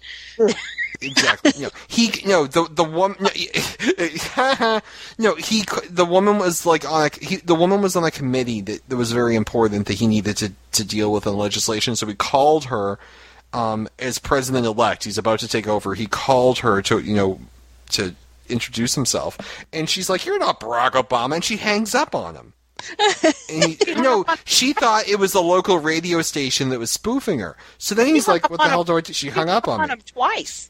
[1.02, 1.54] exactly.
[1.60, 3.30] No, he no the the woman no,
[5.18, 8.62] no he the woman was like on a he, the woman was on a committee
[8.62, 11.96] that, that was very important that he needed to to deal with in legislation.
[11.96, 13.00] So he called her
[13.54, 15.04] um, as president elect.
[15.04, 15.96] He's about to take over.
[15.96, 17.40] He called her to you know
[17.92, 18.16] to
[18.48, 19.38] introduce himself,
[19.74, 22.54] and she's like, "You're not Barack Obama," and she hangs up on him.
[23.50, 27.58] And he, no, she thought it was the local radio station that was spoofing her.
[27.80, 29.90] So then he's like, "What the hell do I do?" She hung up on on
[29.90, 30.70] him twice.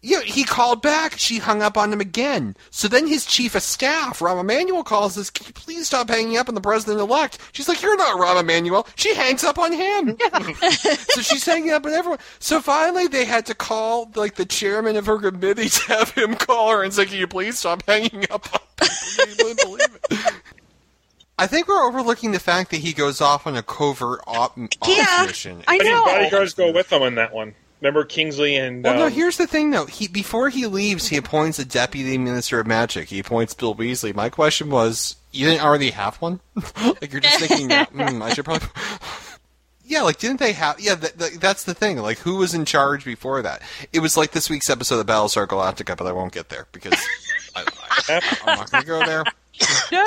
[0.00, 1.18] Yeah, he called back.
[1.18, 2.54] She hung up on him again.
[2.70, 6.36] So then his chief of staff, Rahm Emanuel, calls us, Can you please stop hanging
[6.36, 7.38] up on the president elect?
[7.52, 8.86] She's like, You're not Rahm Emanuel.
[8.94, 10.16] She hangs up on him.
[10.60, 12.20] so she's hanging up on everyone.
[12.38, 16.36] So finally they had to call like the chairman of her committee to have him
[16.36, 18.60] call her and say, Can you please stop hanging up on
[19.26, 19.54] people?
[19.64, 20.32] Believe it.
[21.40, 24.68] I think we're overlooking the fact that he goes off on a covert op, op
[24.86, 25.62] Yeah, mission.
[25.66, 26.04] I But his know.
[26.04, 27.54] bodyguards go with him on that one.
[27.80, 28.82] Remember Kingsley and.
[28.82, 29.06] Well, no.
[29.06, 29.86] um, Here's the thing, though.
[29.86, 33.08] He before he leaves, he appoints a deputy minister of magic.
[33.08, 34.14] He appoints Bill Weasley.
[34.14, 36.40] My question was, you didn't already have one?
[36.82, 38.68] like you're just thinking, that, mm, I should probably.
[38.76, 38.98] Yeah,
[39.98, 40.80] yeah, like didn't they have?
[40.80, 41.98] Yeah, th- th- that's the thing.
[41.98, 43.62] Like, who was in charge before that?
[43.92, 46.94] It was like this week's episode of Battlestar Galactica, but I won't get there because
[47.54, 47.64] I,
[48.08, 49.24] I, I'm not going to go there.
[49.92, 50.04] No.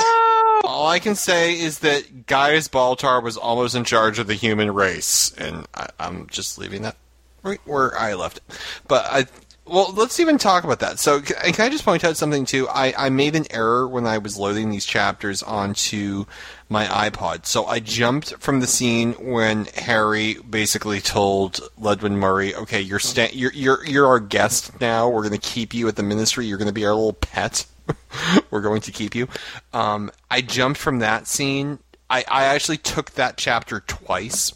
[0.64, 4.74] All I can say is that Gaius Baltar was almost in charge of the human
[4.74, 6.96] race, and I, I'm just leaving that
[7.44, 8.44] right where I left it.
[8.88, 9.26] But I,
[9.66, 11.00] well, let's even talk about that.
[11.00, 12.68] So, can, can I just point out something too?
[12.68, 16.26] I, I made an error when I was loading these chapters onto
[16.68, 17.46] my iPod.
[17.46, 23.32] So I jumped from the scene when Harry basically told Ludwig Murray, "Okay, you're sta-
[23.34, 25.10] you're you're you're our guest now.
[25.10, 26.46] We're going to keep you at the Ministry.
[26.46, 27.66] You're going to be our little pet."
[28.52, 29.28] we're going to keep you.
[29.74, 31.80] Um, I jumped from that scene.
[32.10, 34.54] I, I actually took that chapter twice.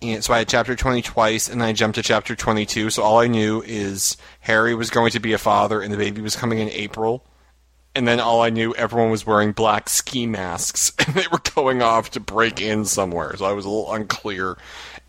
[0.00, 2.90] And so I had chapter 20 twice, and then I jumped to chapter 22.
[2.90, 6.20] So all I knew is Harry was going to be a father, and the baby
[6.20, 7.24] was coming in April.
[7.94, 11.82] And then all I knew, everyone was wearing black ski masks, and they were going
[11.82, 13.34] off to break in somewhere.
[13.36, 14.56] So I was a little unclear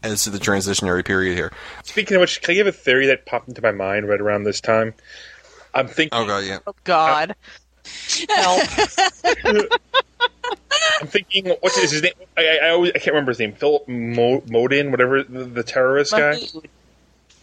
[0.02, 1.52] as to the transitionary period here.
[1.84, 4.44] Speaking of which, can I give a theory that popped into my mind right around
[4.44, 4.96] this time?
[5.74, 6.18] I'm thinking.
[6.18, 6.60] Oh god, yeah.
[6.66, 7.32] Oh God.
[7.32, 7.34] Uh,
[8.30, 8.62] Help.
[11.02, 11.48] I'm thinking.
[11.62, 12.14] What's his, his name?
[12.38, 13.54] I, I, I always I can't remember his name.
[13.54, 16.40] Philip Mo, Modin, whatever the, the terrorist guy.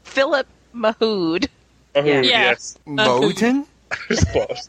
[0.04, 1.48] Philip Mahood.
[1.94, 2.20] Oh, Yeah.
[2.22, 2.78] yes.
[2.86, 3.66] Moten?
[4.10, 4.68] It's close.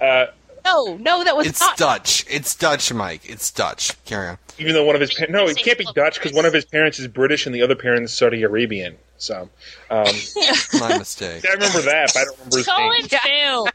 [0.00, 0.26] Uh,
[0.64, 1.76] No, no, that was It's not.
[1.76, 2.24] Dutch.
[2.30, 3.28] It's Dutch, Mike.
[3.28, 4.02] It's Dutch.
[4.04, 4.38] Carry on.
[4.58, 6.64] even though one of his pa- no, it can't be Dutch because one of his
[6.64, 8.96] parents is British and the other parent's Saudi Arabian.
[9.18, 9.48] So,
[9.90, 10.06] um,
[10.80, 11.44] My mistake.
[11.48, 13.02] I remember that, but I don't remember his Call name.
[13.02, 13.68] him Phil.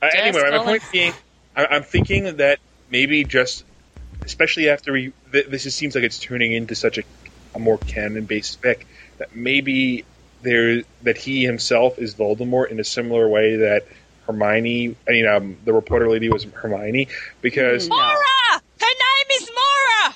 [0.00, 1.12] Uh, anyway, my point being,
[1.56, 2.58] I, I'm thinking that
[2.90, 3.64] maybe just,
[4.24, 7.02] especially after we, th- this is, seems like it's turning into such a,
[7.54, 8.84] a more canon-based fic,
[9.18, 10.04] that maybe
[10.42, 13.86] there that he himself is Voldemort in a similar way that
[14.26, 17.08] Hermione, I mean, um, the reporter lady was Hermione,
[17.40, 18.14] because Mora!
[18.80, 20.14] Her name is Mora!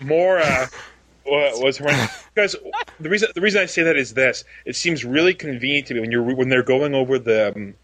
[0.00, 0.70] Mora
[1.26, 2.08] wa- was Hermione.
[2.34, 2.54] Because
[3.00, 6.00] the reason the reason I say that is this: it seems really convenient to me
[6.00, 7.74] when you're when they're going over the um,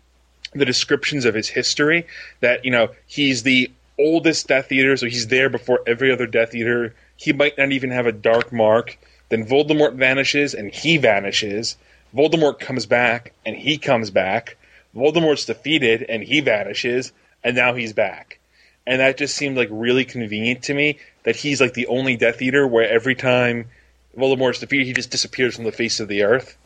[0.55, 2.07] the descriptions of his history
[2.41, 6.55] that you know he's the oldest Death Eater, so he's there before every other Death
[6.55, 6.95] Eater.
[7.17, 8.99] He might not even have a dark mark.
[9.29, 11.77] Then Voldemort vanishes and he vanishes.
[12.15, 14.57] Voldemort comes back and he comes back.
[14.95, 17.13] Voldemort's defeated and he vanishes,
[17.43, 18.39] and now he's back.
[18.87, 22.43] And that just seemed like really convenient to me that he's like the only Death
[22.43, 23.67] Eater where every time
[24.17, 26.57] Voldemort's defeated, he just disappears from the face of the earth.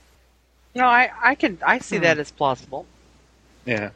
[0.75, 2.03] No, I, I can I see hmm.
[2.03, 2.87] that as plausible.
[3.65, 3.91] Yeah.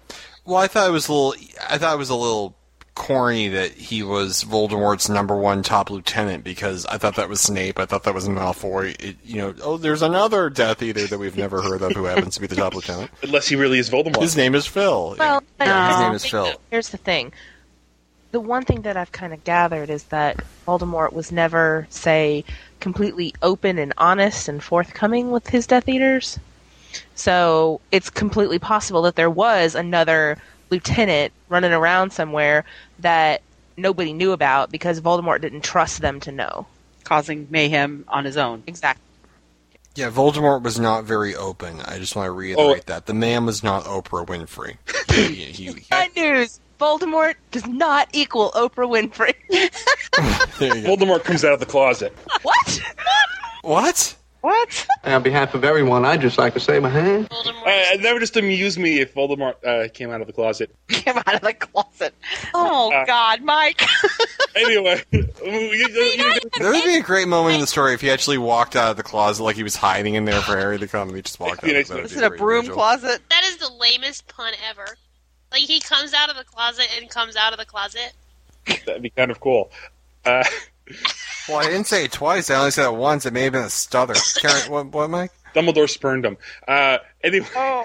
[0.44, 1.34] Well, I thought it was a little.
[1.68, 2.56] I thought it was a little
[2.94, 7.78] corny that he was Voldemort's number one top lieutenant because I thought that was Snape.
[7.78, 9.00] I thought that was Malfoy.
[9.02, 12.34] It, you know, oh, there's another Death Eater that we've never heard of who happens
[12.34, 13.10] to be the top lieutenant.
[13.22, 14.20] Unless he really is Voldemort.
[14.20, 15.16] His name is Phil.
[15.18, 16.52] Well, Yeah, his um, name is Phil.
[16.70, 17.32] Here's the thing.
[18.32, 22.44] The one thing that I've kind of gathered is that Voldemort was never, say,
[22.80, 26.38] completely open and honest and forthcoming with his Death Eaters.
[27.14, 30.38] So it's completely possible that there was another
[30.70, 32.64] lieutenant running around somewhere
[33.00, 33.42] that
[33.76, 36.66] nobody knew about because Voldemort didn't trust them to know.
[37.04, 38.62] Causing mayhem on his own.
[38.66, 39.02] Exactly.
[39.94, 41.80] Yeah, Voldemort was not very open.
[41.82, 44.76] I just want to reiterate that the man was not Oprah Winfrey.
[45.12, 46.58] He, he, he- Bad news!
[46.80, 49.34] Voldemort does not equal Oprah Winfrey.
[50.58, 50.96] there you go.
[50.96, 52.16] Voldemort comes out of the closet.
[52.42, 52.80] what?
[53.60, 54.16] What?
[54.42, 54.86] What?
[55.04, 57.30] On behalf of everyone, I'd just like to say my hand.
[57.30, 57.62] Voldemort.
[57.62, 60.74] Uh, that would just amuse me if Voldemort uh, came out of the closet.
[60.88, 62.12] Came out of the closet.
[62.52, 63.82] Oh Uh, God, Mike.
[64.54, 68.10] Anyway, you- you- you- That would be a great moment in the story if he
[68.10, 70.86] actually walked out of the closet like he was hiding in there for Harry to
[70.86, 71.70] come and he just walked out.
[71.70, 72.76] Yeah, Is it a broom visual.
[72.76, 73.22] closet?
[73.30, 74.84] that is the lamest pun ever.
[75.50, 78.12] Like he comes out of the closet and comes out of the closet.
[78.84, 79.70] that'd be kind of cool.
[81.48, 82.50] Uh, Well, I didn't say it twice.
[82.50, 83.26] I only said it once.
[83.26, 84.14] It may have been a stutter.
[84.40, 85.32] Karen, what, what, Mike?
[85.54, 86.36] Dumbledore spurned him.
[86.66, 87.84] Uh, anyway, Oh.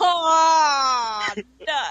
[0.00, 1.30] oh
[1.66, 1.82] no.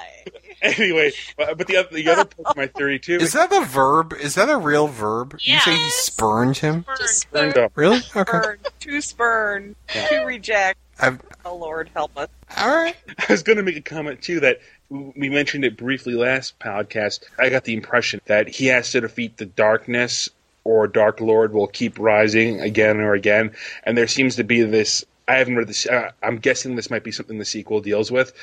[0.62, 3.62] anyway, but but the other, the other part of my theory too Is that a
[3.64, 4.14] verb?
[4.20, 5.38] Is that a real verb?
[5.42, 6.82] You say he spurned him?
[6.82, 7.00] Burned.
[7.10, 7.70] spurned him.
[7.76, 8.00] Really?
[8.16, 8.32] Okay.
[8.40, 8.58] Spurn.
[8.80, 9.76] To spurn.
[10.10, 10.80] To reject.
[11.00, 12.30] I've, Oh Lord, help us.
[12.58, 12.96] all right.
[13.20, 14.60] I was going to make a comment too that
[14.90, 17.24] we mentioned it briefly last podcast.
[17.40, 20.30] I got the impression that he has to defeat the darkness,
[20.64, 23.52] or Dark Lord will keep rising again or again.
[23.84, 25.04] And there seems to be this.
[25.28, 25.86] I haven't read this.
[25.86, 28.34] Uh, I'm guessing this might be something the sequel deals with.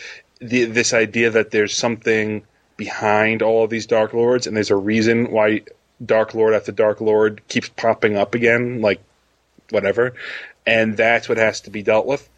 [0.41, 2.43] The, this idea that there's something
[2.77, 5.62] behind all of these Dark Lords, and there's a reason why
[6.05, 9.01] Dark Lord after Dark Lord keeps popping up again, like
[9.71, 10.15] whatever.
[10.67, 12.29] And that's what has to be dealt with.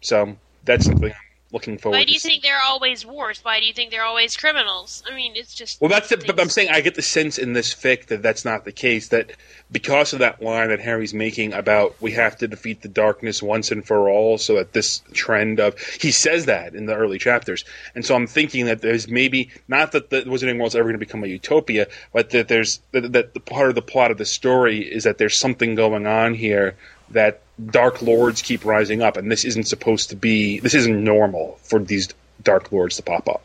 [0.00, 1.12] So that's something
[1.52, 1.98] looking forward.
[1.98, 3.40] Why do you think there are always wars?
[3.42, 5.02] Why do you think there are always criminals?
[5.10, 5.80] I mean, it's just.
[5.80, 8.44] Well, that's the, but I'm saying I get the sense in this fic that that's
[8.44, 9.08] not the case.
[9.08, 9.32] That
[9.70, 13.70] because of that line that Harry's making about we have to defeat the darkness once
[13.70, 17.64] and for all, so that this trend of he says that in the early chapters,
[17.94, 20.98] and so I'm thinking that there's maybe not that the Wizarding World's ever going to
[20.98, 24.26] become a utopia, but that there's that, that the part of the plot of the
[24.26, 26.76] story is that there's something going on here
[27.10, 31.58] that dark lords keep rising up, and this isn't supposed to be this isn't normal
[31.62, 32.08] for these
[32.42, 33.42] dark lords to pop up.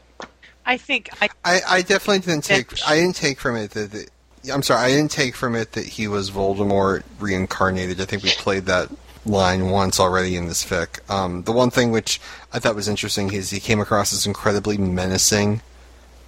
[0.65, 2.67] I think I, I, I definitely didn't take.
[2.87, 3.91] I didn't take from it that.
[3.91, 4.09] that
[4.51, 4.81] I'm sorry.
[4.81, 8.01] I didn't take from it that he was Voldemort reincarnated.
[8.01, 8.89] I think we played that
[9.25, 11.09] line once already in this fic.
[11.09, 12.19] Um, the one thing which
[12.51, 15.61] I thought was interesting is he came across as incredibly menacing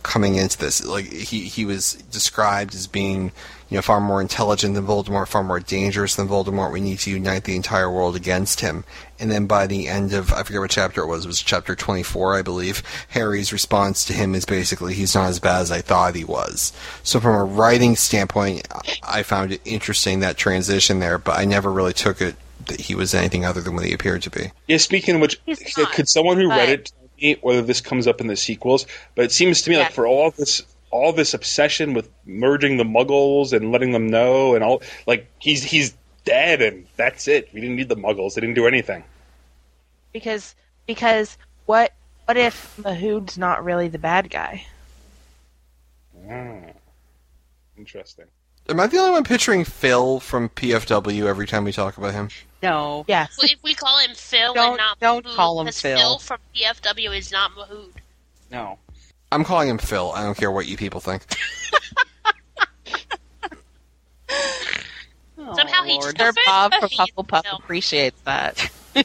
[0.05, 0.85] coming into this.
[0.85, 3.31] Like he he was described as being
[3.69, 6.71] you know far more intelligent than Voldemort, far more dangerous than Voldemort.
[6.71, 8.85] We need to unite the entire world against him.
[9.19, 11.25] And then by the end of I forget what chapter it was.
[11.25, 12.83] It was chapter 24, I believe.
[13.09, 16.71] Harry's response to him is basically he's not as bad as I thought he was.
[17.03, 18.67] So from a writing standpoint,
[19.03, 22.35] I found it interesting that transition there, but I never really took it
[22.67, 24.51] that he was anything other than what he appeared to be.
[24.67, 25.39] Yeah, speaking of which,
[25.77, 28.85] not, could someone who read it tell me whether this comes up in the sequels?
[29.15, 32.83] But it seems to me like for all this all this obsession with merging the
[32.83, 37.49] muggles and letting them know and all like he's he's dead and that's it.
[37.53, 38.33] We didn't need the muggles.
[38.35, 39.03] They didn't do anything.
[40.13, 40.55] Because
[40.87, 41.93] because what
[42.25, 44.65] what if Mahood's not really the bad guy?
[46.29, 46.71] Ah,
[47.77, 48.25] interesting.
[48.67, 52.29] Am I the only one picturing Phil from PFW every time we talk about him?
[52.61, 53.05] No.
[53.07, 53.37] Yes.
[53.37, 55.97] Well, if we call him Phil Don't- and not don't Mahood, call him Phil.
[55.97, 57.91] Phil from PFW is not Mahood.
[58.51, 58.79] No.
[59.31, 60.11] I'm calling him Phil.
[60.13, 61.23] I don't care what you people think.
[65.37, 66.17] Somehow he oh, Lord.
[66.17, 67.57] Sir Bob from He is Hufflepuff Phil.
[67.57, 68.71] appreciates that.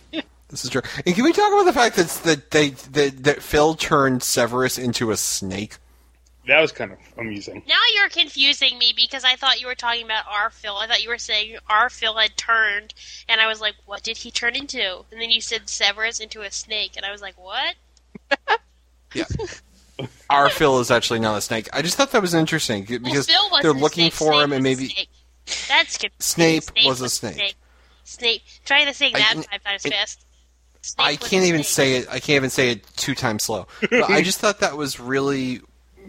[0.49, 0.83] This is true.
[1.07, 4.79] And can we talk about the fact that that they that, that Phil turned Severus
[4.79, 5.77] into a snake?
[6.51, 7.63] That was kind of amusing.
[7.69, 10.75] Now you're confusing me because I thought you were talking about our Phil.
[10.77, 12.93] I thought you were saying our Phil had turned,
[13.29, 15.05] and I was like, what did he turn into?
[15.13, 17.77] And then you said Severus into a snake, and I was like, what?
[19.15, 19.25] Yeah.
[20.29, 21.69] Our Phil is actually not a snake.
[21.73, 24.53] I just thought that was interesting because well, Phil they're looking snake, for Snape him
[24.53, 25.09] and maybe snake.
[25.69, 26.63] That's confusing.
[26.63, 27.57] Snape was a snake.
[28.05, 28.43] Snape.
[28.65, 30.27] Try to say I- that five times it- fast.
[30.83, 32.09] Snape I can't even say it.
[32.09, 33.67] I can't even say it two times slow.
[33.81, 35.61] But I just thought that was really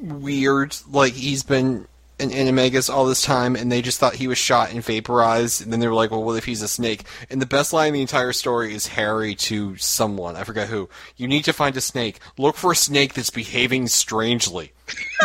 [0.02, 0.76] weird.
[0.90, 1.88] Like he's been
[2.20, 5.62] an animagus all this time, and they just thought he was shot and vaporized.
[5.62, 7.90] And then they were like, "Well, what if he's a snake?" And the best line
[7.90, 10.36] in the entire story is Harry to someone.
[10.36, 10.90] I forget who.
[11.18, 12.20] You need to find a snake.
[12.38, 14.72] Look for a snake that's behaving strangely.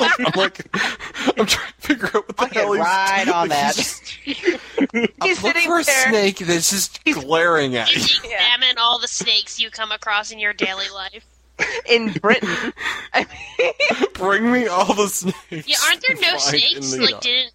[0.00, 0.66] I'm like,
[1.38, 3.76] I'm trying to figure out what the I'll get hell he's right on that.
[3.76, 4.00] he's-
[4.92, 6.08] He's uh, Look sitting for a there.
[6.08, 8.02] snake that's just glaring at you.
[8.02, 11.24] Examine all the snakes you come across in your daily life.
[11.88, 12.72] In Britain.
[13.14, 13.26] I
[13.58, 13.72] mean,
[14.14, 15.68] Bring me all the snakes.
[15.68, 16.92] Yeah, aren't there no snakes?
[16.92, 17.52] the Like, didn't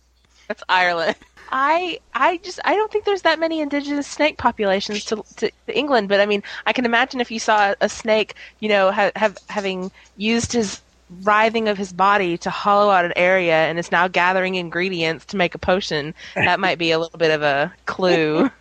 [0.48, 1.16] that's Ireland.
[1.50, 5.78] I I just I don't think there's that many indigenous snake populations to, to, to
[5.78, 9.12] England, but I mean I can imagine if you saw a snake, you know, ha,
[9.16, 10.82] have having used his
[11.24, 15.38] writhing of his body to hollow out an area and is now gathering ingredients to
[15.38, 18.50] make a potion, that might be a little bit of a clue.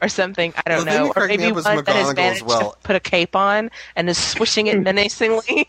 [0.00, 1.12] Or something, I don't The know.
[1.14, 2.72] Or maybe one that has McGonagall managed well.
[2.72, 5.68] to put a cape on and is swishing it menacingly.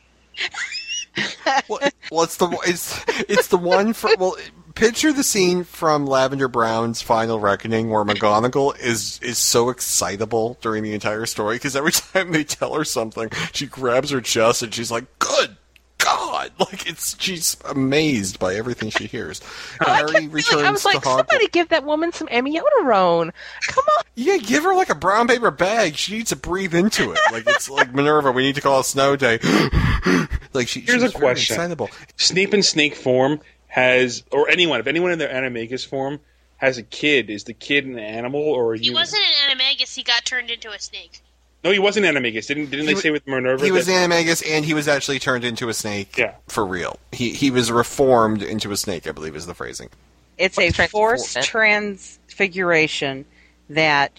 [1.69, 1.79] well,
[2.11, 4.35] well, it's the it's it's the one for well.
[4.75, 10.81] Picture the scene from Lavender Brown's Final Reckoning where McGonagall is is so excitable during
[10.81, 14.73] the entire story because every time they tell her something, she grabs her chest and
[14.73, 15.57] she's like, "Good
[16.03, 19.41] God!" Like it's she's amazed by everything she hears.
[19.79, 21.17] And Harry returns I was to like, Hogwarts.
[21.17, 23.31] somebody give that woman some amiodarone.
[23.67, 24.03] Come on.
[24.15, 25.95] Yeah, give her like a brown paper bag.
[25.95, 27.19] She needs to breathe into it.
[27.31, 28.31] Like it's like Minerva.
[28.31, 29.39] We need to call a snow day.
[30.53, 31.55] like she, Here's she's a question.
[31.55, 31.89] excitable.
[32.17, 36.19] Snape in snake form has, or anyone, if anyone in their animagus form
[36.57, 39.01] has a kid, is the kid an animal or a he human?
[39.01, 39.95] wasn't an animagus?
[39.95, 41.21] He got turned into a snake.
[41.63, 42.47] No, he wasn't animagus.
[42.47, 43.63] Didn't didn't He they wa- say with Minerva?
[43.63, 46.17] He was that- animagus, and he was actually turned into a snake.
[46.17, 46.33] Yeah.
[46.47, 46.99] for real.
[47.11, 49.07] He he was reformed into a snake.
[49.07, 49.89] I believe is the phrasing.
[50.37, 53.25] It's a What's forced transfiguration
[53.69, 54.11] that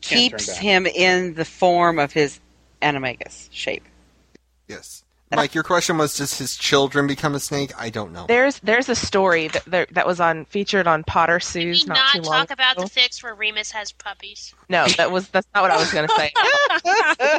[0.00, 2.40] Can't keeps him in the form of his
[2.82, 3.84] animagus shape.
[4.68, 5.01] Yes.
[5.34, 7.72] Mike, your question was: Does his children become a snake?
[7.78, 8.26] I don't know.
[8.28, 11.86] There's there's a story that that, that was on featured on Potter Did we Sue's
[11.86, 12.84] not, not too long talk about ago.
[12.86, 14.54] the fics where Remus has puppies?
[14.68, 16.32] No, that was that's not what I was going to say.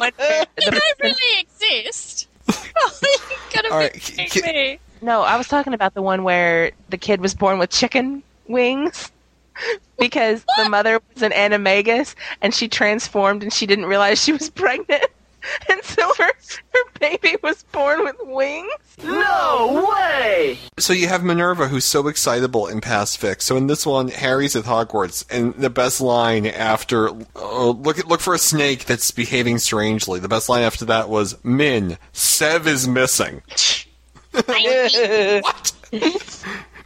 [0.00, 2.28] When- They the- don't really exist.
[2.48, 2.54] you
[3.54, 4.78] gotta All right, be k- me.
[5.00, 9.10] no, I was talking about the one where the kid was born with chicken wings
[9.98, 14.50] because the mother was an animagus and she transformed and she didn't realize she was
[14.50, 15.04] pregnant.
[15.70, 16.32] and so her,
[16.72, 18.70] her baby was born with wings?
[19.02, 20.58] No way!
[20.78, 23.42] So you have Minerva, who's so excitable in past Fics.
[23.42, 28.06] So in this one, Harry's at Hogwarts, and the best line after uh, look at
[28.06, 30.20] look for a snake that's behaving strangely.
[30.20, 33.42] The best line after that was Min Sev is missing.
[34.44, 35.72] what?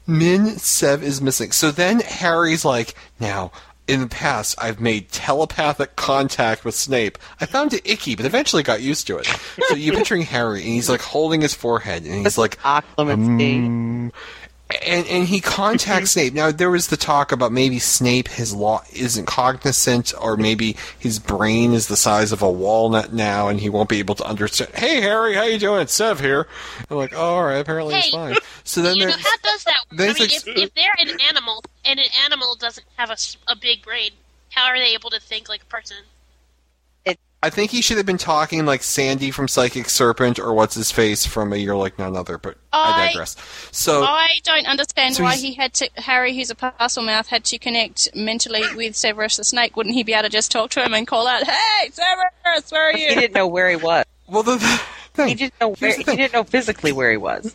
[0.07, 1.53] Min Sev is missing.
[1.53, 3.53] So then Harry's like, now.
[3.89, 7.17] In the past, I've made telepathic contact with Snape.
[7.41, 9.27] I found it icky, but eventually got used to it.
[9.69, 14.13] So you're picturing Harry, and he's like holding his forehead, and he's like, um,
[14.85, 16.35] and and he contacts Snape.
[16.35, 21.19] Now there was the talk about maybe Snape his law isn't cognizant, or maybe his
[21.19, 24.71] brain is the size of a walnut now, and he won't be able to understand.
[24.75, 25.81] Hey Harry, how you doing?
[25.81, 26.47] It's Sev here.
[26.91, 28.37] I'm like, oh, all right, apparently it's Hey, fine.
[28.65, 30.01] So then you know there's how does that work?
[30.01, 33.17] I mean, like- if, if they're an animal and an animal doesn't have a,
[33.51, 34.11] a big brain,
[34.51, 35.97] how are they able to think like a person?
[37.41, 40.91] I think he should have been talking like Sandy from Psychic Serpent, or what's his
[40.91, 42.37] face from A Year Like None Other.
[42.37, 43.37] But I, I- digress.
[43.71, 47.59] So I don't understand So why he had to Harry, who's a Parselmouth, had to
[47.59, 49.77] connect mentally with Severus the Snake.
[49.77, 52.89] Wouldn't he be able to just talk to him and call out, "Hey, Severus, where
[52.89, 54.05] are you?" He didn't know where he was.
[54.27, 54.59] Well, the
[55.25, 57.55] he didn't know where, he didn't know physically where he was.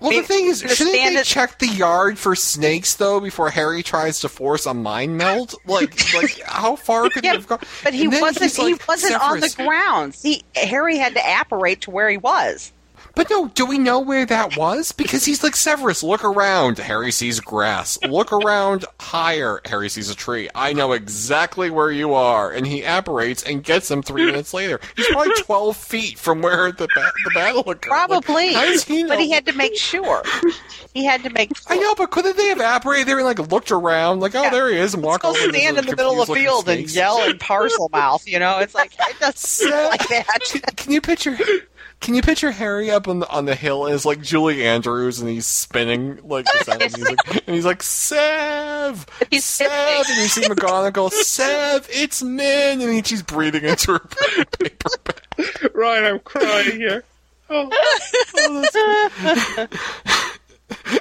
[0.00, 4.20] Well, the thing is, shouldn't they check the yard for snakes though before Harry tries
[4.20, 5.54] to force a mind meld?
[5.64, 7.60] Like, like how far could he have gone?
[7.82, 8.52] But he wasn't.
[8.52, 10.22] He like, wasn't on the grounds.
[10.22, 12.72] He Harry had to apparate to where he was.
[13.16, 14.92] But no, do we know where that was?
[14.92, 16.02] Because he's like Severus.
[16.02, 16.76] Look around.
[16.76, 17.98] Harry sees grass.
[18.04, 19.62] Look around higher.
[19.64, 20.50] Harry sees a tree.
[20.54, 24.80] I know exactly where you are, and he apparates and gets him three minutes later.
[24.96, 27.88] He's probably twelve feet from where the ba- the battle occurred.
[27.88, 30.22] Probably, Like, he but he had to make sure.
[30.92, 31.56] He had to make.
[31.56, 31.72] Sure.
[31.74, 34.68] I know, but couldn't they have apparated there and like looked around, like, oh, there
[34.70, 36.90] he is, and walk Go to the end in the middle of the field and
[36.90, 38.26] yell in Parselmouth.
[38.26, 40.72] You know, it's like it doesn't like that.
[40.76, 41.38] Can you picture?
[42.00, 45.28] Can you picture Harry up on the on the hill as like Julie Andrews and
[45.28, 49.70] he's spinning like the sound of music and he's like Sev, he's Sev,
[50.08, 55.74] and you see McGonagall, Sev, it's Min, and he, she's breathing into her paper bag.
[55.74, 57.04] Ryan, I'm crying here.
[57.48, 57.70] Oh,
[58.34, 59.68] oh,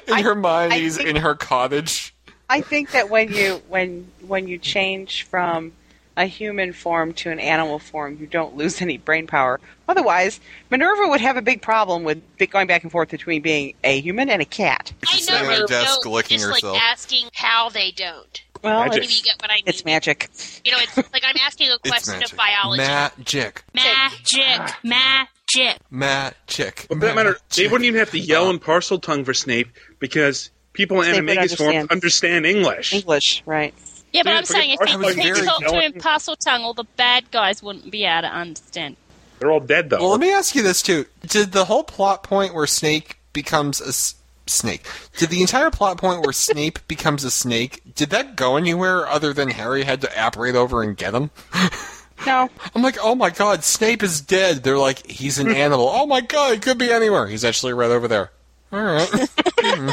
[0.08, 2.14] and Hermione's in her cottage.
[2.50, 5.72] I think that when you when when you change from
[6.18, 9.60] a human form to an animal form, you don't lose any brain power.
[9.88, 10.40] Otherwise,
[10.70, 14.30] Minerva would have a big problem with going back and forth between being a human
[14.30, 14.94] and a cat.
[15.08, 16.14] I know her they desk don't.
[16.14, 16.74] licking just herself.
[16.74, 18.42] like asking how they don't.
[18.64, 19.02] Well, Magic.
[19.02, 19.64] Maybe you get what I mean.
[19.68, 20.30] It's magic.
[20.64, 22.38] You know, it's like I'm asking a question of magic.
[22.38, 22.82] biology.
[22.84, 23.64] Magic.
[23.76, 25.78] Magic, magic.
[25.92, 26.86] Magic.
[26.90, 29.68] But for that matter, they wouldn't even have to yell in Parseltongue for Snape
[30.00, 31.92] because people in Snape would Animagus form understand.
[31.92, 32.94] understand English.
[32.94, 33.74] English, right?
[34.16, 35.04] Yeah, but Dude, I'm forget saying if he, tongue.
[35.04, 35.94] if he Very talked to him yelling.
[35.96, 38.96] in Parseltongue, all the bad guys wouldn't be able to understand.
[39.40, 40.00] They're all dead though.
[40.00, 43.82] Well, let me ask you this too: Did the whole plot point where Snake becomes
[43.82, 44.16] a s-
[44.48, 44.86] snake?
[45.18, 47.82] Did the entire plot point where Snape becomes a snake?
[47.96, 51.32] Did that go anywhere other than Harry had to apparate over and get him?
[52.26, 54.64] No, I'm like, oh my god, Snape is dead.
[54.64, 55.90] They're like, he's an animal.
[55.92, 57.28] Oh my god, he could be anywhere.
[57.28, 58.32] He's actually right over there.
[58.72, 59.10] All right.
[59.58, 59.90] Hmm.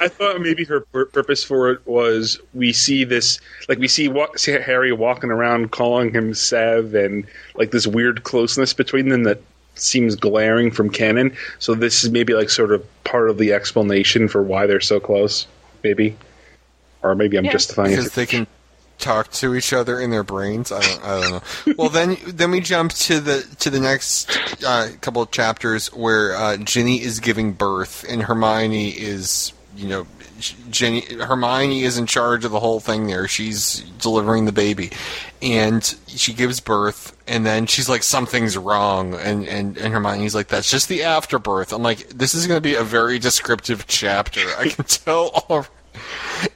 [0.00, 3.38] I thought maybe her pur- purpose for it was we see this,
[3.68, 8.24] like we see, wa- see Harry walking around calling him Sev, and like this weird
[8.24, 9.40] closeness between them that
[9.76, 11.36] seems glaring from canon.
[11.58, 15.00] So this is maybe like sort of part of the explanation for why they're so
[15.00, 15.46] close,
[15.82, 16.16] maybe,
[17.02, 18.12] or maybe I'm justifying because it.
[18.14, 18.46] they can
[18.98, 20.72] talk to each other in their brains.
[20.72, 21.74] I don't, I don't know.
[21.76, 24.30] Well, then then we jump to the to the next
[24.64, 30.06] uh, couple of chapters where uh, Ginny is giving birth and Hermione is you know.
[30.68, 33.28] Ginny, Hermione is in charge of the whole thing there.
[33.28, 34.90] She's delivering the baby,
[35.40, 40.48] and she gives birth, and then she's like, "Something's wrong," and and and Hermione's like,
[40.48, 44.40] "That's just the afterbirth." I'm like, "This is going to be a very descriptive chapter.
[44.58, 45.68] I can tell already."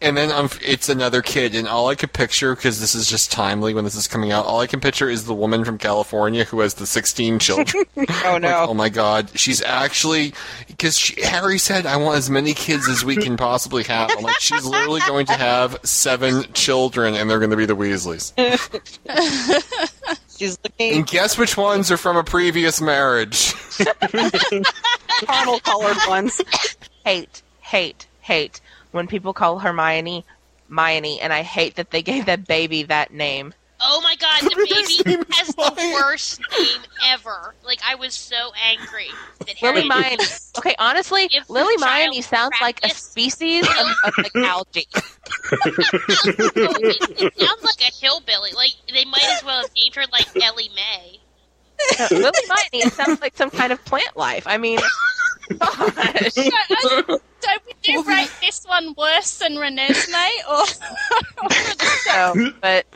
[0.02, 3.32] And then um, it's another kid, and all I could picture, because this is just
[3.32, 6.44] timely when this is coming out, all I can picture is the woman from California
[6.44, 7.84] who has the 16 children.
[7.96, 8.02] oh
[8.32, 8.66] Like, no.
[8.68, 10.34] oh my god, she's actually,
[10.66, 14.10] because Harry said, I want as many kids as we can possibly have.
[14.16, 17.76] I'm like, she's literally going to have seven children, and they're going to be the
[17.76, 18.32] Weasleys.
[20.38, 23.54] She's looking And guess which ones are from a previous marriage?
[25.26, 26.40] caramel colored ones.
[27.04, 28.60] hate, hate, hate
[28.92, 30.24] when people call Hermione
[30.68, 33.54] Hermione, and I hate that they gave that baby that name.
[33.80, 34.56] Oh my god, the
[35.06, 37.54] baby has the worst name ever.
[37.64, 39.06] Like I was so angry
[39.38, 40.24] that Lily Harry Hermione.
[40.58, 44.88] Okay, honestly, Lily the child Hermione sounds like a species of, of like algae.
[46.42, 48.50] it sounds like a hillbilly.
[48.52, 51.20] Like they might as well have named her like Ellie Mae.
[52.10, 54.48] Lily Miney it sounds like some kind of plant life.
[54.48, 54.80] I mean,
[55.60, 57.20] gosh.
[57.40, 60.28] Don't we do rate this one worse than Renesmee?
[60.50, 60.66] Or,
[62.04, 62.86] So, but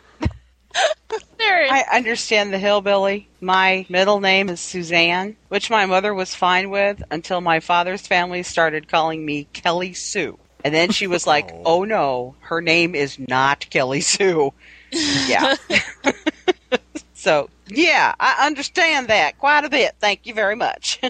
[1.40, 3.28] I understand the hillbilly.
[3.40, 8.42] My middle name is Suzanne, which my mother was fine with until my father's family
[8.42, 10.38] started calling me Kelly Sue.
[10.64, 11.62] And then she was like, oh.
[11.64, 14.52] oh no, her name is not Kelly Sue.
[14.92, 15.56] Yeah.
[17.14, 19.96] so, yeah, I understand that quite a bit.
[19.98, 21.00] Thank you very much.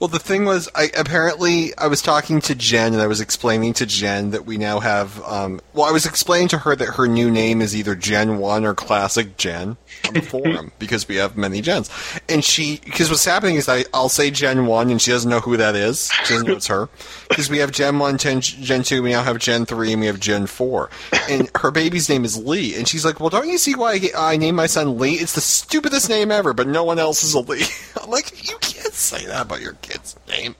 [0.00, 3.72] Well, the thing was, I apparently I was talking to Jen and I was explaining
[3.74, 5.20] to Jen that we now have.
[5.24, 8.64] Um, well, I was explaining to her that her new name is either Gen One
[8.64, 9.76] or Classic Jen
[10.06, 11.90] on the forum because we have many Gens.
[12.28, 15.40] And she, because what's happening is I, I'll say Gen One and she doesn't know
[15.40, 16.08] who that is.
[16.24, 16.88] She doesn't know it's her
[17.28, 20.06] because we have Gen One, Gen, Gen Two, we now have Gen Three, and we
[20.06, 20.90] have Gen Four.
[21.28, 24.32] And her baby's name is Lee, and she's like, "Well, don't you see why I,
[24.32, 25.14] I named my son Lee?
[25.14, 27.64] It's the stupidest name ever, but no one else is a Lee."
[28.02, 30.54] I'm like, "You can't say that about your kid's name."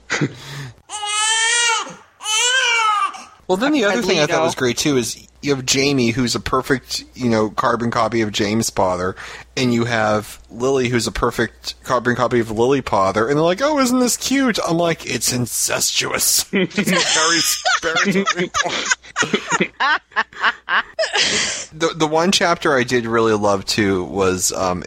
[3.48, 6.10] Well, then the other And thing I thought was great too is you have Jamie,
[6.10, 9.16] who's a perfect, you know, carbon copy of James Potter,
[9.56, 13.62] and you have Lily, who's a perfect carbon copy of Lily Potter, and they're like,
[13.62, 16.66] "Oh, isn't this cute?" I'm like, "It's incestuous." very,
[17.80, 18.50] very, very
[21.72, 24.84] the the one chapter I did really love too was um.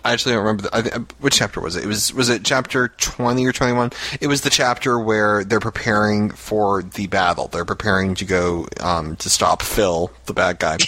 [0.00, 0.62] It- I actually don't remember.
[0.64, 1.84] The, I, thi- which chapter was it?
[1.84, 3.90] It was was it chapter twenty or twenty one?
[4.20, 7.48] It was the chapter where they're preparing for the battle.
[7.48, 10.78] They're preparing to go um, to stop Phil, the bad guy.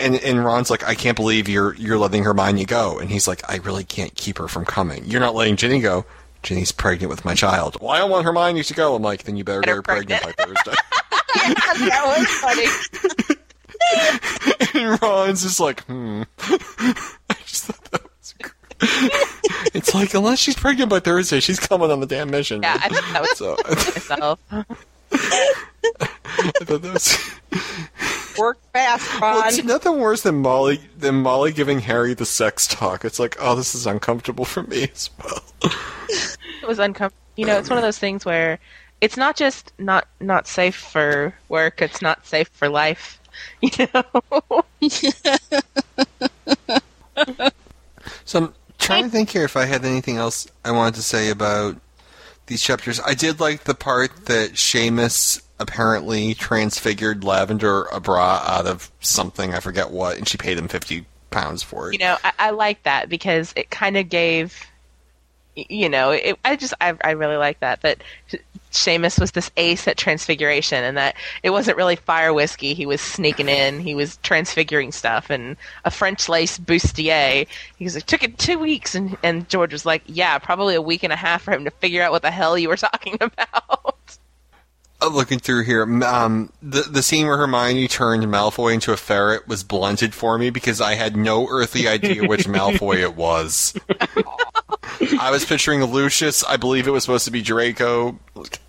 [0.00, 2.98] And and Ron's like, I can't believe you're you're letting Hermione go.
[2.98, 5.04] And he's like, I really can't keep her from coming.
[5.04, 6.04] You're not letting Ginny go.
[6.42, 7.76] Ginny's pregnant with my child.
[7.80, 8.94] Well, I don't want Hermione to go.
[8.94, 10.72] I'm like, then you better get her pregnant by Thursday.
[11.34, 13.36] that was funny.
[14.74, 16.22] and Ron's just like, hmm.
[16.38, 18.09] I just thought that was great.
[18.82, 22.62] It's like, unless she's pregnant by Thursday, she's coming on the damn mission.
[22.62, 24.40] yeah, I thought that was so myself.
[25.12, 27.18] I thought that was.
[28.38, 33.04] Work fast, Well, it's nothing worse than Molly than Molly giving Harry the sex talk.
[33.04, 35.42] It's like, oh, this is uncomfortable for me as well.
[36.08, 37.20] It was uncomfortable.
[37.36, 38.58] You know, it's one of those things where
[39.02, 43.20] it's not just not not safe for work; it's not safe for life.
[43.60, 44.64] You know.
[48.24, 51.30] So I'm trying to think here if I had anything else I wanted to say
[51.30, 51.76] about
[52.46, 53.00] these chapters.
[53.00, 59.60] I did like the part that Seamus apparently transfigured Lavender Abra out of something I
[59.60, 61.92] forget what, and she paid him fifty pounds for it.
[61.92, 64.66] You know, I, I like that because it kind of gave,
[65.68, 68.02] you know, it, I just I, I really like that that
[68.72, 72.74] Seamus was this ace at transfiguration, and that it wasn't really fire whiskey.
[72.74, 77.46] He was sneaking in, he was transfiguring stuff, and a French lace bustier.
[77.76, 80.82] He was like, took it two weeks, and and George was like, yeah, probably a
[80.82, 83.18] week and a half for him to figure out what the hell you were talking
[83.20, 84.18] about.
[85.02, 89.64] Looking through here, um, the the scene where Hermione turned Malfoy into a ferret was
[89.64, 93.74] blunted for me because I had no earthly idea which Malfoy it was.
[95.20, 96.44] I was picturing Lucius.
[96.44, 98.18] I believe it was supposed to be Draco.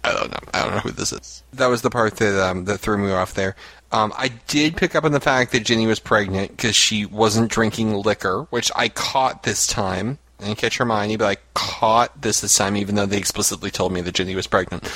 [0.04, 0.40] I don't know.
[0.54, 1.44] I don't know who this is.
[1.54, 3.56] That was the part that um, that threw me off there.
[3.92, 7.52] Um, I did pick up on the fact that Ginny was pregnant because she wasn't
[7.52, 10.18] drinking liquor, which I caught this time.
[10.40, 13.92] I didn't catch Hermione, but I caught this this time, even though they explicitly told
[13.92, 14.92] me that Ginny was pregnant.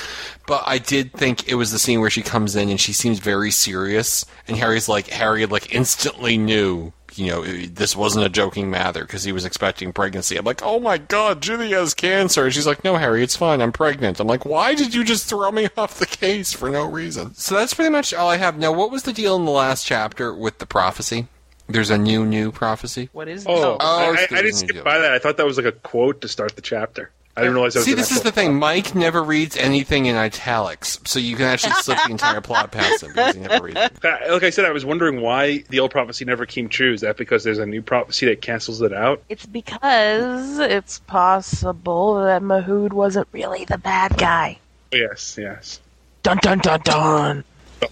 [0.46, 3.20] But I did think it was the scene where she comes in and she seems
[3.20, 8.70] very serious, and Harry's like, Harry like instantly knew, you know, this wasn't a joking
[8.70, 10.36] matter because he was expecting pregnancy.
[10.36, 12.44] I'm like, oh my god, Ginny has cancer.
[12.44, 13.60] And she's like, no, Harry, it's fine.
[13.60, 14.20] I'm pregnant.
[14.20, 17.34] I'm like, why did you just throw me off the case for no reason?
[17.34, 18.58] So that's pretty much all I have.
[18.58, 21.26] Now, what was the deal in the last chapter with the prophecy?
[21.68, 23.08] There's a new, new prophecy.
[23.12, 24.84] What is Oh, Oh, I, it's I, I didn't skip deal.
[24.84, 25.10] by that.
[25.12, 27.10] I thought that was like a quote to start the chapter.
[27.36, 28.58] I didn't realize that See, an this is the thing.
[28.58, 33.02] Mike never reads anything in italics, so you can actually slip the entire plot past
[33.02, 34.04] him because he never reads it.
[34.04, 36.94] Uh, Like I said, I was wondering why the old prophecy never came true.
[36.94, 39.22] Is that because there's a new prophecy that cancels it out?
[39.28, 44.58] It's because it's possible that Mahood wasn't really the bad guy.
[44.90, 45.80] Yes, yes.
[46.22, 47.44] Dun dun dun dun.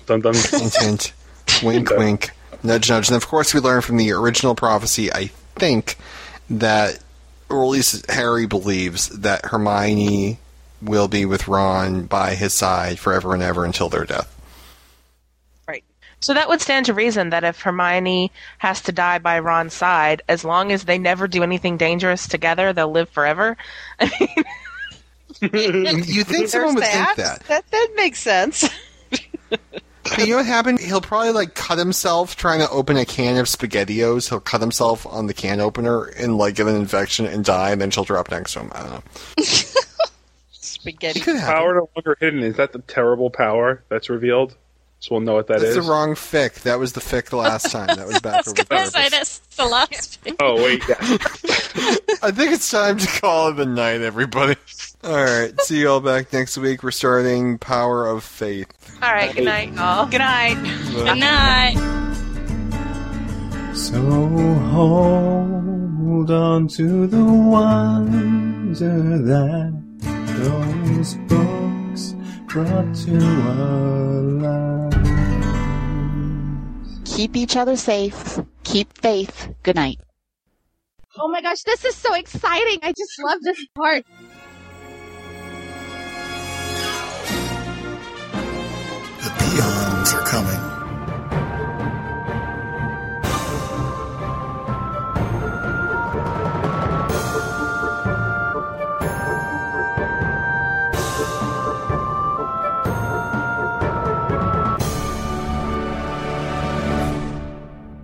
[0.07, 0.35] Dun, dun.
[0.35, 1.13] Hint, hint.
[1.63, 2.31] wink, wink.
[2.63, 3.09] Nudge, nudge.
[3.09, 5.27] And of course, we learn from the original prophecy, I
[5.57, 5.97] think,
[6.49, 6.99] that,
[7.49, 10.39] or at least Harry believes, that Hermione
[10.83, 14.31] will be with Ron by his side forever and ever until their death.
[15.67, 15.85] Right.
[16.21, 20.23] So that would stand to reason that if Hermione has to die by Ron's side,
[20.29, 23.57] as long as they never do anything dangerous together, they'll live forever.
[24.01, 24.29] I mean,
[26.05, 27.43] You think someone would There's think that?
[27.47, 28.69] That that makes sense.
[30.05, 30.81] But you know what happened?
[30.81, 34.29] He'll probably like cut himself trying to open a can of SpaghettiOs.
[34.29, 37.81] He'll cut himself on the can opener and like get an infection and die, and
[37.81, 38.71] then she'll drop next to him.
[38.75, 39.03] I don't know.
[40.53, 41.21] Spaghetti.
[41.21, 41.55] Could happen.
[41.55, 42.43] Power no longer hidden.
[42.43, 44.57] Is that the terrible power that's revealed?
[45.05, 45.85] So we'll know what that That's is.
[45.85, 46.63] the wrong fic.
[46.63, 47.89] That was the fic the last time.
[47.89, 50.35] That was back over gonna say that's the last bit.
[50.41, 50.97] Oh wait, yeah.
[52.23, 54.57] I think it's time to call it a night, everybody.
[55.03, 56.83] All right, see you all back next week.
[56.83, 58.67] We're starting Power of Faith.
[59.03, 60.07] All right, good night, y'all.
[60.07, 60.55] Good night.
[60.95, 61.75] Good night.
[63.75, 64.01] So
[64.71, 69.83] hold on to the wonder that
[70.39, 71.84] those books
[72.55, 74.97] brought to our lives.
[77.05, 78.39] Keep each other safe.
[78.63, 79.49] Keep faith.
[79.65, 79.99] Good night.
[81.19, 82.79] Oh my gosh, this is so exciting.
[82.83, 84.05] I just love this part.
[89.19, 90.84] The peons are coming.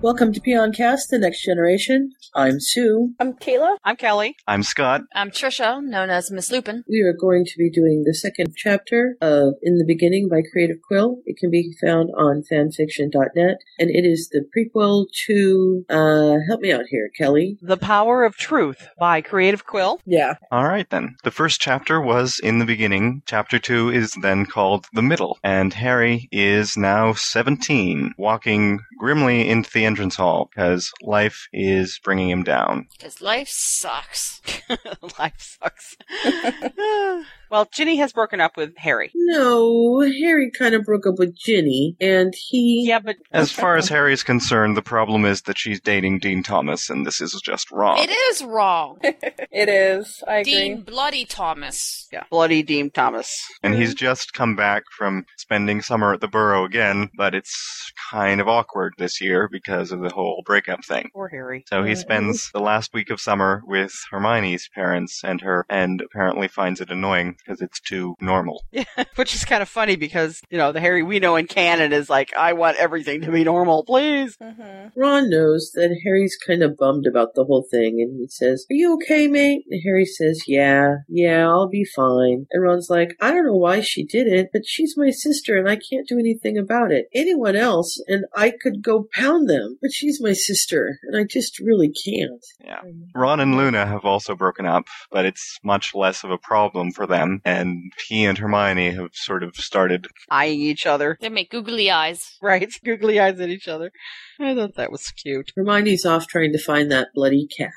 [0.03, 2.13] Welcome to Peoncast, the next generation.
[2.35, 3.13] I'm Sue.
[3.21, 3.77] I'm Kayla.
[3.85, 4.35] I'm Kelly.
[4.47, 5.03] I'm Scott.
[5.15, 6.85] I'm Trisha, known as Miss Lupin.
[6.89, 10.79] We are going to be doing the second chapter of In the Beginning by Creative
[10.89, 11.19] Quill.
[11.27, 16.73] It can be found on fanfiction.net, and it is the prequel to, uh, help me
[16.73, 17.59] out here, Kelly.
[17.61, 20.01] The Power of Truth by Creative Quill.
[20.07, 20.37] Yeah.
[20.51, 21.17] All right, then.
[21.25, 23.21] The first chapter was in the beginning.
[23.27, 25.39] Chapter two is then called The Middle.
[25.45, 32.31] And Harry is now 17, walking grimly into the entrance hall because life is bringing
[32.31, 32.87] him down.
[32.97, 34.41] Because life sucks.
[35.19, 35.97] Life sucks.
[37.51, 39.11] well, Ginny has broken up with Harry.
[39.15, 42.87] No, Harry kind of broke up with Ginny, and he.
[42.87, 43.17] Yeah, but.
[43.33, 47.07] As far as Harry is concerned, the problem is that she's dating Dean Thomas, and
[47.07, 47.99] this is just wrong.
[47.99, 48.99] It is wrong.
[49.03, 50.23] it is.
[50.27, 50.53] I agree.
[50.53, 52.09] Dean Bloody Thomas.
[52.13, 53.37] Yeah, Bloody Dean Thomas.
[53.63, 58.41] And he's just come back from spending summer at the Burrow again, but it's kind
[58.41, 61.11] of awkward this year because of the whole breakup thing.
[61.13, 61.65] Poor Harry.
[61.69, 62.01] So he mm-hmm.
[62.01, 66.91] spends the last week of summer with Hermione's parents and her, and apparently finds it
[66.91, 68.65] annoying because it's too normal.
[68.73, 68.85] Yeah,
[69.17, 72.09] which is kind of funny because, you know, the Harry we know in canon is
[72.09, 74.37] like, I want everything to be normal, please.
[74.39, 74.99] Mm-hmm.
[74.99, 78.75] Ron knows that Harry's kind of bummed about the whole thing, and he says, Are
[78.75, 79.65] you okay, mate?
[79.71, 82.47] And Harry says, Yeah, yeah, I'll be fine.
[82.51, 85.69] And Ron's like, I don't know why she did it, but she's my sister, and
[85.69, 87.07] I can't do anything about it.
[87.15, 91.59] Anyone else, and I could go pound them, but she's my sister, and I just
[91.59, 92.45] really can't.
[92.65, 92.81] Yeah.
[93.15, 97.07] Ron and Luna have also broken up, but it's much less of a problem for
[97.07, 101.19] them, and he and Hermione have sort of started Eyeing each other.
[101.21, 102.37] They make googly eyes.
[102.43, 103.93] Right, googly eyes at each other.
[104.41, 105.53] I thought that was cute.
[105.55, 107.73] Hermione's off trying to find that bloody cat.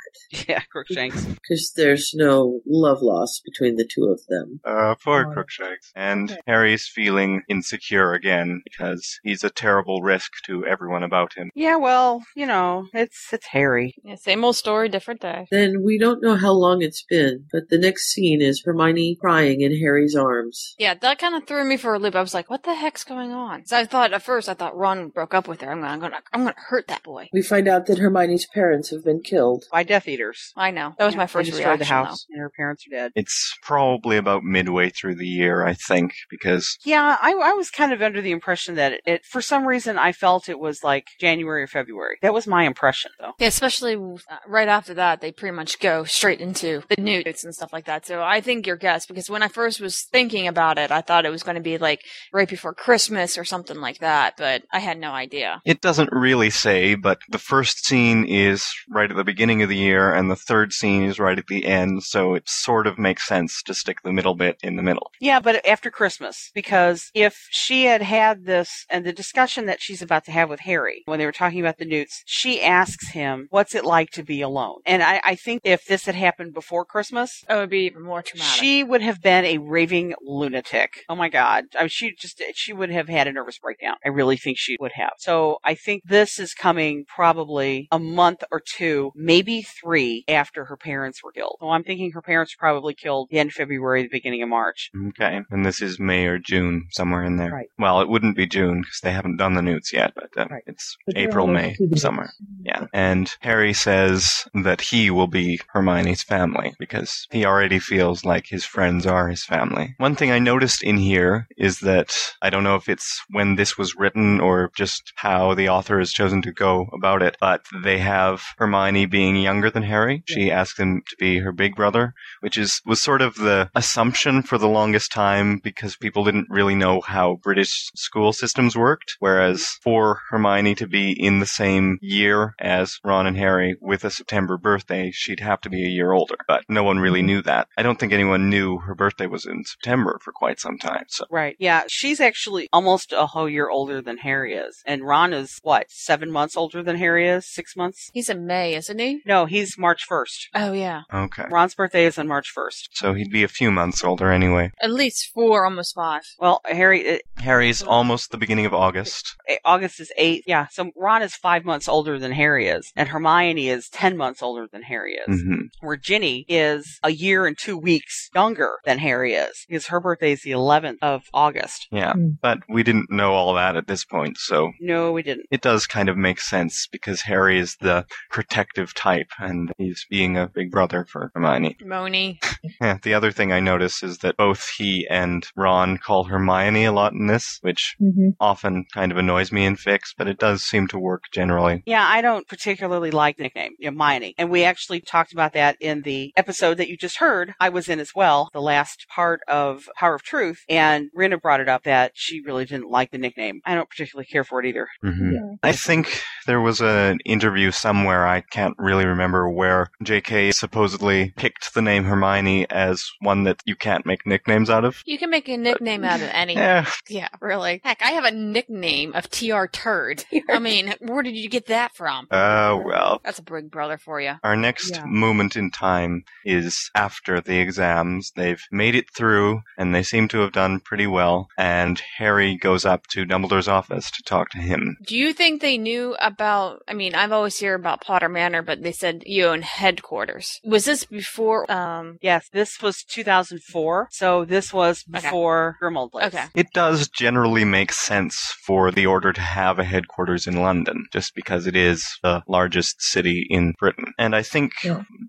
[0.48, 1.26] Yeah, Crookshanks.
[1.44, 4.62] Because there's no love lost between the two of them.
[4.64, 5.92] Uh, poor Crookshanks.
[5.96, 11.52] And Harry's feeling insecure again because he's a terrible risk to everyone about him.
[11.54, 13.94] Yeah, well, you know, it's it's Harry.
[14.04, 15.48] Yeah, same old story, different day.
[15.52, 19.43] Then we don't know how long it's been, but the next scene is Hermione crying
[19.52, 20.76] in Harry's arms.
[20.78, 22.16] Yeah, that kind of threw me for a loop.
[22.16, 24.76] I was like, "What the heck's going on?" So I thought at first, I thought
[24.76, 25.72] Ron broke up with her.
[25.72, 27.30] I'm gonna, I'm gonna, I'm gonna hurt that boy.
[27.34, 29.66] We find out that Hermione's parents have been killed.
[29.72, 30.52] By Death Eaters.
[30.56, 31.80] I know that was my They first destroyed reaction.
[31.88, 33.12] the house, and her parents are dead.
[33.16, 37.94] It's probably about midway through the year, I think, because Yeah, I, I was kind
[37.94, 41.08] of under the impression that it, it, for some reason, I felt it was like
[41.20, 42.18] January or February.
[42.22, 43.32] That was my impression, though.
[43.40, 47.54] Yeah, especially uh, right after that, they pretty much go straight into the NEWTs and
[47.56, 48.06] stuff like that.
[48.06, 51.26] So I think your guess, because when I first was thinking about it, I thought
[51.26, 54.80] it was going to be like right before Christmas or something like that, but I
[54.80, 55.62] had no idea.
[55.66, 59.76] it doesn't really say, but the first scene is right at the beginning of the
[59.76, 63.28] year, and the third scene is right at the end, so it sort of makes
[63.28, 65.12] sense to stick the middle bit in the middle.
[65.20, 70.02] Yeah, but after Christmas, because if she had had this and the discussion that she's
[70.02, 73.48] about to have with Harry when they were talking about the newts, she asks him,
[73.50, 76.86] "What's it like to be alone?" And I, I think if this had happened before
[76.86, 78.60] Christmas, it would be even more traumatic.
[78.60, 81.04] She would have been a raving lunatic.
[81.10, 83.96] Oh my God, I mean, she just she would have had a nervous breakdown.
[84.06, 85.14] I really think she would have.
[85.18, 90.78] So I think this is coming probably a month or two, maybe three after her
[90.78, 91.58] parents were killed.
[91.60, 94.50] So I'm thinking her parents were probably killed the end of February, the beginning of
[94.50, 94.90] March.
[95.10, 97.52] Okay, and this is May or June, somewhere in there.
[97.52, 97.68] Right.
[97.78, 100.96] Well, it wouldn't be June because they haven't done the newts yet, but uh, it's
[101.06, 102.32] But April, May, somewhere.
[102.64, 108.48] Yeah, and Harry says that he will be Hermione's family because he already feels like
[108.48, 109.96] his friends Weasleyans are his family.
[109.98, 113.78] One thing I noticed in here is that I don't know if it's when this
[113.78, 118.00] was written or just how the author has chosen to go about it, but they
[118.00, 120.24] have Hermione being younger than Harry.
[120.28, 124.42] She asked him to be her big brother, which is was sort of the assumption
[124.42, 129.16] for the longest time because people didn't really know how British school systems worked.
[129.20, 134.10] Whereas for Hermione to be in the same year as Ron and Harry with a
[134.10, 136.36] September birthday, she'd have to be a year older.
[136.48, 137.68] But no one really knew that.
[137.78, 141.06] I don't think anyone knew her birthday was in September for quite some time.
[141.08, 141.56] So Right.
[141.60, 141.84] Yeah.
[141.88, 144.82] She's actually almost a whole year older than Harry is.
[144.86, 147.46] And Ron is, what, seven months older than Harry is?
[147.52, 148.10] Six months?
[148.14, 149.22] He's in May, isn't he?
[149.26, 150.48] No, he's March 1st.
[150.56, 151.46] Oh yeah, okay.
[151.50, 152.90] Ron's birthday is on March 1st.
[152.94, 154.72] So he'd be a few months older anyway.
[154.82, 156.22] at least four, almost five.
[156.40, 159.36] Well, Harry, it, Harry's almost the beginning of August.
[159.66, 160.44] August is eight.
[160.48, 160.68] Yeah.
[160.72, 162.92] So Ron is five months older than Harry is.
[162.96, 165.42] And Hermione is 10 months older than Harry is.
[165.42, 169.66] hmm Where Ginny is a year and two weeks younger than Harry is.
[169.68, 171.88] Because her birthday is the 11th of August.
[171.92, 172.32] Yeah, hmm.
[172.42, 175.48] but we didn't know all that at this point, so No, we didn't.
[175.52, 180.38] it does kind of make sense because Harry is the protective type and he's being
[180.38, 181.78] a big brother for Hermione.
[181.84, 182.40] Mione.
[182.82, 186.92] Yeah, the other thing I notice is that both he and Ron call Hermione a
[186.92, 188.30] lot in this, which mm-hmm.
[188.40, 191.84] often kind of annoys me in fics, but it does seem to work generally.
[191.86, 194.34] Yeah, I don't particularly like the nickname, Hermione.
[194.38, 197.54] And we actually talked about that in the episode that you just heard.
[197.60, 198.73] I was in as well, the last
[199.10, 200.60] part of Power of Truth.
[200.70, 203.62] And Rina brought it up that she really didn't like the nickname.
[203.66, 204.88] I don't particularly care for it either.
[205.02, 205.32] hmm
[205.62, 211.74] I think there was an interview somewhere, I can't really remember where JK supposedly picked
[211.74, 215.02] the name Hermione as one that you can't make nicknames out of.
[215.06, 216.62] You can make a nickname out of anything.
[216.64, 216.86] Yeah.
[217.10, 217.82] Yeah, really.
[217.84, 220.26] Heck, I have a nickname of TR Turd.
[220.50, 222.28] I mean, where did you get that from?
[222.32, 223.22] Oh, well.
[223.24, 224.34] That's a big brother for you.
[224.44, 225.06] Our next Yeah.
[225.06, 228.32] moment in time is after the exams.
[228.36, 231.48] They've made it through, and they seem to have done pretty well.
[231.58, 234.98] And Harry goes up to Dumbledore's office to talk to him.
[235.06, 236.82] Do you think they knew about?
[236.88, 240.60] I mean, I've always heard about Potter Manor, but they said you own headquarters.
[240.64, 241.70] Was this before?
[241.72, 244.08] Um, Yes, this was 2004.
[244.12, 246.28] So this was before Grimmauld Place.
[246.28, 246.46] Okay.
[246.56, 251.36] It does generally make sense for the Order to have a headquarters in London, just
[251.36, 254.14] because it is the largest city in Britain.
[254.18, 254.74] And I think,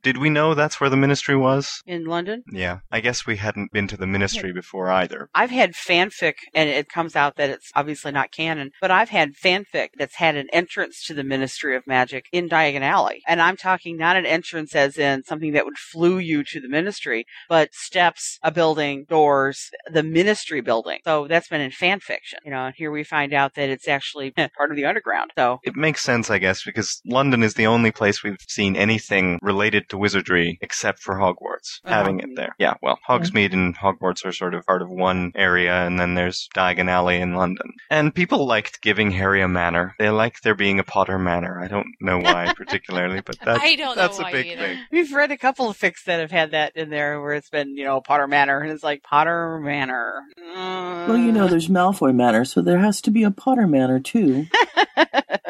[0.03, 1.83] did we know that's where the Ministry was?
[1.87, 2.45] In London?
[2.53, 5.29] Yeah, I guess we hadn't been to the Ministry before either.
[5.35, 9.35] I've had fanfic, and it comes out that it's obviously not canon, but I've had
[9.35, 13.23] fanfic that's had an entrance to the Ministry of Magic in Diagon Alley.
[13.27, 16.69] And I'm talking not an entrance as in something that would flew you to the
[16.69, 20.99] Ministry, but steps, a building, doors, the Ministry building.
[21.05, 23.89] So that's been in fan fiction, you know, and here we find out that it's
[23.89, 25.31] actually part of the underground.
[25.37, 29.39] So It makes sense, I guess, because London is the only place we've seen anything
[29.43, 31.95] related to wizardry except for Hogwarts, Uh-huh.
[31.95, 32.55] having it there.
[32.59, 36.49] Yeah, well, Hogsmeade and Hogwarts are sort of part of one area, and then there's
[36.55, 37.73] Diagon Alley in London.
[37.91, 39.95] And people liked giving Harry a manor.
[39.99, 41.61] They like there being a Potter manor.
[41.61, 44.61] I don't know why particularly, but that's, I don't that's why a big either.
[44.63, 44.79] thing.
[44.91, 47.77] We've read a couple of fics that have had that in there where it's been,
[47.77, 50.23] you know, Potter Manor, and it's like Potter Manor.
[50.55, 51.35] Well, you uh.
[51.35, 54.47] know, there's Malfoy Manor, so there has to be a Potter Manor too.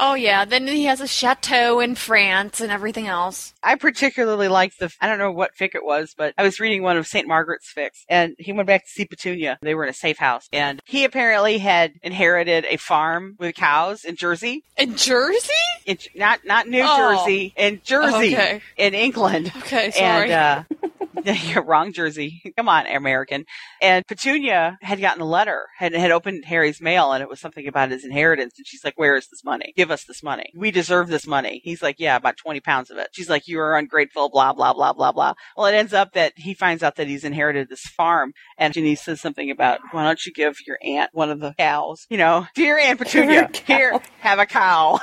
[0.00, 3.54] oh yeah, then he has a chateau in France and everything else.
[3.62, 6.82] I particularly liked the, I don't know what fic it was, but I was reading
[6.82, 7.28] one of St.
[7.28, 9.58] Margaret's fics, and he went back to see Petunia.
[9.62, 14.04] They were in a safe house, and he apparently had inherited a farm with cows
[14.04, 14.64] in Jersey.
[14.76, 15.52] In Jersey?
[15.86, 16.96] In, not not New Oh.
[17.26, 18.60] Jersey, in Jersey, Okay.
[18.76, 19.52] in England.
[19.58, 20.32] Okay, sorry.
[20.32, 20.88] And, uh,
[21.44, 22.42] you're wrong, Jersey.
[22.56, 23.44] Come on, American.
[23.80, 27.66] And Petunia had gotten a letter, had had opened Harry's mail, and it was something
[27.66, 28.54] about his inheritance.
[28.58, 29.72] And she's like, "Where is this money?
[29.76, 30.52] Give us this money.
[30.56, 33.60] We deserve this money." He's like, "Yeah, about twenty pounds of it." She's like, "You
[33.60, 35.34] are ungrateful." Blah blah blah blah blah.
[35.56, 38.94] Well, it ends up that he finds out that he's inherited this farm, and Ginny
[38.94, 42.46] says something about, "Why don't you give your aunt one of the cows?" You know,
[42.54, 44.98] dear Aunt Petunia, here, have a cow.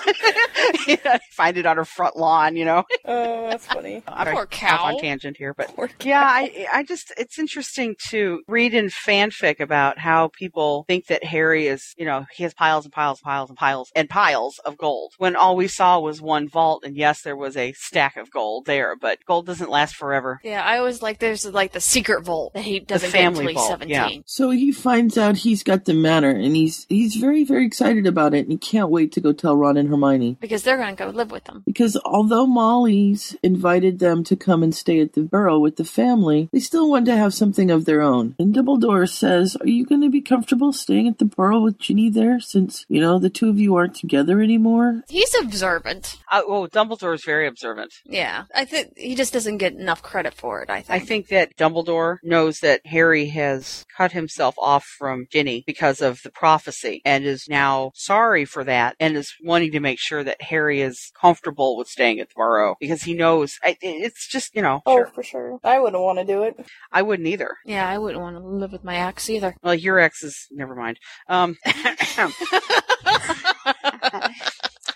[0.88, 2.56] you know, find it on her front lawn.
[2.56, 2.84] You know.
[3.06, 4.03] Oh, that's funny.
[4.07, 4.84] I'm Poor off cow.
[4.85, 5.76] on tangent here, but
[6.07, 11.23] yeah, I I just it's interesting to read in fanfic about how people think that
[11.23, 14.59] Harry is, you know, he has piles and piles and piles and piles and piles
[14.65, 18.17] of gold when all we saw was one vault and yes, there was a stack
[18.17, 20.39] of gold there, but gold doesn't last forever.
[20.43, 23.47] Yeah, I always like there's like the secret vault that he doesn't get family until
[23.49, 24.17] he's vault, seventeen.
[24.17, 24.21] yeah.
[24.25, 28.34] So he finds out he's got the manor, and he's he's very very excited about
[28.34, 30.38] it, and he can't wait to go tell Ron and Hermione.
[30.39, 31.63] Because they're gonna go live with them.
[31.65, 36.48] Because although Molly's invited them to come and stay at the Burrow with the family,
[36.53, 38.36] they still want to have something of their own.
[38.40, 42.10] And Dumbledore says, Are you going to be comfortable staying at the Burrow with Ginny
[42.10, 45.02] there since, you know, the two of you aren't together anymore?
[45.10, 46.15] He's observant.
[46.32, 47.94] Uh, oh, Dumbledore is very observant.
[48.06, 50.69] Yeah, I think he just doesn't get enough credit for it.
[50.69, 51.02] I think.
[51.02, 56.22] I think that Dumbledore knows that Harry has cut himself off from Ginny because of
[56.24, 60.41] the prophecy and is now sorry for that and is wanting to make sure that
[60.41, 64.61] Harry is comfortable with staying at the Burrow because he knows I, it's just, you
[64.61, 65.07] know, Oh, sure.
[65.15, 65.60] for sure.
[65.64, 66.59] I wouldn't want to do it.
[66.91, 67.55] I wouldn't either.
[67.65, 69.55] Yeah, I wouldn't want to live with my ex either.
[69.64, 70.99] Well, your ex is never mind.
[71.30, 71.57] Um,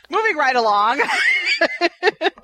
[0.09, 1.01] moving right along.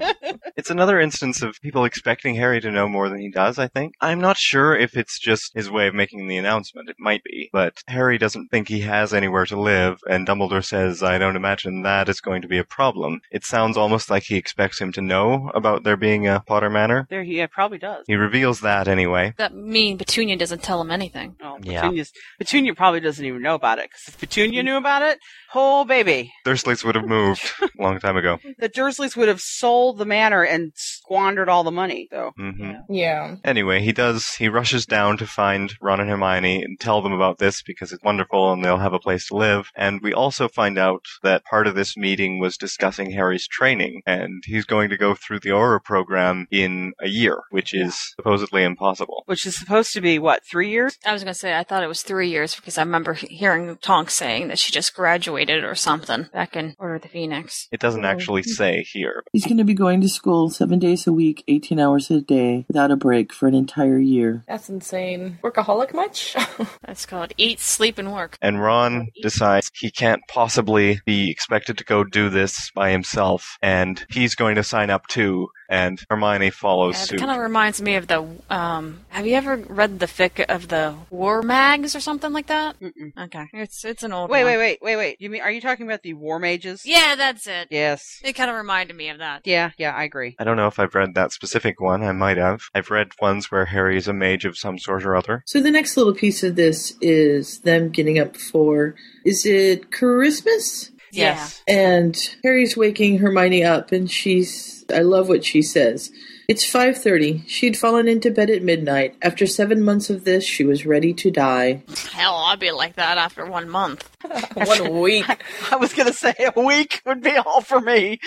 [0.57, 3.93] It's another instance of people expecting Harry to know more than he does, I think.
[4.01, 6.89] I'm not sure if it's just his way of making the announcement.
[6.89, 7.49] It might be.
[7.53, 11.83] But Harry doesn't think he has anywhere to live, and Dumbledore says, I don't imagine
[11.83, 13.21] that is going to be a problem.
[13.31, 17.05] It sounds almost like he expects him to know about there being a Potter Manor.
[17.11, 18.03] there, he yeah, probably does.
[18.07, 19.35] He reveals that anyway.
[19.37, 21.35] That mean Petunia doesn't tell him anything.
[21.41, 21.91] Oh, Yeah.
[22.39, 25.19] Petunia probably doesn't even know about it because if Petunia knew about it,
[25.53, 28.39] oh baby, Dursleys would have moved a long time ago.
[28.57, 32.07] the Dursleys would have sold the manor and squandered all the money.
[32.11, 33.35] So hmm Yeah.
[33.43, 34.35] Anyway, he does.
[34.35, 38.03] He rushes down to find Ron and Hermione and tell them about this because it's
[38.03, 39.69] wonderful and they'll have a place to live.
[39.75, 44.43] And we also find out that part of this meeting was discussing Harry's training, and
[44.45, 49.23] he's going to go through the Auror program in a year, which is supposedly impossible.
[49.27, 50.97] which is supposed to be what three years?
[51.05, 54.13] I was gonna say I thought it was three years because I remember hearing Tonks
[54.13, 57.67] saying that she just graduated or something back in Order of the Phoenix.
[57.71, 59.23] It doesn't actually say here.
[59.31, 62.65] He's going to be going to school seven days a week, 18 hours a day,
[62.67, 64.43] without a break for an entire year.
[64.47, 65.39] That's insane.
[65.43, 66.35] Workaholic much?
[66.85, 68.37] That's called eat, sleep, and work.
[68.41, 74.05] And Ron decides he can't possibly be expected to go do this by himself, and
[74.09, 75.49] he's going to sign up too.
[75.69, 77.19] And Hermione follows Yeah, it suit.
[77.19, 78.25] kind of reminds me of the.
[78.49, 82.79] Um, have you ever read the fic of the War Mags or something like that?
[82.79, 83.11] Mm-mm.
[83.25, 84.29] Okay, it's it's an old.
[84.29, 84.53] Wait, one.
[84.53, 85.21] wait, wait, wait, wait.
[85.21, 86.83] You mean are you talking about the War Mages?
[86.85, 87.67] Yeah, that's it.
[87.71, 88.19] Yes.
[88.23, 89.41] It kind of reminded me of that.
[89.45, 90.35] Yeah, yeah, I agree.
[90.39, 92.03] I don't know if I've read that specific one.
[92.03, 92.61] I might have.
[92.73, 95.43] I've read ones where Harry is a mage of some sort or other.
[95.45, 98.95] So the next little piece of this is them getting up for
[99.25, 100.91] is it Christmas?
[101.11, 101.63] Yes.
[101.67, 106.11] And Harry's waking Hermione up and she's I love what she says.
[106.47, 107.43] It's 5:30.
[107.45, 109.15] She'd fallen into bed at midnight.
[109.21, 111.83] After 7 months of this, she was ready to die.
[112.11, 114.09] Hell, I'd be like that after one month.
[114.55, 115.25] One week.
[115.71, 118.19] I was gonna say a week would be all for me.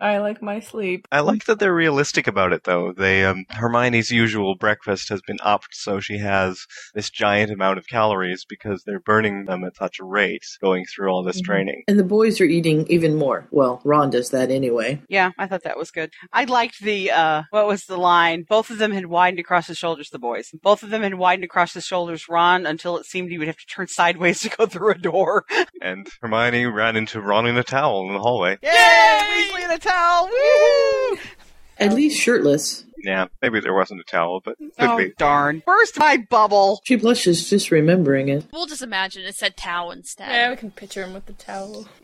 [0.00, 1.06] I like my sleep.
[1.12, 2.92] I like that they're realistic about it, though.
[2.92, 7.86] They um, Hermione's usual breakfast has been upped, so she has this giant amount of
[7.86, 11.84] calories because they're burning them at such a rate going through all this training.
[11.88, 13.46] And the boys are eating even more.
[13.50, 15.00] Well, Ron does that anyway.
[15.08, 16.05] Yeah, I thought that was good.
[16.32, 18.44] I liked the uh what was the line?
[18.48, 20.50] Both of them had widened across the shoulders, the boys.
[20.62, 23.56] Both of them had widened across the shoulders, Ron, until it seemed he would have
[23.56, 25.44] to turn sideways to go through a door.
[25.80, 28.58] And Hermione ran into Ron in a towel in the hallway.
[28.62, 28.70] Yay!
[28.70, 30.28] Weasley in a towel!
[30.28, 31.18] Woo!
[31.78, 32.84] At least shirtless.
[33.06, 35.12] Yeah, maybe there wasn't a towel, but could Oh be.
[35.16, 35.62] darn.
[35.64, 36.80] Burst my bubble.
[36.84, 38.44] She blushes just remembering it.
[38.52, 40.28] We'll just imagine it said towel instead.
[40.28, 41.88] Yeah, we can picture him with the towel.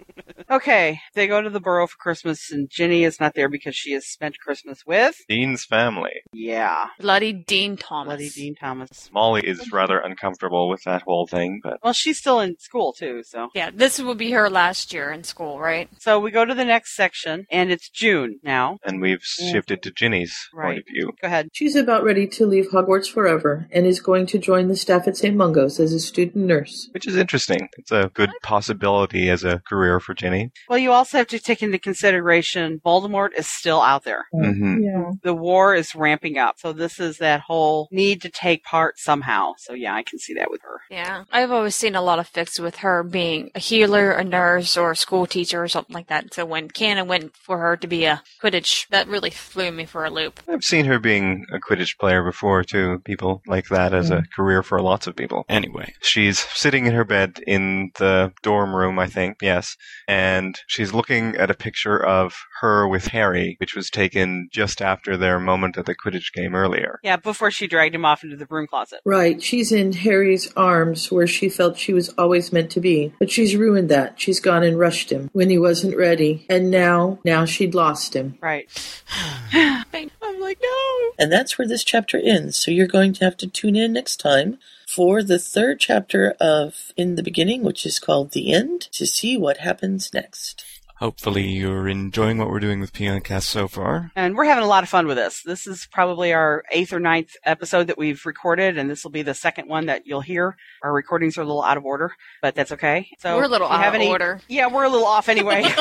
[0.50, 3.92] Okay, they go to the Burrow for Christmas, and Ginny is not there because she
[3.92, 5.16] has spent Christmas with.
[5.26, 6.10] Dean's family.
[6.34, 8.08] Yeah, Bloody Dean Thomas.
[8.16, 9.08] bloody Dean Thomas.
[9.14, 13.22] Molly is rather uncomfortable with that whole thing, but Well, she's still in school too,
[13.24, 13.48] so.
[13.54, 15.88] Yeah, this will be her last year in school, right?
[15.98, 18.78] So we go to the next section, and it's June now.
[18.84, 20.84] and we've shifted to Ginny's point Right.
[20.93, 21.12] Of view.
[21.20, 21.48] Go ahead.
[21.52, 25.16] She's about ready to leave Hogwarts forever and is going to join the staff at
[25.16, 25.36] St.
[25.36, 26.89] Mungo's as a student nurse.
[26.93, 27.69] Which is interesting.
[27.78, 30.51] It's a good possibility as a career for Ginny.
[30.69, 34.27] Well, you also have to take into consideration Voldemort is still out there.
[34.32, 35.10] hmm Yeah.
[35.23, 39.55] The war is ramping up, so this is that whole need to take part somehow.
[39.59, 40.81] So yeah, I can see that with her.
[40.90, 41.24] Yeah.
[41.32, 44.93] I've always seen a lot of fics with her being a healer, a nurse, or
[44.93, 46.35] a school teacher or something like that.
[46.35, 50.05] So when Canon went for her to be a Quidditch, that really flew me for
[50.05, 50.40] a loop.
[50.48, 53.00] I've seen her being a Quidditch player before, too.
[53.04, 54.24] People like that as a hmm.
[54.34, 55.44] career for lots of people.
[55.48, 59.76] Anyway, she's sitting in her bed in the dorm room, I think, yes,
[60.09, 65.16] and she's looking at a picture of her with Harry, which was taken just after
[65.16, 67.00] their moment at the Quidditch game earlier.
[67.02, 69.00] Yeah, before she dragged him off into the broom closet.
[69.04, 73.12] Right, she's in Harry's arms where she felt she was always meant to be.
[73.18, 74.20] But she's ruined that.
[74.20, 76.46] She's gone and rushed him when he wasn't ready.
[76.48, 78.38] And now, now she'd lost him.
[78.40, 78.68] Right.
[79.52, 81.12] I'm like, no.
[81.18, 82.56] And that's where this chapter ends.
[82.56, 86.93] So you're going to have to tune in next time for the third chapter of
[86.97, 90.64] In the Beginning, which is called The End, to see what happens next.
[91.02, 94.12] Hopefully, you're enjoying what we're doing with Peoncast so far.
[94.14, 95.42] And we're having a lot of fun with this.
[95.42, 99.22] This is probably our eighth or ninth episode that we've recorded, and this will be
[99.22, 100.56] the second one that you'll hear.
[100.80, 103.08] Our recordings are a little out of order, but that's okay.
[103.18, 104.40] So We're a little if you out of any- order.
[104.46, 105.64] Yeah, we're a little off anyway.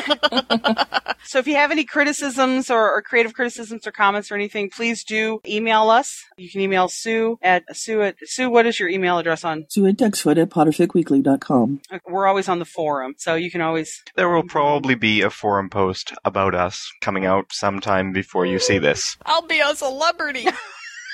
[1.24, 5.04] so if you have any criticisms or, or creative criticisms or comments or anything, please
[5.04, 6.24] do email us.
[6.36, 8.50] You can email Sue at Sue at Sue.
[8.50, 9.68] What is your email address on?
[9.70, 11.82] Sue at Dexfoot at potterficweekly.com.
[12.10, 14.02] We're always on the forum, so you can always.
[14.16, 18.78] There will probably be a forum post about us coming out sometime before you see
[18.78, 19.18] this.
[19.26, 20.48] I'll be a celebrity.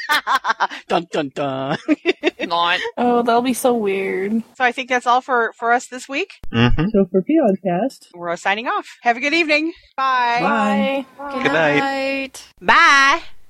[0.88, 1.78] dun dun dun.
[2.40, 2.80] Not.
[2.98, 4.42] Oh, that'll be so weird.
[4.56, 6.32] So I think that's all for for us this week.
[6.54, 6.86] Mm-hmm.
[6.94, 8.88] So for Peoncast, We're signing off.
[9.02, 9.74] Have a good evening.
[9.98, 11.06] Bye.
[11.18, 11.32] Bye.
[11.34, 11.80] Good Good night.
[11.80, 12.48] night.
[12.62, 13.24] Bye.